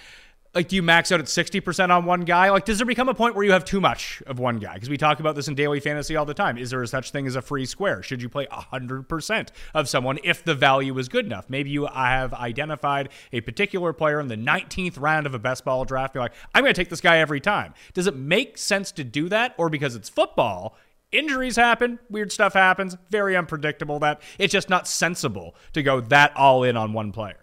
like 0.56 0.68
do 0.68 0.76
you 0.76 0.84
max 0.84 1.12
out 1.12 1.20
at 1.20 1.26
60% 1.26 1.90
on 1.90 2.06
one 2.06 2.22
guy? 2.22 2.50
Like 2.52 2.66
does 2.66 2.78
there 2.78 2.86
become 2.86 3.10
a 3.10 3.14
point 3.14 3.36
where 3.36 3.44
you 3.44 3.52
have 3.52 3.66
too 3.66 3.82
much 3.82 4.22
of 4.28 4.40
one 4.40 4.60
guy? 4.60 4.76
Because 4.76 4.90
we 4.90 4.98
talk 4.98 5.20
about 5.20 5.36
this 5.36 5.48
in 5.48 5.56
daily 5.56 5.80
fantasy 5.80 6.16
all 6.16 6.26
the 6.26 6.34
time. 6.34 6.58
Is 6.58 6.70
there 6.70 6.82
a 6.82 6.88
such 6.88 7.12
thing 7.12 7.26
as 7.26 7.36
a 7.36 7.42
free 7.42 7.66
square? 7.66 8.04
Should 8.04 8.22
you 8.22 8.30
play 8.30 8.46
100% 8.48 9.50
of 9.74 9.90
someone 9.90 10.20
if 10.24 10.44
the 10.44 10.56
value 10.56 10.98
is 11.00 11.10
good 11.10 11.26
enough? 11.26 11.50
Maybe 11.50 11.72
you 11.72 11.88
have 11.88 12.34
identified 12.34 13.10
a 13.32 13.42
particular 13.42 13.94
player 13.94 14.20
in 14.20 14.28
the 14.28 14.38
19th 14.38 15.00
round 15.00 15.26
of 15.26 15.34
a 15.34 15.40
best 15.40 15.66
ball 15.66 15.86
draft. 15.86 16.14
You're 16.16 16.24
like 16.24 16.34
i'm 16.54 16.64
going 16.64 16.74
to 16.74 16.80
take 16.80 16.90
this 16.90 17.02
guy 17.02 17.18
every 17.18 17.40
time. 17.40 17.74
Does 17.94 18.08
it 18.08 18.16
make 18.16 18.58
sense 18.58 18.92
to 18.94 19.04
do 19.04 19.30
that? 19.30 19.56
Or 19.58 19.70
because 19.70 19.96
it's 19.96 20.10
football 20.10 20.78
injuries 21.12 21.56
happen, 21.56 22.00
weird 22.10 22.32
stuff 22.32 22.54
happens, 22.54 22.98
very 23.10 23.38
unpredictable 23.38 24.00
that 24.00 24.22
it's 24.40 24.52
just 24.52 24.70
not 24.70 24.88
sensible 24.88 25.56
to 25.74 25.84
go 25.84 26.02
that 26.02 26.36
all 26.36 26.64
in 26.64 26.76
on 26.76 26.92
one 26.92 27.12
player. 27.12 27.43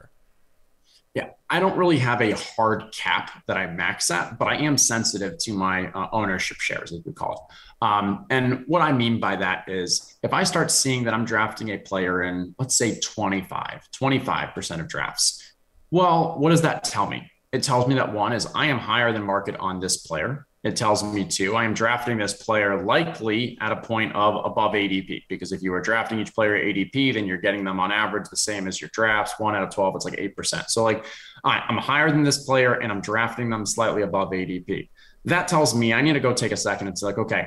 Yeah, 1.14 1.30
I 1.48 1.58
don't 1.58 1.76
really 1.76 1.98
have 1.98 2.20
a 2.20 2.32
hard 2.32 2.92
cap 2.92 3.42
that 3.48 3.56
I 3.56 3.66
max 3.66 4.10
at, 4.12 4.38
but 4.38 4.46
I 4.46 4.56
am 4.58 4.78
sensitive 4.78 5.38
to 5.38 5.52
my 5.52 5.90
uh, 5.90 6.08
ownership 6.12 6.58
shares, 6.58 6.92
as 6.92 7.00
we 7.04 7.12
call 7.12 7.32
it. 7.32 7.84
Um, 7.84 8.26
and 8.30 8.62
what 8.68 8.80
I 8.80 8.92
mean 8.92 9.18
by 9.18 9.34
that 9.36 9.64
is 9.68 10.16
if 10.22 10.32
I 10.32 10.44
start 10.44 10.70
seeing 10.70 11.04
that 11.04 11.14
I'm 11.14 11.24
drafting 11.24 11.70
a 11.70 11.78
player 11.78 12.22
in, 12.22 12.54
let's 12.60 12.76
say 12.76 13.00
25, 13.00 13.88
25% 13.92 14.80
of 14.80 14.86
drafts, 14.86 15.52
well, 15.90 16.38
what 16.38 16.50
does 16.50 16.62
that 16.62 16.84
tell 16.84 17.08
me? 17.08 17.28
It 17.50 17.64
tells 17.64 17.88
me 17.88 17.96
that 17.96 18.12
one 18.12 18.32
is 18.32 18.46
I 18.54 18.66
am 18.66 18.78
higher 18.78 19.12
than 19.12 19.24
market 19.24 19.56
on 19.56 19.80
this 19.80 19.96
player 20.06 20.46
it 20.62 20.76
tells 20.76 21.02
me 21.02 21.24
to. 21.24 21.56
I 21.56 21.64
am 21.64 21.72
drafting 21.72 22.18
this 22.18 22.34
player 22.34 22.82
likely 22.82 23.56
at 23.62 23.72
a 23.72 23.76
point 23.76 24.14
of 24.14 24.44
above 24.44 24.72
ADP 24.72 25.24
because 25.28 25.52
if 25.52 25.62
you 25.62 25.72
are 25.72 25.80
drafting 25.80 26.20
each 26.20 26.34
player 26.34 26.52
ADP, 26.52 27.14
then 27.14 27.24
you're 27.24 27.38
getting 27.38 27.64
them 27.64 27.80
on 27.80 27.90
average 27.90 28.28
the 28.28 28.36
same 28.36 28.68
as 28.68 28.78
your 28.78 28.90
drafts. 28.92 29.38
One 29.38 29.56
out 29.56 29.62
of 29.62 29.70
12, 29.70 29.96
it's 29.96 30.04
like 30.04 30.18
8%. 30.18 30.68
So, 30.68 30.82
like, 30.82 31.06
I'm 31.44 31.78
higher 31.78 32.10
than 32.10 32.24
this 32.24 32.44
player 32.44 32.74
and 32.74 32.92
I'm 32.92 33.00
drafting 33.00 33.48
them 33.48 33.64
slightly 33.64 34.02
above 34.02 34.32
ADP. 34.32 34.90
That 35.24 35.48
tells 35.48 35.74
me 35.74 35.94
I 35.94 36.02
need 36.02 36.12
to 36.12 36.20
go 36.20 36.34
take 36.34 36.52
a 36.52 36.58
second 36.58 36.88
and 36.88 36.98
say, 36.98 37.06
like, 37.06 37.18
okay, 37.18 37.46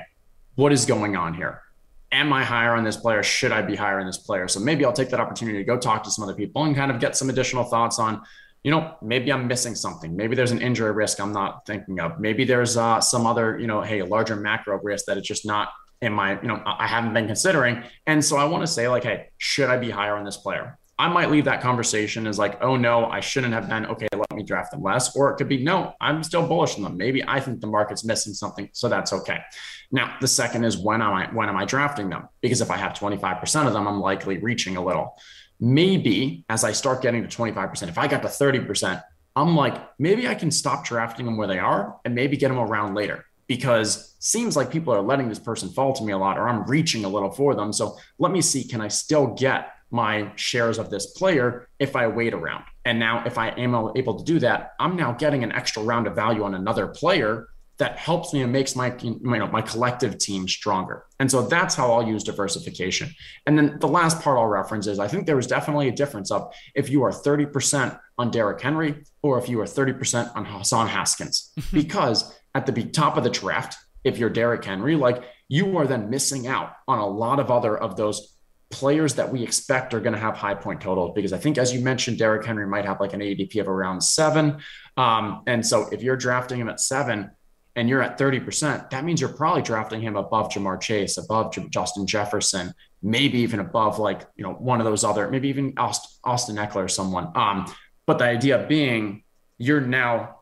what 0.55 0.71
is 0.71 0.85
going 0.85 1.15
on 1.15 1.35
here? 1.35 1.61
Am 2.11 2.33
I 2.33 2.43
higher 2.43 2.73
on 2.73 2.83
this 2.83 2.97
player? 2.97 3.21
Should 3.21 3.51
I 3.51 3.61
be 3.61 3.75
higher 3.75 3.99
on 3.99 4.07
this 4.07 4.17
player? 4.17 4.47
So 4.47 4.59
maybe 4.59 4.85
I'll 4.85 4.93
take 4.93 5.09
that 5.09 5.19
opportunity 5.19 5.59
to 5.59 5.63
go 5.63 5.77
talk 5.77 6.03
to 6.03 6.11
some 6.11 6.23
other 6.23 6.35
people 6.35 6.63
and 6.63 6.75
kind 6.75 6.91
of 6.91 6.99
get 6.99 7.15
some 7.15 7.29
additional 7.29 7.63
thoughts 7.63 7.99
on 7.99 8.21
you 8.63 8.71
know, 8.71 8.95
maybe 9.01 9.31
I'm 9.31 9.47
missing 9.47 9.75
something. 9.75 10.15
Maybe 10.15 10.35
there's 10.35 10.51
an 10.51 10.61
injury 10.61 10.91
risk 10.91 11.19
I'm 11.19 11.33
not 11.33 11.65
thinking 11.65 11.99
of. 11.99 12.19
Maybe 12.19 12.45
there's 12.45 12.77
uh, 12.77 13.01
some 13.01 13.25
other, 13.25 13.59
you 13.59 13.67
know, 13.67 13.81
hey, 13.81 13.99
a 13.99 14.05
larger 14.05 14.35
macro 14.35 14.79
risk 14.81 15.05
that 15.05 15.17
it's 15.17 15.27
just 15.27 15.45
not 15.45 15.69
in 16.01 16.13
my, 16.13 16.39
you 16.41 16.47
know, 16.47 16.61
I 16.65 16.87
haven't 16.87 17.13
been 17.13 17.27
considering. 17.27 17.83
And 18.07 18.23
so 18.23 18.37
I 18.37 18.45
want 18.45 18.63
to 18.63 18.67
say, 18.67 18.87
like, 18.87 19.03
hey, 19.03 19.29
should 19.37 19.69
I 19.69 19.77
be 19.77 19.89
higher 19.89 20.15
on 20.15 20.23
this 20.23 20.37
player? 20.37 20.77
I 20.97 21.09
might 21.09 21.31
leave 21.31 21.45
that 21.45 21.59
conversation 21.59 22.27
as 22.27 22.37
like, 22.37 22.61
oh 22.61 22.77
no, 22.77 23.05
I 23.05 23.19
shouldn't 23.19 23.53
have 23.53 23.67
been. 23.67 23.85
Okay, 23.87 24.07
let 24.15 24.31
me 24.31 24.43
draft 24.43 24.71
them 24.71 24.83
less. 24.83 25.15
Or 25.15 25.31
it 25.31 25.37
could 25.37 25.49
be, 25.49 25.63
no, 25.63 25.93
I'm 25.99 26.23
still 26.23 26.47
bullish 26.47 26.75
on 26.77 26.83
them. 26.83 26.97
Maybe 26.97 27.23
I 27.27 27.39
think 27.39 27.61
the 27.61 27.67
market's 27.67 28.05
missing 28.05 28.33
something, 28.33 28.69
so 28.73 28.87
that's 28.87 29.11
okay. 29.11 29.39
Now, 29.91 30.15
the 30.21 30.27
second 30.27 30.65
is 30.65 30.77
when 30.77 31.01
am 31.01 31.13
I 31.13 31.25
when 31.33 31.49
am 31.49 31.57
I 31.57 31.65
drafting 31.65 32.09
them? 32.09 32.29
Because 32.41 32.61
if 32.61 32.69
I 32.69 32.77
have 32.77 32.93
25% 32.93 33.67
of 33.67 33.73
them, 33.73 33.87
I'm 33.87 33.99
likely 33.99 34.37
reaching 34.37 34.77
a 34.77 34.85
little 34.85 35.17
maybe 35.63 36.43
as 36.49 36.65
I 36.65 36.73
start 36.73 37.01
getting 37.01 37.25
to 37.25 37.29
25%, 37.29 37.87
if 37.87 37.97
I 37.97 38.07
got 38.07 38.21
to 38.21 38.27
30%, 38.27 39.01
I'm 39.35 39.55
like, 39.55 39.81
maybe 39.97 40.27
I 40.27 40.35
can 40.35 40.51
stop 40.51 40.85
drafting 40.85 41.25
them 41.25 41.37
where 41.37 41.47
they 41.47 41.57
are 41.57 41.97
and 42.03 42.13
maybe 42.13 42.35
get 42.35 42.49
them 42.49 42.59
around 42.59 42.95
later 42.95 43.25
because 43.47 44.15
seems 44.19 44.57
like 44.57 44.69
people 44.69 44.93
are 44.93 45.01
letting 45.01 45.29
this 45.29 45.39
person 45.39 45.69
fall 45.69 45.93
to 45.93 46.03
me 46.03 46.11
a 46.11 46.17
lot 46.17 46.37
or 46.37 46.49
I'm 46.49 46.65
reaching 46.65 47.05
a 47.05 47.09
little 47.09 47.31
for 47.31 47.55
them. 47.55 47.71
So 47.71 47.97
let 48.19 48.33
me 48.33 48.41
see, 48.41 48.65
can 48.65 48.81
I 48.81 48.89
still 48.89 49.27
get 49.27 49.71
my 49.89 50.31
shares 50.35 50.79
of 50.79 50.89
this 50.89 51.13
player 51.13 51.69
if 51.79 51.95
I 51.95 52.07
wait 52.07 52.33
around? 52.33 52.65
And 52.83 52.99
now 52.99 53.23
if 53.25 53.37
I 53.37 53.49
am 53.51 53.73
able 53.95 54.15
to 54.15 54.23
do 54.25 54.39
that, 54.39 54.73
I'm 54.81 54.97
now 54.97 55.13
getting 55.13 55.45
an 55.45 55.53
extra 55.53 55.81
round 55.81 56.07
of 56.07 56.15
value 56.15 56.43
on 56.43 56.55
another 56.55 56.87
player 56.87 57.47
that 57.79 57.97
helps 57.97 58.33
me 58.33 58.43
and 58.43 58.51
makes 58.51 58.75
my 58.75 58.95
you 59.01 59.19
know 59.21 59.47
my 59.47 59.61
collective 59.61 60.17
team 60.17 60.47
stronger. 60.47 61.05
And 61.19 61.29
so 61.29 61.41
that's 61.41 61.73
how 61.75 61.91
I'll 61.91 62.07
use 62.07 62.23
diversification. 62.23 63.09
And 63.45 63.57
then 63.57 63.79
the 63.79 63.87
last 63.87 64.21
part 64.21 64.37
I'll 64.37 64.47
reference 64.47 64.87
is 64.87 64.99
I 64.99 65.07
think 65.07 65.25
there 65.25 65.35
was 65.35 65.47
definitely 65.47 65.87
a 65.87 65.91
difference 65.91 66.31
of 66.31 66.53
if 66.75 66.89
you 66.89 67.03
are 67.03 67.11
30% 67.11 67.99
on 68.17 68.31
Derrick 68.31 68.61
Henry 68.61 69.03
or 69.23 69.39
if 69.39 69.49
you 69.49 69.59
are 69.59 69.65
30% 69.65 70.35
on 70.35 70.45
Hassan 70.45 70.87
Haskins. 70.87 71.51
because 71.73 72.37
at 72.53 72.65
the 72.65 72.83
top 72.85 73.17
of 73.17 73.23
the 73.23 73.29
draft, 73.29 73.77
if 74.03 74.17
you're 74.17 74.29
Derrick 74.29 74.63
Henry, 74.63 74.95
like 74.95 75.23
you 75.47 75.77
are 75.77 75.87
then 75.87 76.09
missing 76.09 76.47
out 76.47 76.73
on 76.87 76.99
a 76.99 77.07
lot 77.07 77.39
of 77.39 77.49
other 77.49 77.75
of 77.75 77.95
those 77.95 78.35
players 78.69 79.13
that 79.15 79.31
we 79.31 79.43
expect 79.43 79.93
are 79.93 79.99
going 79.99 80.13
to 80.13 80.19
have 80.19 80.35
high 80.35 80.55
point 80.55 80.81
totals 80.81 81.11
because 81.15 81.31
I 81.31 81.37
think, 81.37 81.57
as 81.57 81.73
you 81.73 81.79
mentioned, 81.79 82.17
Derrick 82.17 82.45
Henry 82.45 82.65
might 82.65 82.85
have 82.85 82.99
like 82.99 83.13
an 83.13 83.19
ADP 83.21 83.61
of 83.61 83.67
around 83.67 84.01
seven. 84.01 84.57
Um, 84.97 85.43
and 85.47 85.65
so 85.65 85.87
if 85.91 86.01
you're 86.01 86.17
drafting 86.17 86.59
him 86.59 86.69
at 86.69 86.79
seven, 86.79 87.31
and 87.75 87.89
you're 87.89 88.01
at 88.01 88.19
30%, 88.19 88.89
that 88.91 89.03
means 89.03 89.19
you're 89.19 89.29
probably 89.29 89.61
drafting 89.61 90.01
him 90.01 90.15
above 90.15 90.49
Ja'Marr 90.49 90.79
Chase, 90.79 91.17
above 91.17 91.55
Justin 91.69 92.05
Jefferson, 92.05 92.73
maybe 93.01 93.39
even 93.39 93.59
above 93.59 93.99
like, 93.99 94.27
you 94.35 94.43
know, 94.43 94.53
one 94.53 94.79
of 94.79 94.85
those 94.85 95.03
other, 95.03 95.29
maybe 95.29 95.49
even 95.49 95.73
Austin 95.77 96.55
Ekeler 96.55 96.85
or 96.85 96.87
someone. 96.87 97.31
Um, 97.35 97.65
but 98.05 98.19
the 98.19 98.25
idea 98.25 98.65
being 98.67 99.23
you're 99.57 99.81
now 99.81 100.37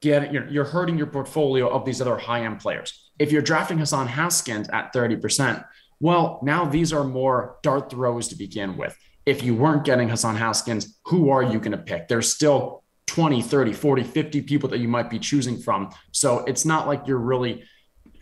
getting, 0.00 0.32
you're, 0.32 0.48
you're 0.48 0.64
hurting 0.64 0.98
your 0.98 1.06
portfolio 1.06 1.68
of 1.68 1.84
these 1.84 2.00
other 2.00 2.16
high 2.16 2.44
end 2.44 2.60
players. 2.60 3.10
If 3.18 3.32
you're 3.32 3.42
drafting 3.42 3.78
Hassan 3.78 4.08
Haskins 4.08 4.68
at 4.70 4.92
30%, 4.92 5.64
well, 6.00 6.40
now 6.42 6.64
these 6.66 6.92
are 6.92 7.04
more 7.04 7.56
dart 7.62 7.90
throws 7.90 8.28
to 8.28 8.36
begin 8.36 8.76
with. 8.76 8.96
If 9.24 9.42
you 9.42 9.54
weren't 9.54 9.84
getting 9.84 10.08
Hassan 10.08 10.36
Haskins, 10.36 10.98
who 11.06 11.30
are 11.30 11.42
you 11.42 11.58
going 11.58 11.72
to 11.72 11.78
pick? 11.78 12.08
There's 12.08 12.32
still 12.32 12.84
20, 13.06 13.42
30, 13.42 13.72
40, 13.72 14.02
50 14.02 14.42
people 14.42 14.68
that 14.68 14.78
you 14.78 14.88
might 14.88 15.08
be 15.08 15.18
choosing 15.18 15.58
from. 15.58 15.90
So 16.12 16.40
it's 16.40 16.64
not 16.64 16.86
like 16.86 17.06
you're 17.06 17.18
really 17.18 17.64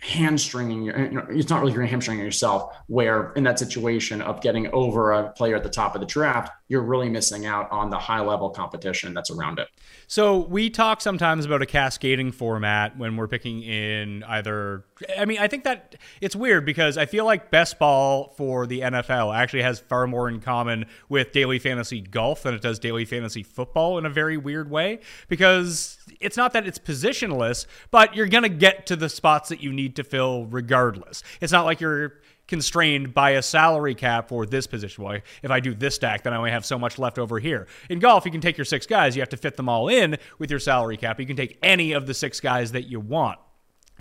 hamstringing 0.05 0.82
you 0.82 0.93
know, 0.93 1.26
it's 1.30 1.49
not 1.49 1.62
really 1.62 1.72
you're 1.72 1.87
hamstringing 1.87 2.22
yourself 2.22 2.76
where 2.89 3.32
in 3.32 3.45
that 3.45 3.59
situation 3.59 4.20
of 4.20 4.43
getting 4.43 4.70
over 4.74 5.12
a 5.12 5.30
player 5.32 5.57
at 5.57 5.62
the 5.62 5.70
top 5.70 5.95
of 5.95 6.01
the 6.03 6.07
draft 6.07 6.53
you're 6.68 6.82
really 6.82 7.09
missing 7.09 7.47
out 7.47 7.70
on 7.72 7.89
the 7.89 7.97
high 7.97 8.20
level 8.20 8.51
competition 8.51 9.14
that's 9.14 9.30
around 9.30 9.59
it 9.59 9.66
so 10.07 10.41
we 10.41 10.68
talk 10.68 11.01
sometimes 11.01 11.47
about 11.47 11.62
a 11.62 11.66
cascading 11.66 12.30
format 12.30 12.99
when 12.99 13.16
we're 13.16 13.26
picking 13.26 13.62
in 13.62 14.22
either 14.24 14.85
i 15.19 15.25
mean 15.25 15.39
i 15.39 15.49
think 15.49 15.65
that 15.65 15.97
it's 16.21 16.37
weird 16.37 16.65
because 16.65 16.97
i 16.99 17.07
feel 17.07 17.25
like 17.25 17.51
best 17.51 17.79
ball 17.79 18.33
for 18.37 18.67
the 18.67 18.81
nfl 18.81 19.35
actually 19.35 19.63
has 19.63 19.81
far 19.81 20.07
more 20.07 20.29
in 20.29 20.41
common 20.41 20.85
with 21.09 21.33
daily 21.33 21.59
fantasy 21.59 22.01
golf 22.01 22.43
than 22.43 22.55
it 22.55 22.63
does 22.63 22.79
daily 22.79 23.05
fantasy 23.05 23.43
football 23.43 23.99
in 23.99 24.07
a 24.07 24.11
very 24.11 24.37
weird 24.37 24.71
way 24.71 24.99
because 25.29 25.99
it's 26.21 26.37
not 26.37 26.53
that 26.53 26.67
it's 26.67 26.79
positionless 26.79 27.67
but 27.91 28.15
you're 28.15 28.27
going 28.27 28.43
to 28.43 28.49
get 28.49 28.87
to 28.87 28.97
the 28.97 29.09
spots 29.09 29.49
that 29.49 29.63
you 29.63 29.73
need 29.73 29.97
to 29.97 30.05
fill 30.05 30.47
regardless. 30.47 31.23
It's 31.41 31.53
not 31.53 31.65
like 31.65 31.81
you're 31.81 32.15
constrained 32.47 33.15
by 33.15 33.31
a 33.31 33.43
salary 33.43 33.95
cap 33.95 34.29
for 34.29 34.45
this 34.45 34.67
position. 34.67 35.05
Well, 35.05 35.21
if 35.43 35.51
I 35.51 35.61
do 35.61 35.75
this 35.75 35.95
stack, 35.95 36.23
then 36.23 36.33
I 36.33 36.37
only 36.37 36.51
have 36.51 36.67
so 36.67 36.79
much 36.79 36.99
left 36.99 37.19
over 37.19 37.39
here. 37.39 37.67
In 37.89 37.99
golf, 38.01 38.25
you 38.25 38.31
can 38.31 38.41
take 38.41 38.59
your 38.59 38.65
six 38.65 38.87
guys, 38.87 39.17
you 39.17 39.23
have 39.23 39.31
to 39.31 39.37
fit 39.37 39.57
them 39.57 39.69
all 39.69 39.89
in 39.89 40.19
with 40.39 40.51
your 40.51 40.61
salary 40.61 40.97
cap. 40.97 41.19
You 41.19 41.27
can 41.27 41.37
take 41.37 41.59
any 41.63 41.93
of 41.93 42.07
the 42.07 42.15
six 42.15 42.41
guys 42.41 42.73
that 42.73 42.85
you 42.89 43.01
want 43.01 43.39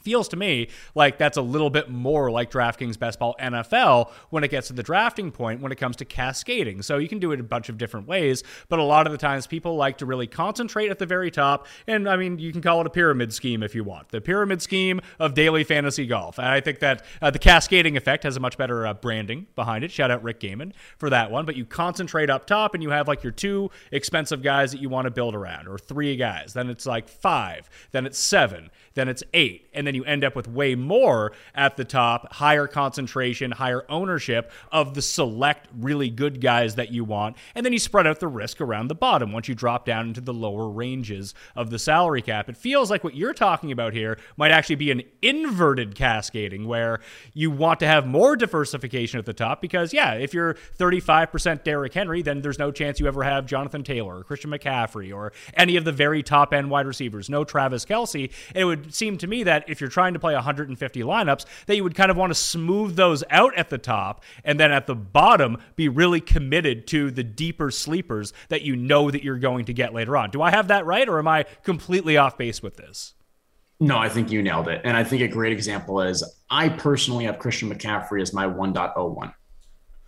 feels 0.03 0.27
to 0.29 0.35
me 0.35 0.69
like 0.95 1.17
that's 1.17 1.37
a 1.37 1.41
little 1.41 1.69
bit 1.69 1.89
more 1.89 2.29
like 2.29 2.51
DraftKings 2.51 2.99
Best 2.99 3.19
Ball 3.19 3.35
NFL 3.39 4.11
when 4.29 4.43
it 4.43 4.51
gets 4.51 4.67
to 4.67 4.73
the 4.73 4.83
drafting 4.83 5.31
point 5.31 5.61
when 5.61 5.71
it 5.71 5.77
comes 5.77 5.95
to 5.97 6.05
cascading. 6.05 6.81
So 6.81 6.97
you 6.97 7.07
can 7.07 7.19
do 7.19 7.31
it 7.31 7.39
a 7.39 7.43
bunch 7.43 7.69
of 7.69 7.77
different 7.77 8.07
ways, 8.07 8.43
but 8.69 8.79
a 8.79 8.83
lot 8.83 9.05
of 9.07 9.11
the 9.11 9.17
times 9.17 9.47
people 9.47 9.75
like 9.75 9.97
to 9.99 10.05
really 10.05 10.27
concentrate 10.27 10.89
at 10.89 10.99
the 10.99 11.05
very 11.05 11.31
top. 11.31 11.67
And 11.87 12.07
I 12.07 12.17
mean, 12.17 12.39
you 12.39 12.51
can 12.51 12.61
call 12.61 12.81
it 12.81 12.87
a 12.87 12.89
pyramid 12.89 13.33
scheme 13.33 13.63
if 13.63 13.75
you 13.75 13.83
want. 13.83 14.09
The 14.09 14.21
pyramid 14.21 14.61
scheme 14.61 15.01
of 15.19 15.33
daily 15.33 15.63
fantasy 15.63 16.05
golf. 16.05 16.37
And 16.37 16.47
I 16.47 16.61
think 16.61 16.79
that 16.79 17.03
uh, 17.21 17.31
the 17.31 17.39
cascading 17.39 17.97
effect 17.97 18.23
has 18.23 18.37
a 18.37 18.39
much 18.39 18.57
better 18.57 18.85
uh, 18.85 18.93
branding 18.93 19.47
behind 19.55 19.83
it. 19.83 19.91
Shout 19.91 20.11
out 20.11 20.23
Rick 20.23 20.39
Gehman 20.39 20.73
for 20.97 21.09
that 21.09 21.31
one. 21.31 21.45
But 21.45 21.55
you 21.55 21.65
concentrate 21.65 22.29
up 22.29 22.45
top 22.45 22.73
and 22.73 22.83
you 22.83 22.89
have 22.89 23.07
like 23.07 23.23
your 23.23 23.31
two 23.31 23.71
expensive 23.91 24.41
guys 24.41 24.71
that 24.71 24.81
you 24.81 24.89
want 24.89 25.05
to 25.05 25.11
build 25.11 25.35
around, 25.35 25.67
or 25.67 25.77
three 25.77 26.15
guys. 26.15 26.53
Then 26.53 26.69
it's 26.69 26.85
like 26.85 27.07
five, 27.07 27.69
then 27.91 28.05
it's 28.05 28.19
seven, 28.19 28.69
then 28.95 29.07
it's 29.07 29.23
eight. 29.33 29.69
And 29.73 29.87
then 29.87 29.95
you 29.95 30.03
end 30.03 30.23
up 30.23 30.35
with 30.35 30.47
way 30.47 30.75
more 30.75 31.31
at 31.55 31.77
the 31.77 31.85
top, 31.85 32.33
higher 32.33 32.67
concentration, 32.67 33.51
higher 33.51 33.85
ownership 33.89 34.51
of 34.71 34.93
the 34.93 35.01
select 35.01 35.67
really 35.77 36.09
good 36.09 36.41
guys 36.41 36.75
that 36.75 36.91
you 36.91 37.03
want. 37.03 37.37
And 37.55 37.65
then 37.65 37.73
you 37.73 37.79
spread 37.79 38.07
out 38.07 38.19
the 38.19 38.27
risk 38.27 38.61
around 38.61 38.87
the 38.87 38.95
bottom 38.95 39.31
once 39.31 39.47
you 39.47 39.55
drop 39.55 39.85
down 39.85 40.07
into 40.07 40.21
the 40.21 40.33
lower 40.33 40.69
ranges 40.69 41.33
of 41.55 41.69
the 41.69 41.79
salary 41.79 42.21
cap. 42.21 42.49
It 42.49 42.57
feels 42.57 42.89
like 42.89 43.03
what 43.03 43.15
you're 43.15 43.33
talking 43.33 43.71
about 43.71 43.93
here 43.93 44.17
might 44.37 44.51
actually 44.51 44.75
be 44.75 44.91
an 44.91 45.03
inverted 45.21 45.95
cascading 45.95 46.67
where 46.67 46.99
you 47.33 47.49
want 47.51 47.79
to 47.79 47.87
have 47.87 48.05
more 48.05 48.35
diversification 48.35 49.19
at 49.19 49.25
the 49.25 49.33
top 49.33 49.61
because, 49.61 49.93
yeah, 49.93 50.13
if 50.13 50.33
you're 50.33 50.55
35% 50.77 51.63
Derrick 51.63 51.93
Henry, 51.93 52.21
then 52.21 52.41
there's 52.41 52.59
no 52.59 52.71
chance 52.71 52.99
you 52.99 53.07
ever 53.07 53.23
have 53.23 53.45
Jonathan 53.45 53.83
Taylor 53.83 54.19
or 54.19 54.23
Christian 54.23 54.51
McCaffrey 54.51 55.13
or 55.13 55.33
any 55.55 55.75
of 55.75 55.85
the 55.85 55.91
very 55.91 56.21
top 56.23 56.53
end 56.53 56.69
wide 56.69 56.85
receivers, 56.85 57.29
no 57.29 57.43
Travis 57.43 57.85
Kelce. 57.85 58.31
It 58.53 58.65
would 58.65 58.82
seem 58.91 59.17
to 59.19 59.27
me 59.27 59.43
that 59.43 59.69
if 59.69 59.79
you're 59.79 59.89
trying 59.89 60.13
to 60.13 60.19
play 60.19 60.33
150 60.33 61.01
lineups, 61.01 61.45
that 61.67 61.75
you 61.75 61.83
would 61.83 61.95
kind 61.95 62.11
of 62.11 62.17
want 62.17 62.31
to 62.31 62.35
smooth 62.35 62.95
those 62.95 63.23
out 63.29 63.55
at 63.55 63.69
the 63.69 63.77
top 63.77 64.23
and 64.43 64.59
then 64.59 64.71
at 64.71 64.87
the 64.87 64.95
bottom 64.95 65.57
be 65.75 65.87
really 65.87 66.21
committed 66.21 66.87
to 66.87 67.11
the 67.11 67.23
deeper 67.23 67.71
sleepers 67.71 68.33
that 68.49 68.61
you 68.61 68.75
know 68.75 69.11
that 69.11 69.23
you're 69.23 69.39
going 69.39 69.65
to 69.65 69.73
get 69.73 69.93
later 69.93 70.17
on. 70.17 70.29
Do 70.31 70.41
I 70.41 70.51
have 70.51 70.67
that 70.69 70.85
right 70.85 71.07
or 71.07 71.19
am 71.19 71.27
I 71.27 71.43
completely 71.63 72.17
off 72.17 72.37
base 72.37 72.61
with 72.61 72.77
this? 72.77 73.13
No, 73.79 73.97
I 73.97 74.09
think 74.09 74.31
you 74.31 74.41
nailed 74.41 74.67
it. 74.67 74.81
And 74.83 74.95
I 74.95 75.03
think 75.03 75.21
a 75.21 75.27
great 75.27 75.51
example 75.51 76.01
is 76.01 76.23
I 76.49 76.69
personally 76.69 77.25
have 77.25 77.39
Christian 77.39 77.69
McCaffrey 77.69 78.21
as 78.21 78.33
my 78.33 78.45
1.01. 78.45 79.33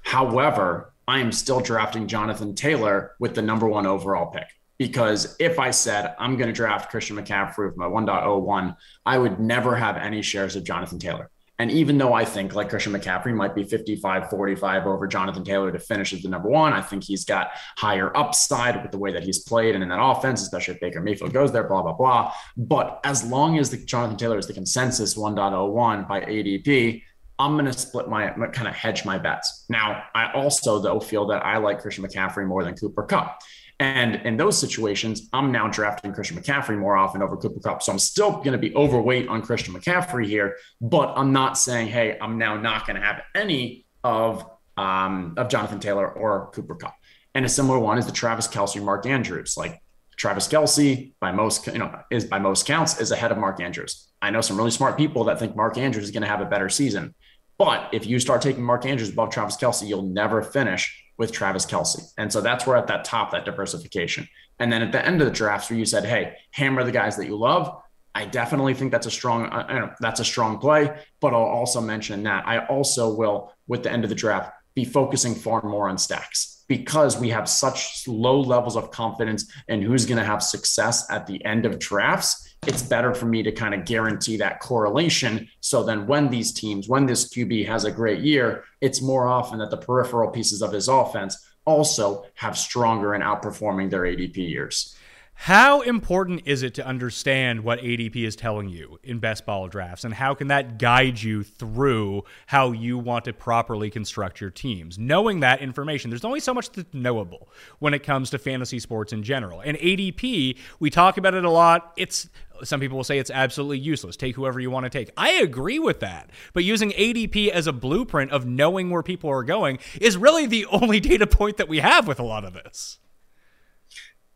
However, 0.03 0.93
I 1.07 1.19
am 1.19 1.31
still 1.31 1.59
drafting 1.59 2.07
Jonathan 2.07 2.55
Taylor 2.55 3.15
with 3.19 3.35
the 3.35 3.41
number 3.41 3.67
one 3.67 3.85
overall 3.85 4.31
pick 4.31 4.47
because 4.77 5.35
if 5.39 5.59
I 5.59 5.71
said 5.71 6.15
I'm 6.19 6.37
going 6.37 6.47
to 6.47 6.53
draft 6.53 6.89
Christian 6.89 7.17
McCaffrey 7.17 7.67
with 7.67 7.77
my 7.77 7.85
1.01, 7.85 8.75
I 9.05 9.17
would 9.17 9.39
never 9.39 9.75
have 9.75 9.97
any 9.97 10.21
shares 10.21 10.55
of 10.55 10.63
Jonathan 10.63 10.99
Taylor. 10.99 11.29
And 11.57 11.71
even 11.71 11.97
though 11.97 12.13
I 12.13 12.25
think 12.25 12.53
like 12.53 12.69
Christian 12.69 12.91
McCaffrey 12.91 13.33
might 13.33 13.55
be 13.55 13.63
55 13.63 14.29
45 14.29 14.87
over 14.87 15.07
Jonathan 15.07 15.43
Taylor 15.43 15.71
to 15.71 15.79
finish 15.79 16.11
as 16.13 16.21
the 16.21 16.29
number 16.29 16.49
one, 16.49 16.73
I 16.73 16.81
think 16.81 17.03
he's 17.03 17.23
got 17.23 17.51
higher 17.77 18.15
upside 18.15 18.81
with 18.81 18.91
the 18.91 18.97
way 18.97 19.13
that 19.13 19.23
he's 19.23 19.39
played 19.39 19.73
and 19.73 19.81
in 19.81 19.89
that 19.89 20.03
offense, 20.03 20.41
especially 20.41 20.73
if 20.73 20.81
Baker 20.81 20.99
Mayfield 20.99 21.31
goes 21.31 21.53
there, 21.53 21.63
blah, 21.63 21.81
blah, 21.81 21.93
blah. 21.93 22.33
But 22.57 22.99
as 23.05 23.23
long 23.23 23.57
as 23.57 23.69
the 23.69 23.77
Jonathan 23.77 24.17
Taylor 24.17 24.37
is 24.37 24.47
the 24.47 24.53
consensus 24.53 25.15
1.01 25.15 26.07
by 26.09 26.21
ADP, 26.21 27.01
I'm 27.37 27.53
going 27.53 27.65
to 27.65 27.73
split 27.73 28.07
my 28.07 28.29
kind 28.53 28.67
of 28.67 28.75
hedge 28.75 29.03
my 29.03 29.17
bets. 29.17 29.65
Now, 29.69 30.03
I 30.13 30.31
also, 30.33 30.79
though, 30.79 30.99
feel 30.99 31.27
that 31.27 31.45
I 31.45 31.57
like 31.57 31.81
Christian 31.81 32.05
McCaffrey 32.05 32.45
more 32.45 32.63
than 32.63 32.75
Cooper 32.75 33.03
Kupp. 33.03 33.39
And 33.79 34.15
in 34.25 34.37
those 34.37 34.57
situations, 34.57 35.27
I'm 35.33 35.51
now 35.51 35.67
drafting 35.67 36.13
Christian 36.13 36.37
McCaffrey 36.37 36.77
more 36.77 36.95
often 36.95 37.21
over 37.21 37.35
Cooper 37.35 37.59
Kupp. 37.59 37.83
So 37.83 37.91
I'm 37.91 37.99
still 37.99 38.31
going 38.31 38.53
to 38.53 38.57
be 38.57 38.73
overweight 38.73 39.27
on 39.27 39.41
Christian 39.41 39.73
McCaffrey 39.73 40.25
here, 40.25 40.55
but 40.79 41.13
I'm 41.17 41.33
not 41.33 41.57
saying, 41.57 41.89
hey, 41.89 42.17
I'm 42.21 42.37
now 42.37 42.55
not 42.55 42.87
going 42.87 42.95
to 42.95 43.05
have 43.05 43.21
any 43.33 43.85
of 44.03 44.45
um, 44.77 45.33
of 45.37 45.49
Jonathan 45.49 45.79
Taylor 45.79 46.09
or 46.09 46.51
Cooper 46.53 46.75
Kupp. 46.75 46.95
And 47.33 47.45
a 47.45 47.49
similar 47.49 47.79
one 47.79 47.97
is 47.97 48.05
the 48.05 48.11
Travis 48.11 48.47
Kelce, 48.47 48.81
Mark 48.81 49.05
Andrews. 49.05 49.55
Like 49.57 49.81
Travis 50.15 50.47
Kelce, 50.47 51.13
by 51.19 51.31
most 51.31 51.67
you 51.67 51.77
know, 51.77 51.99
is 52.09 52.25
by 52.25 52.39
most 52.39 52.65
counts 52.65 52.99
is 52.99 53.11
ahead 53.11 53.31
of 53.31 53.37
Mark 53.37 53.59
Andrews. 53.59 54.07
I 54.21 54.31
know 54.31 54.41
some 54.41 54.57
really 54.57 54.71
smart 54.71 54.97
people 54.97 55.25
that 55.25 55.39
think 55.39 55.55
Mark 55.55 55.77
Andrews 55.77 56.05
is 56.05 56.11
going 56.11 56.23
to 56.23 56.29
have 56.29 56.41
a 56.41 56.45
better 56.45 56.69
season. 56.69 57.13
But 57.57 57.89
if 57.93 58.05
you 58.05 58.19
start 58.19 58.41
taking 58.41 58.63
Mark 58.63 58.85
Andrews 58.85 59.09
above 59.09 59.29
Travis 59.29 59.57
Kelce, 59.57 59.87
you'll 59.87 60.01
never 60.01 60.41
finish 60.41 61.04
with 61.17 61.31
Travis 61.31 61.65
Kelce. 61.65 62.11
And 62.17 62.31
so 62.31 62.41
that's 62.41 62.65
where 62.67 62.77
at 62.77 62.87
that 62.87 63.05
top, 63.05 63.31
that 63.31 63.45
diversification. 63.45 64.27
And 64.59 64.71
then 64.71 64.81
at 64.81 64.91
the 64.91 65.05
end 65.05 65.21
of 65.21 65.27
the 65.27 65.33
drafts 65.33 65.69
where 65.69 65.79
you 65.79 65.85
said, 65.85 66.05
hey, 66.05 66.35
hammer 66.51 66.83
the 66.83 66.91
guys 66.91 67.17
that 67.17 67.25
you 67.25 67.37
love. 67.37 67.81
I 68.13 68.25
definitely 68.25 68.73
think 68.73 68.91
that's 68.91 69.07
a 69.07 69.11
strong, 69.11 69.47
uh, 69.47 69.93
that's 69.99 70.21
a 70.21 70.25
strong 70.25 70.57
play. 70.57 70.97
But 71.19 71.33
I'll 71.33 71.41
also 71.41 71.81
mention 71.81 72.23
that 72.23 72.47
I 72.47 72.65
also 72.65 73.13
will, 73.13 73.53
with 73.67 73.83
the 73.83 73.91
end 73.91 74.03
of 74.03 74.09
the 74.09 74.15
draft, 74.15 74.51
be 74.73 74.85
focusing 74.85 75.35
far 75.35 75.63
more 75.63 75.89
on 75.89 75.97
stacks 75.97 76.63
because 76.67 77.17
we 77.17 77.29
have 77.29 77.47
such 77.47 78.07
low 78.07 78.39
levels 78.39 78.75
of 78.75 78.91
confidence 78.91 79.51
in 79.67 79.81
who's 79.81 80.05
going 80.05 80.17
to 80.17 80.23
have 80.23 80.41
success 80.41 81.09
at 81.09 81.27
the 81.27 81.43
end 81.45 81.65
of 81.65 81.79
drafts 81.79 82.44
it's 82.67 82.81
better 82.81 83.13
for 83.13 83.25
me 83.25 83.43
to 83.43 83.51
kind 83.51 83.73
of 83.73 83.85
guarantee 83.85 84.37
that 84.37 84.59
correlation. 84.59 85.47
So 85.59 85.83
then 85.83 86.07
when 86.07 86.29
these 86.29 86.51
teams, 86.51 86.87
when 86.87 87.05
this 87.05 87.29
QB 87.29 87.67
has 87.67 87.85
a 87.85 87.91
great 87.91 88.21
year, 88.21 88.63
it's 88.81 89.01
more 89.01 89.27
often 89.27 89.59
that 89.59 89.69
the 89.69 89.77
peripheral 89.77 90.31
pieces 90.31 90.61
of 90.61 90.71
his 90.71 90.87
offense 90.87 91.37
also 91.65 92.25
have 92.35 92.57
stronger 92.57 93.13
and 93.13 93.23
outperforming 93.23 93.89
their 93.89 94.01
ADP 94.01 94.37
years. 94.37 94.95
How 95.37 95.81
important 95.81 96.41
is 96.45 96.63
it 96.63 96.73
to 96.75 96.85
understand 96.87 97.63
what 97.63 97.79
ADP 97.79 98.15
is 98.15 98.35
telling 98.35 98.69
you 98.69 98.99
in 99.03 99.19
best 99.19 99.45
ball 99.45 99.67
drafts, 99.67 100.03
and 100.03 100.13
how 100.13 100.33
can 100.33 100.47
that 100.47 100.79
guide 100.79 101.21
you 101.21 101.43
through 101.43 102.23
how 102.47 102.71
you 102.71 102.97
want 102.97 103.25
to 103.25 103.33
properly 103.33 103.91
construct 103.91 104.41
your 104.41 104.49
teams? 104.49 104.97
Knowing 104.97 105.41
that 105.41 105.61
information, 105.61 106.09
there's 106.09 106.25
only 106.25 106.39
so 106.39 106.53
much 106.53 106.71
that's 106.71 106.91
knowable 106.93 107.49
when 107.77 107.93
it 107.93 108.01
comes 108.01 108.31
to 108.31 108.39
fantasy 108.39 108.79
sports 108.79 109.13
in 109.13 109.21
general. 109.21 109.59
And 109.59 109.77
ADP, 109.77 110.57
we 110.79 110.89
talk 110.89 111.17
about 111.17 111.35
it 111.35 111.45
a 111.45 111.51
lot. 111.51 111.93
It's 111.95 112.27
some 112.63 112.79
people 112.79 112.97
will 112.97 113.03
say 113.03 113.19
it's 113.19 113.29
absolutely 113.29 113.79
useless. 113.79 114.15
Take 114.15 114.35
whoever 114.35 114.59
you 114.59 114.71
want 114.71 114.85
to 114.85 114.89
take. 114.89 115.11
I 115.17 115.31
agree 115.33 115.77
with 115.77 115.99
that. 115.99 116.29
But 116.53 116.63
using 116.63 116.91
ADP 116.91 117.49
as 117.49 117.67
a 117.67 117.73
blueprint 117.73 118.31
of 118.31 118.45
knowing 118.45 118.89
where 118.89 119.03
people 119.03 119.29
are 119.29 119.43
going 119.43 119.79
is 119.99 120.17
really 120.17 120.45
the 120.45 120.65
only 120.71 120.99
data 120.99 121.27
point 121.27 121.57
that 121.57 121.67
we 121.67 121.79
have 121.79 122.07
with 122.07 122.19
a 122.19 122.23
lot 122.23 122.45
of 122.45 122.53
this. 122.53 122.99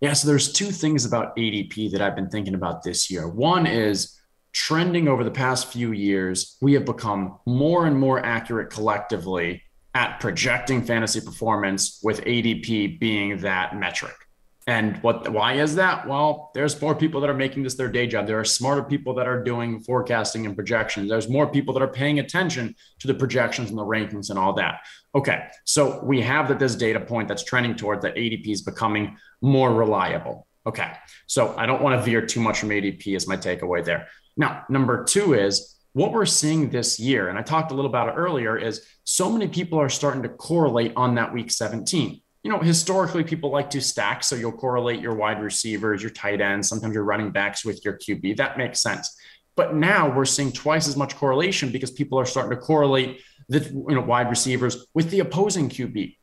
Yeah, 0.01 0.13
so 0.13 0.27
there's 0.27 0.53
two 0.53 0.71
things 0.71 1.05
about 1.05 1.35
ADP 1.35 1.91
that 1.91 2.01
I've 2.01 2.15
been 2.15 2.29
thinking 2.29 2.55
about 2.55 2.83
this 2.83 3.11
year. 3.11 3.27
One 3.27 3.67
is 3.67 4.19
trending 4.53 5.07
over 5.07 5.23
the 5.23 5.31
past 5.31 5.71
few 5.71 5.91
years, 5.91 6.57
we 6.61 6.73
have 6.73 6.85
become 6.85 7.37
more 7.45 7.85
and 7.85 7.99
more 7.99 8.25
accurate 8.25 8.69
collectively 8.69 9.61
at 9.93 10.19
projecting 10.19 10.83
fantasy 10.83 11.19
performance 11.19 11.99
with 12.03 12.21
ADP 12.21 12.99
being 12.99 13.37
that 13.39 13.75
metric. 13.75 14.15
And 14.69 14.97
what 14.97 15.27
why 15.29 15.53
is 15.53 15.73
that? 15.77 16.07
Well, 16.07 16.51
there's 16.53 16.79
more 16.79 16.93
people 16.93 17.19
that 17.21 17.29
are 17.29 17.33
making 17.45 17.63
this 17.63 17.73
their 17.73 17.89
day 17.89 18.05
job. 18.05 18.27
There 18.27 18.39
are 18.39 18.45
smarter 18.45 18.83
people 18.83 19.15
that 19.15 19.27
are 19.27 19.43
doing 19.43 19.79
forecasting 19.79 20.45
and 20.45 20.55
projections. 20.55 21.09
There's 21.09 21.27
more 21.27 21.47
people 21.47 21.73
that 21.73 21.81
are 21.81 21.87
paying 21.87 22.19
attention 22.19 22.75
to 22.99 23.07
the 23.07 23.15
projections 23.15 23.71
and 23.71 23.79
the 23.79 23.83
rankings 23.83 24.29
and 24.29 24.37
all 24.37 24.53
that. 24.53 24.81
Okay, 25.15 25.47
so 25.65 26.03
we 26.03 26.21
have 26.21 26.47
that 26.49 26.59
this 26.59 26.75
data 26.75 26.99
point 26.99 27.27
that's 27.27 27.43
trending 27.43 27.75
towards 27.75 28.03
that 28.03 28.13
ADP 28.13 28.47
is 28.47 28.61
becoming 28.61 29.17
more 29.41 29.73
reliable. 29.73 30.45
Okay, 30.67 30.91
so 31.25 31.55
I 31.57 31.65
don't 31.65 31.81
want 31.81 31.99
to 31.99 32.05
veer 32.05 32.23
too 32.23 32.39
much 32.39 32.59
from 32.59 32.69
ADP 32.69 33.15
as 33.15 33.27
my 33.27 33.37
takeaway 33.37 33.83
there. 33.83 34.07
Now, 34.37 34.65
number 34.69 35.03
two 35.03 35.33
is 35.33 35.77
what 35.93 36.11
we're 36.11 36.27
seeing 36.27 36.69
this 36.69 36.99
year, 36.99 37.29
and 37.29 37.39
I 37.39 37.41
talked 37.41 37.71
a 37.71 37.73
little 37.73 37.89
about 37.89 38.09
it 38.09 38.17
earlier, 38.17 38.55
is 38.55 38.85
so 39.03 39.31
many 39.31 39.47
people 39.47 39.79
are 39.79 39.89
starting 39.89 40.21
to 40.21 40.29
correlate 40.29 40.93
on 40.95 41.15
that 41.15 41.33
week 41.33 41.49
17. 41.49 42.21
You 42.43 42.51
know, 42.51 42.59
historically, 42.59 43.23
people 43.23 43.51
like 43.51 43.69
to 43.71 43.81
stack. 43.81 44.23
So 44.23 44.35
you'll 44.35 44.53
correlate 44.53 45.01
your 45.01 45.13
wide 45.13 45.41
receivers, 45.41 46.01
your 46.01 46.11
tight 46.11 46.39
ends, 46.39 46.69
sometimes 46.69 46.93
your 46.93 47.03
running 47.03 47.31
backs 47.31 47.65
with 47.65 47.83
your 47.83 47.97
QB. 47.97 48.37
That 48.37 48.57
makes 48.57 48.81
sense. 48.81 49.17
But 49.55 49.75
now 49.75 50.15
we're 50.15 50.23
seeing 50.23 50.53
twice 50.53 50.87
as 50.87 50.95
much 50.95 51.17
correlation 51.17 51.69
because 51.69 51.91
people 51.91 52.17
are 52.17 52.25
starting 52.25 52.57
to 52.57 52.65
correlate 52.65 53.19
the 53.49 53.59
you 53.59 53.95
know 53.95 54.01
wide 54.01 54.29
receivers 54.29 54.85
with 54.93 55.09
the 55.09 55.19
opposing 55.19 55.67
QB. 55.67 56.15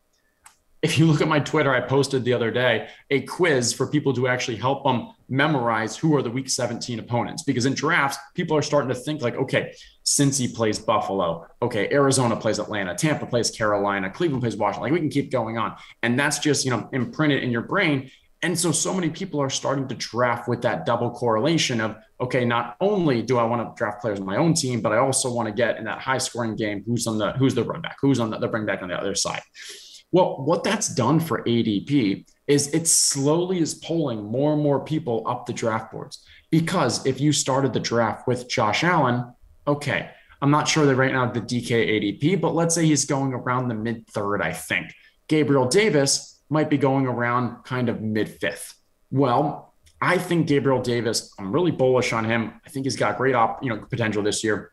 If 0.80 0.98
you 0.98 1.06
look 1.06 1.20
at 1.20 1.28
my 1.28 1.40
Twitter, 1.40 1.74
I 1.74 1.80
posted 1.80 2.24
the 2.24 2.32
other 2.32 2.50
day 2.50 2.88
a 3.10 3.22
quiz 3.22 3.72
for 3.72 3.88
people 3.88 4.14
to 4.14 4.28
actually 4.28 4.56
help 4.56 4.84
them 4.84 5.10
memorize 5.28 5.96
who 5.96 6.14
are 6.16 6.22
the 6.22 6.30
week 6.30 6.48
17 6.48 6.98
opponents. 6.98 7.42
Because 7.42 7.66
in 7.66 7.74
drafts, 7.74 8.18
people 8.34 8.56
are 8.56 8.62
starting 8.62 8.88
to 8.88 8.94
think 8.94 9.20
like, 9.20 9.34
okay, 9.34 9.74
Cincy 10.06 10.54
plays 10.54 10.78
Buffalo. 10.78 11.46
Okay, 11.60 11.90
Arizona 11.90 12.36
plays 12.36 12.60
Atlanta. 12.60 12.94
Tampa 12.94 13.26
plays 13.26 13.50
Carolina. 13.50 14.08
Cleveland 14.08 14.40
plays 14.40 14.56
Washington. 14.56 14.84
Like 14.84 14.92
we 14.92 15.00
can 15.00 15.10
keep 15.10 15.32
going 15.32 15.58
on. 15.58 15.76
And 16.02 16.18
that's 16.18 16.38
just, 16.38 16.64
you 16.64 16.70
know, 16.70 16.88
imprinted 16.92 17.42
in 17.42 17.50
your 17.50 17.62
brain. 17.62 18.10
And 18.42 18.56
so, 18.56 18.70
so 18.70 18.94
many 18.94 19.10
people 19.10 19.40
are 19.40 19.50
starting 19.50 19.88
to 19.88 19.94
draft 19.96 20.48
with 20.48 20.62
that 20.62 20.86
double 20.86 21.10
correlation 21.10 21.80
of, 21.80 21.96
okay, 22.20 22.44
not 22.44 22.76
only 22.80 23.20
do 23.20 23.38
I 23.38 23.44
want 23.44 23.68
to 23.68 23.76
draft 23.76 24.00
players 24.00 24.20
on 24.20 24.26
my 24.26 24.36
own 24.36 24.54
team, 24.54 24.80
but 24.80 24.92
I 24.92 24.98
also 24.98 25.32
want 25.32 25.48
to 25.48 25.52
get 25.52 25.78
in 25.78 25.84
that 25.84 26.00
high 26.00 26.18
scoring 26.18 26.54
game 26.54 26.84
who's 26.86 27.08
on 27.08 27.18
the 27.18 27.32
who's 27.32 27.54
the 27.54 27.64
run 27.64 27.80
back, 27.80 27.96
who's 28.00 28.20
on 28.20 28.30
the, 28.30 28.38
the 28.38 28.46
bring 28.46 28.64
back 28.64 28.82
on 28.82 28.88
the 28.88 28.94
other 28.94 29.16
side. 29.16 29.42
Well, 30.12 30.44
what 30.44 30.62
that's 30.62 30.94
done 30.94 31.18
for 31.18 31.42
ADP 31.42 32.26
is 32.46 32.68
it 32.68 32.86
slowly 32.86 33.58
is 33.58 33.74
pulling 33.74 34.22
more 34.22 34.52
and 34.52 34.62
more 34.62 34.84
people 34.84 35.24
up 35.26 35.46
the 35.46 35.52
draft 35.52 35.90
boards. 35.90 36.24
Because 36.50 37.04
if 37.04 37.20
you 37.20 37.32
started 37.32 37.72
the 37.72 37.80
draft 37.80 38.28
with 38.28 38.48
Josh 38.48 38.84
Allen, 38.84 39.32
okay, 39.66 40.10
I'm 40.40 40.50
not 40.50 40.68
sure 40.68 40.86
that 40.86 40.96
right 40.96 41.12
now 41.12 41.30
the 41.30 41.40
DK 41.40 42.20
ADP, 42.20 42.40
but 42.40 42.54
let's 42.54 42.74
say 42.74 42.84
he's 42.84 43.04
going 43.04 43.32
around 43.32 43.68
the 43.68 43.74
mid 43.74 44.06
third, 44.08 44.42
I 44.42 44.52
think. 44.52 44.92
Gabriel 45.28 45.66
Davis 45.66 46.40
might 46.50 46.70
be 46.70 46.78
going 46.78 47.06
around 47.06 47.64
kind 47.64 47.88
of 47.88 48.00
mid 48.00 48.28
fifth. 48.28 48.74
Well, 49.10 49.74
I 50.00 50.18
think 50.18 50.46
Gabriel 50.46 50.82
Davis, 50.82 51.32
I'm 51.38 51.52
really 51.52 51.70
bullish 51.70 52.12
on 52.12 52.24
him. 52.24 52.60
I 52.64 52.68
think 52.68 52.84
he's 52.86 52.96
got 52.96 53.16
great 53.16 53.34
op, 53.34 53.62
you 53.62 53.70
know, 53.70 53.78
potential 53.78 54.22
this 54.22 54.44
year. 54.44 54.72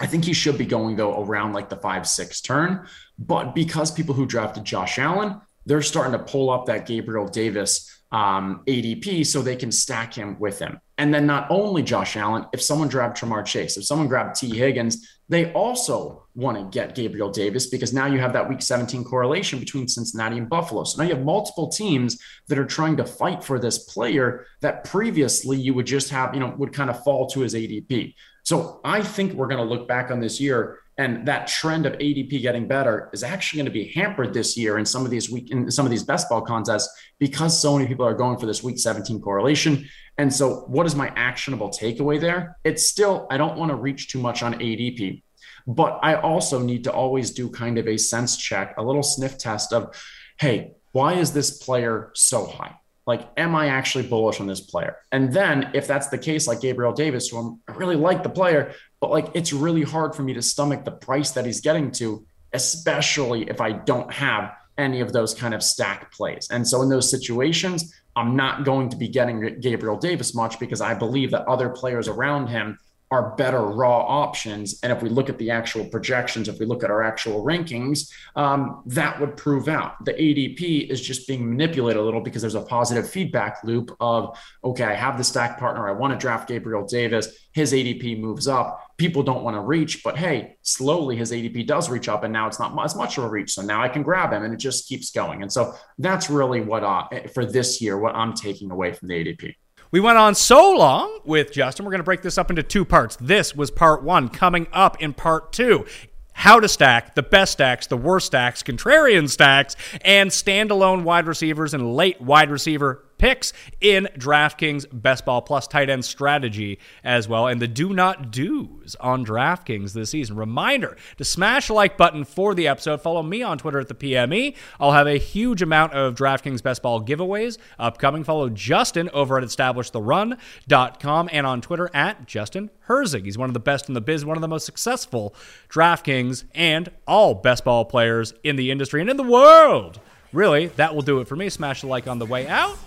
I 0.00 0.06
think 0.06 0.24
he 0.24 0.32
should 0.32 0.58
be 0.58 0.66
going 0.66 0.96
though 0.96 1.22
around 1.22 1.52
like 1.52 1.68
the 1.68 1.76
five, 1.76 2.06
six 2.08 2.40
turn. 2.40 2.86
But 3.18 3.54
because 3.54 3.90
people 3.90 4.14
who 4.14 4.26
drafted 4.26 4.64
Josh 4.64 4.98
Allen, 4.98 5.40
they're 5.64 5.82
starting 5.82 6.12
to 6.12 6.18
pull 6.18 6.50
up 6.50 6.66
that 6.66 6.86
Gabriel 6.86 7.26
Davis 7.26 8.02
um, 8.10 8.62
ADP 8.66 9.24
so 9.26 9.42
they 9.42 9.56
can 9.56 9.70
stack 9.70 10.14
him 10.14 10.38
with 10.38 10.58
him. 10.58 10.80
And 10.98 11.12
then 11.12 11.26
not 11.26 11.46
only 11.50 11.82
Josh 11.82 12.16
Allen, 12.16 12.46
if 12.54 12.62
someone 12.62 12.88
grabbed 12.88 13.18
Ja'Marr 13.18 13.44
Chase, 13.44 13.76
if 13.76 13.84
someone 13.84 14.08
grabbed 14.08 14.36
Tee 14.36 14.56
Higgins, 14.56 15.06
they 15.28 15.52
also 15.52 16.26
want 16.34 16.56
to 16.56 16.78
get 16.78 16.94
Gabriel 16.94 17.30
Davis 17.30 17.66
because 17.66 17.92
now 17.92 18.06
you 18.06 18.18
have 18.18 18.32
that 18.32 18.48
week 18.48 18.62
17 18.62 19.04
correlation 19.04 19.58
between 19.58 19.88
Cincinnati 19.88 20.38
and 20.38 20.48
Buffalo. 20.48 20.84
So 20.84 21.02
now 21.02 21.08
you 21.08 21.14
have 21.14 21.24
multiple 21.24 21.68
teams 21.68 22.18
that 22.48 22.58
are 22.58 22.64
trying 22.64 22.96
to 22.98 23.04
fight 23.04 23.44
for 23.44 23.58
this 23.58 23.78
player 23.78 24.46
that 24.62 24.84
previously 24.84 25.58
you 25.58 25.74
would 25.74 25.86
just 25.86 26.08
have, 26.10 26.32
you 26.32 26.40
know, 26.40 26.54
would 26.56 26.72
kind 26.72 26.88
of 26.88 27.02
fall 27.02 27.26
to 27.28 27.40
his 27.40 27.54
ADP. 27.54 28.14
So 28.44 28.80
I 28.84 29.02
think 29.02 29.32
we're 29.32 29.48
going 29.48 29.66
to 29.66 29.68
look 29.68 29.88
back 29.88 30.10
on 30.10 30.20
this 30.20 30.40
year 30.40 30.78
and 30.98 31.26
that 31.28 31.46
trend 31.46 31.84
of 31.84 31.92
ADP 31.94 32.40
getting 32.40 32.66
better 32.66 33.10
is 33.12 33.22
actually 33.22 33.58
going 33.58 33.66
to 33.66 33.72
be 33.72 33.88
hampered 33.88 34.32
this 34.32 34.56
year 34.56 34.78
in 34.78 34.86
some 34.86 35.04
of 35.04 35.10
these 35.10 35.30
week 35.30 35.50
in 35.50 35.70
some 35.70 35.84
of 35.84 35.90
these 35.90 36.02
best 36.02 36.28
ball 36.28 36.40
contests 36.40 36.88
because 37.18 37.58
so 37.58 37.76
many 37.76 37.86
people 37.86 38.06
are 38.06 38.14
going 38.14 38.38
for 38.38 38.46
this 38.46 38.62
week 38.62 38.78
17 38.78 39.20
correlation. 39.20 39.86
And 40.18 40.32
so 40.32 40.64
what 40.68 40.86
is 40.86 40.94
my 40.94 41.08
actionable 41.16 41.68
takeaway 41.68 42.18
there? 42.18 42.56
It's 42.64 42.88
still 42.88 43.26
I 43.30 43.36
don't 43.36 43.58
want 43.58 43.70
to 43.70 43.76
reach 43.76 44.08
too 44.08 44.20
much 44.20 44.42
on 44.42 44.54
ADP, 44.54 45.22
but 45.66 45.98
I 46.02 46.14
also 46.14 46.58
need 46.58 46.84
to 46.84 46.92
always 46.92 47.30
do 47.30 47.50
kind 47.50 47.76
of 47.76 47.86
a 47.86 47.98
sense 47.98 48.36
check, 48.36 48.74
a 48.78 48.82
little 48.82 49.02
sniff 49.02 49.36
test 49.36 49.72
of 49.74 49.94
hey, 50.38 50.72
why 50.92 51.14
is 51.14 51.32
this 51.32 51.58
player 51.58 52.10
so 52.14 52.46
high? 52.46 52.74
Like, 53.06 53.28
am 53.36 53.54
I 53.54 53.68
actually 53.68 54.08
bullish 54.08 54.40
on 54.40 54.48
this 54.48 54.60
player? 54.60 54.96
And 55.12 55.32
then, 55.32 55.70
if 55.74 55.86
that's 55.86 56.08
the 56.08 56.18
case, 56.18 56.48
like 56.48 56.60
Gabriel 56.60 56.92
Davis, 56.92 57.28
who 57.28 57.38
I'm, 57.38 57.60
I 57.68 57.72
really 57.74 57.94
like 57.94 58.24
the 58.24 58.28
player, 58.28 58.74
but 59.06 59.12
like 59.12 59.30
it's 59.34 59.52
really 59.52 59.84
hard 59.84 60.16
for 60.16 60.22
me 60.22 60.34
to 60.34 60.42
stomach 60.42 60.84
the 60.84 60.90
price 60.90 61.30
that 61.30 61.46
he's 61.46 61.60
getting 61.60 61.92
to, 61.92 62.26
especially 62.52 63.48
if 63.48 63.60
I 63.60 63.70
don't 63.70 64.12
have 64.12 64.52
any 64.78 65.00
of 65.00 65.12
those 65.12 65.32
kind 65.32 65.54
of 65.54 65.62
stack 65.62 66.10
plays. 66.10 66.48
And 66.50 66.66
so 66.66 66.82
in 66.82 66.88
those 66.88 67.08
situations, 67.08 67.94
I'm 68.16 68.34
not 68.34 68.64
going 68.64 68.88
to 68.88 68.96
be 68.96 69.06
getting 69.06 69.60
Gabriel 69.60 69.96
Davis 69.96 70.34
much 70.34 70.58
because 70.58 70.80
I 70.80 70.92
believe 70.92 71.30
that 71.30 71.46
other 71.46 71.68
players 71.68 72.08
around 72.08 72.48
him 72.48 72.80
are 73.10 73.36
better 73.36 73.60
raw 73.60 74.00
options. 74.00 74.80
And 74.82 74.90
if 74.90 75.00
we 75.00 75.08
look 75.08 75.28
at 75.28 75.38
the 75.38 75.50
actual 75.50 75.84
projections, 75.84 76.48
if 76.48 76.58
we 76.58 76.66
look 76.66 76.82
at 76.82 76.90
our 76.90 77.04
actual 77.04 77.44
rankings, 77.44 78.10
um, 78.34 78.82
that 78.86 79.20
would 79.20 79.36
prove 79.36 79.68
out. 79.68 80.04
The 80.04 80.12
ADP 80.12 80.90
is 80.90 81.00
just 81.00 81.28
being 81.28 81.48
manipulated 81.48 82.02
a 82.02 82.04
little 82.04 82.20
because 82.20 82.42
there's 82.42 82.56
a 82.56 82.62
positive 82.62 83.08
feedback 83.08 83.62
loop 83.62 83.94
of, 84.00 84.36
okay, 84.64 84.84
I 84.84 84.94
have 84.94 85.18
the 85.18 85.24
stack 85.24 85.58
partner. 85.58 85.88
I 85.88 85.92
want 85.92 86.14
to 86.14 86.18
draft 86.18 86.48
Gabriel 86.48 86.84
Davis. 86.84 87.28
His 87.52 87.72
ADP 87.72 88.18
moves 88.18 88.48
up. 88.48 88.82
People 88.96 89.22
don't 89.22 89.44
want 89.44 89.54
to 89.54 89.60
reach, 89.60 90.02
but 90.02 90.16
hey, 90.16 90.56
slowly 90.62 91.16
his 91.16 91.30
ADP 91.30 91.66
does 91.66 91.88
reach 91.88 92.08
up, 92.08 92.24
and 92.24 92.32
now 92.32 92.48
it's 92.48 92.58
not 92.58 92.76
as 92.84 92.96
much 92.96 93.18
of 93.18 93.24
a 93.24 93.28
reach. 93.28 93.52
So 93.52 93.62
now 93.62 93.82
I 93.82 93.88
can 93.88 94.02
grab 94.02 94.32
him, 94.32 94.42
and 94.42 94.52
it 94.52 94.58
just 94.58 94.88
keeps 94.88 95.10
going. 95.10 95.42
And 95.42 95.52
so 95.52 95.74
that's 95.98 96.28
really 96.28 96.60
what, 96.60 96.82
uh, 96.82 97.06
for 97.34 97.44
this 97.44 97.80
year, 97.80 97.98
what 97.98 98.16
I'm 98.16 98.32
taking 98.32 98.70
away 98.70 98.94
from 98.94 99.08
the 99.08 99.14
ADP. 99.14 99.54
We 99.90 100.00
went 100.00 100.18
on 100.18 100.34
so 100.34 100.72
long 100.72 101.20
with 101.24 101.52
Justin. 101.52 101.84
We're 101.84 101.92
going 101.92 102.00
to 102.00 102.04
break 102.04 102.22
this 102.22 102.38
up 102.38 102.50
into 102.50 102.62
two 102.62 102.84
parts. 102.84 103.16
This 103.20 103.54
was 103.54 103.70
part 103.70 104.02
one. 104.02 104.28
Coming 104.28 104.66
up 104.72 105.00
in 105.00 105.12
part 105.12 105.52
two, 105.52 105.86
how 106.32 106.60
to 106.60 106.68
stack 106.68 107.14
the 107.14 107.22
best 107.22 107.52
stacks, 107.52 107.86
the 107.86 107.96
worst 107.96 108.26
stacks, 108.26 108.62
contrarian 108.62 109.28
stacks, 109.28 109.76
and 110.02 110.30
standalone 110.30 111.02
wide 111.02 111.26
receivers 111.26 111.72
and 111.72 111.94
late 111.94 112.20
wide 112.20 112.50
receiver 112.50 113.05
picks 113.18 113.52
in 113.80 114.08
DraftKings 114.16 114.86
Best 114.92 115.24
Ball 115.24 115.42
Plus 115.42 115.66
tight 115.66 115.90
end 115.90 116.04
strategy 116.04 116.78
as 117.04 117.28
well, 117.28 117.46
and 117.46 117.60
the 117.60 117.68
do 117.68 117.92
not 117.92 118.30
do's 118.30 118.96
on 119.00 119.24
DraftKings 119.24 119.92
this 119.92 120.10
season. 120.10 120.36
Reminder 120.36 120.96
to 121.18 121.24
smash 121.24 121.70
like 121.70 121.96
button 121.96 122.24
for 122.24 122.54
the 122.54 122.68
episode. 122.68 123.00
Follow 123.00 123.22
me 123.22 123.42
on 123.42 123.58
Twitter 123.58 123.80
at 123.80 123.88
the 123.88 123.94
PME. 123.94 124.56
I'll 124.80 124.92
have 124.92 125.06
a 125.06 125.18
huge 125.18 125.62
amount 125.62 125.92
of 125.92 126.14
DraftKings 126.14 126.62
Best 126.62 126.82
Ball 126.82 127.02
giveaways 127.02 127.58
upcoming. 127.78 128.24
Follow 128.24 128.48
Justin 128.48 129.10
over 129.12 129.38
at 129.38 129.44
EstablishTheRun.com 129.44 131.28
and 131.32 131.46
on 131.46 131.60
Twitter 131.60 131.90
at 131.94 132.26
Justin 132.26 132.70
Herzig. 132.88 133.24
He's 133.24 133.38
one 133.38 133.50
of 133.50 133.54
the 133.54 133.60
best 133.60 133.88
in 133.88 133.94
the 133.94 134.00
biz, 134.00 134.24
one 134.24 134.36
of 134.36 134.40
the 134.40 134.48
most 134.48 134.66
successful 134.66 135.34
DraftKings 135.68 136.44
and 136.54 136.90
all 137.06 137.34
best 137.34 137.64
ball 137.64 137.84
players 137.84 138.32
in 138.44 138.56
the 138.56 138.70
industry 138.70 139.00
and 139.00 139.10
in 139.10 139.16
the 139.16 139.22
world. 139.22 140.00
Really, 140.32 140.66
that 140.68 140.94
will 140.94 141.02
do 141.02 141.20
it 141.20 141.28
for 141.28 141.36
me. 141.36 141.48
Smash 141.48 141.80
the 141.80 141.86
like 141.86 142.06
on 142.06 142.18
the 142.18 142.26
way 142.26 142.46
out. 142.46 142.78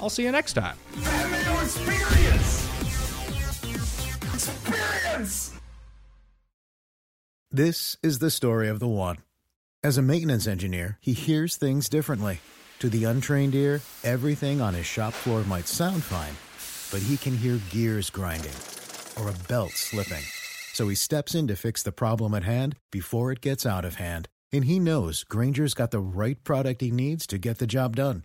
I'll 0.00 0.10
see 0.10 0.24
you 0.24 0.32
next 0.32 0.54
time. 0.54 0.76
experience. 1.62 2.68
Experience. 4.34 5.52
This 7.50 7.96
is 8.02 8.18
the 8.18 8.30
story 8.30 8.68
of 8.68 8.78
the 8.78 8.88
one. 8.88 9.18
As 9.82 9.96
a 9.96 10.02
maintenance 10.02 10.46
engineer, 10.46 10.98
he 11.00 11.12
hears 11.12 11.56
things 11.56 11.88
differently. 11.88 12.40
To 12.80 12.88
the 12.88 13.04
untrained 13.04 13.54
ear, 13.54 13.80
everything 14.04 14.60
on 14.60 14.74
his 14.74 14.86
shop 14.86 15.12
floor 15.12 15.42
might 15.44 15.66
sound 15.66 16.04
fine, 16.04 16.34
but 16.92 17.04
he 17.04 17.16
can 17.16 17.36
hear 17.36 17.60
gears 17.70 18.10
grinding 18.10 18.54
or 19.18 19.28
a 19.28 19.48
belt 19.48 19.72
slipping. 19.72 20.22
So 20.72 20.88
he 20.88 20.94
steps 20.94 21.34
in 21.34 21.48
to 21.48 21.56
fix 21.56 21.82
the 21.82 21.90
problem 21.90 22.34
at 22.34 22.44
hand 22.44 22.76
before 22.92 23.32
it 23.32 23.40
gets 23.40 23.66
out 23.66 23.84
of 23.84 23.96
hand. 23.96 24.28
And 24.52 24.64
he 24.64 24.78
knows 24.78 25.24
Grainger's 25.24 25.74
got 25.74 25.90
the 25.90 26.00
right 26.00 26.42
product 26.44 26.80
he 26.80 26.90
needs 26.90 27.26
to 27.28 27.38
get 27.38 27.58
the 27.58 27.66
job 27.66 27.96
done, 27.96 28.24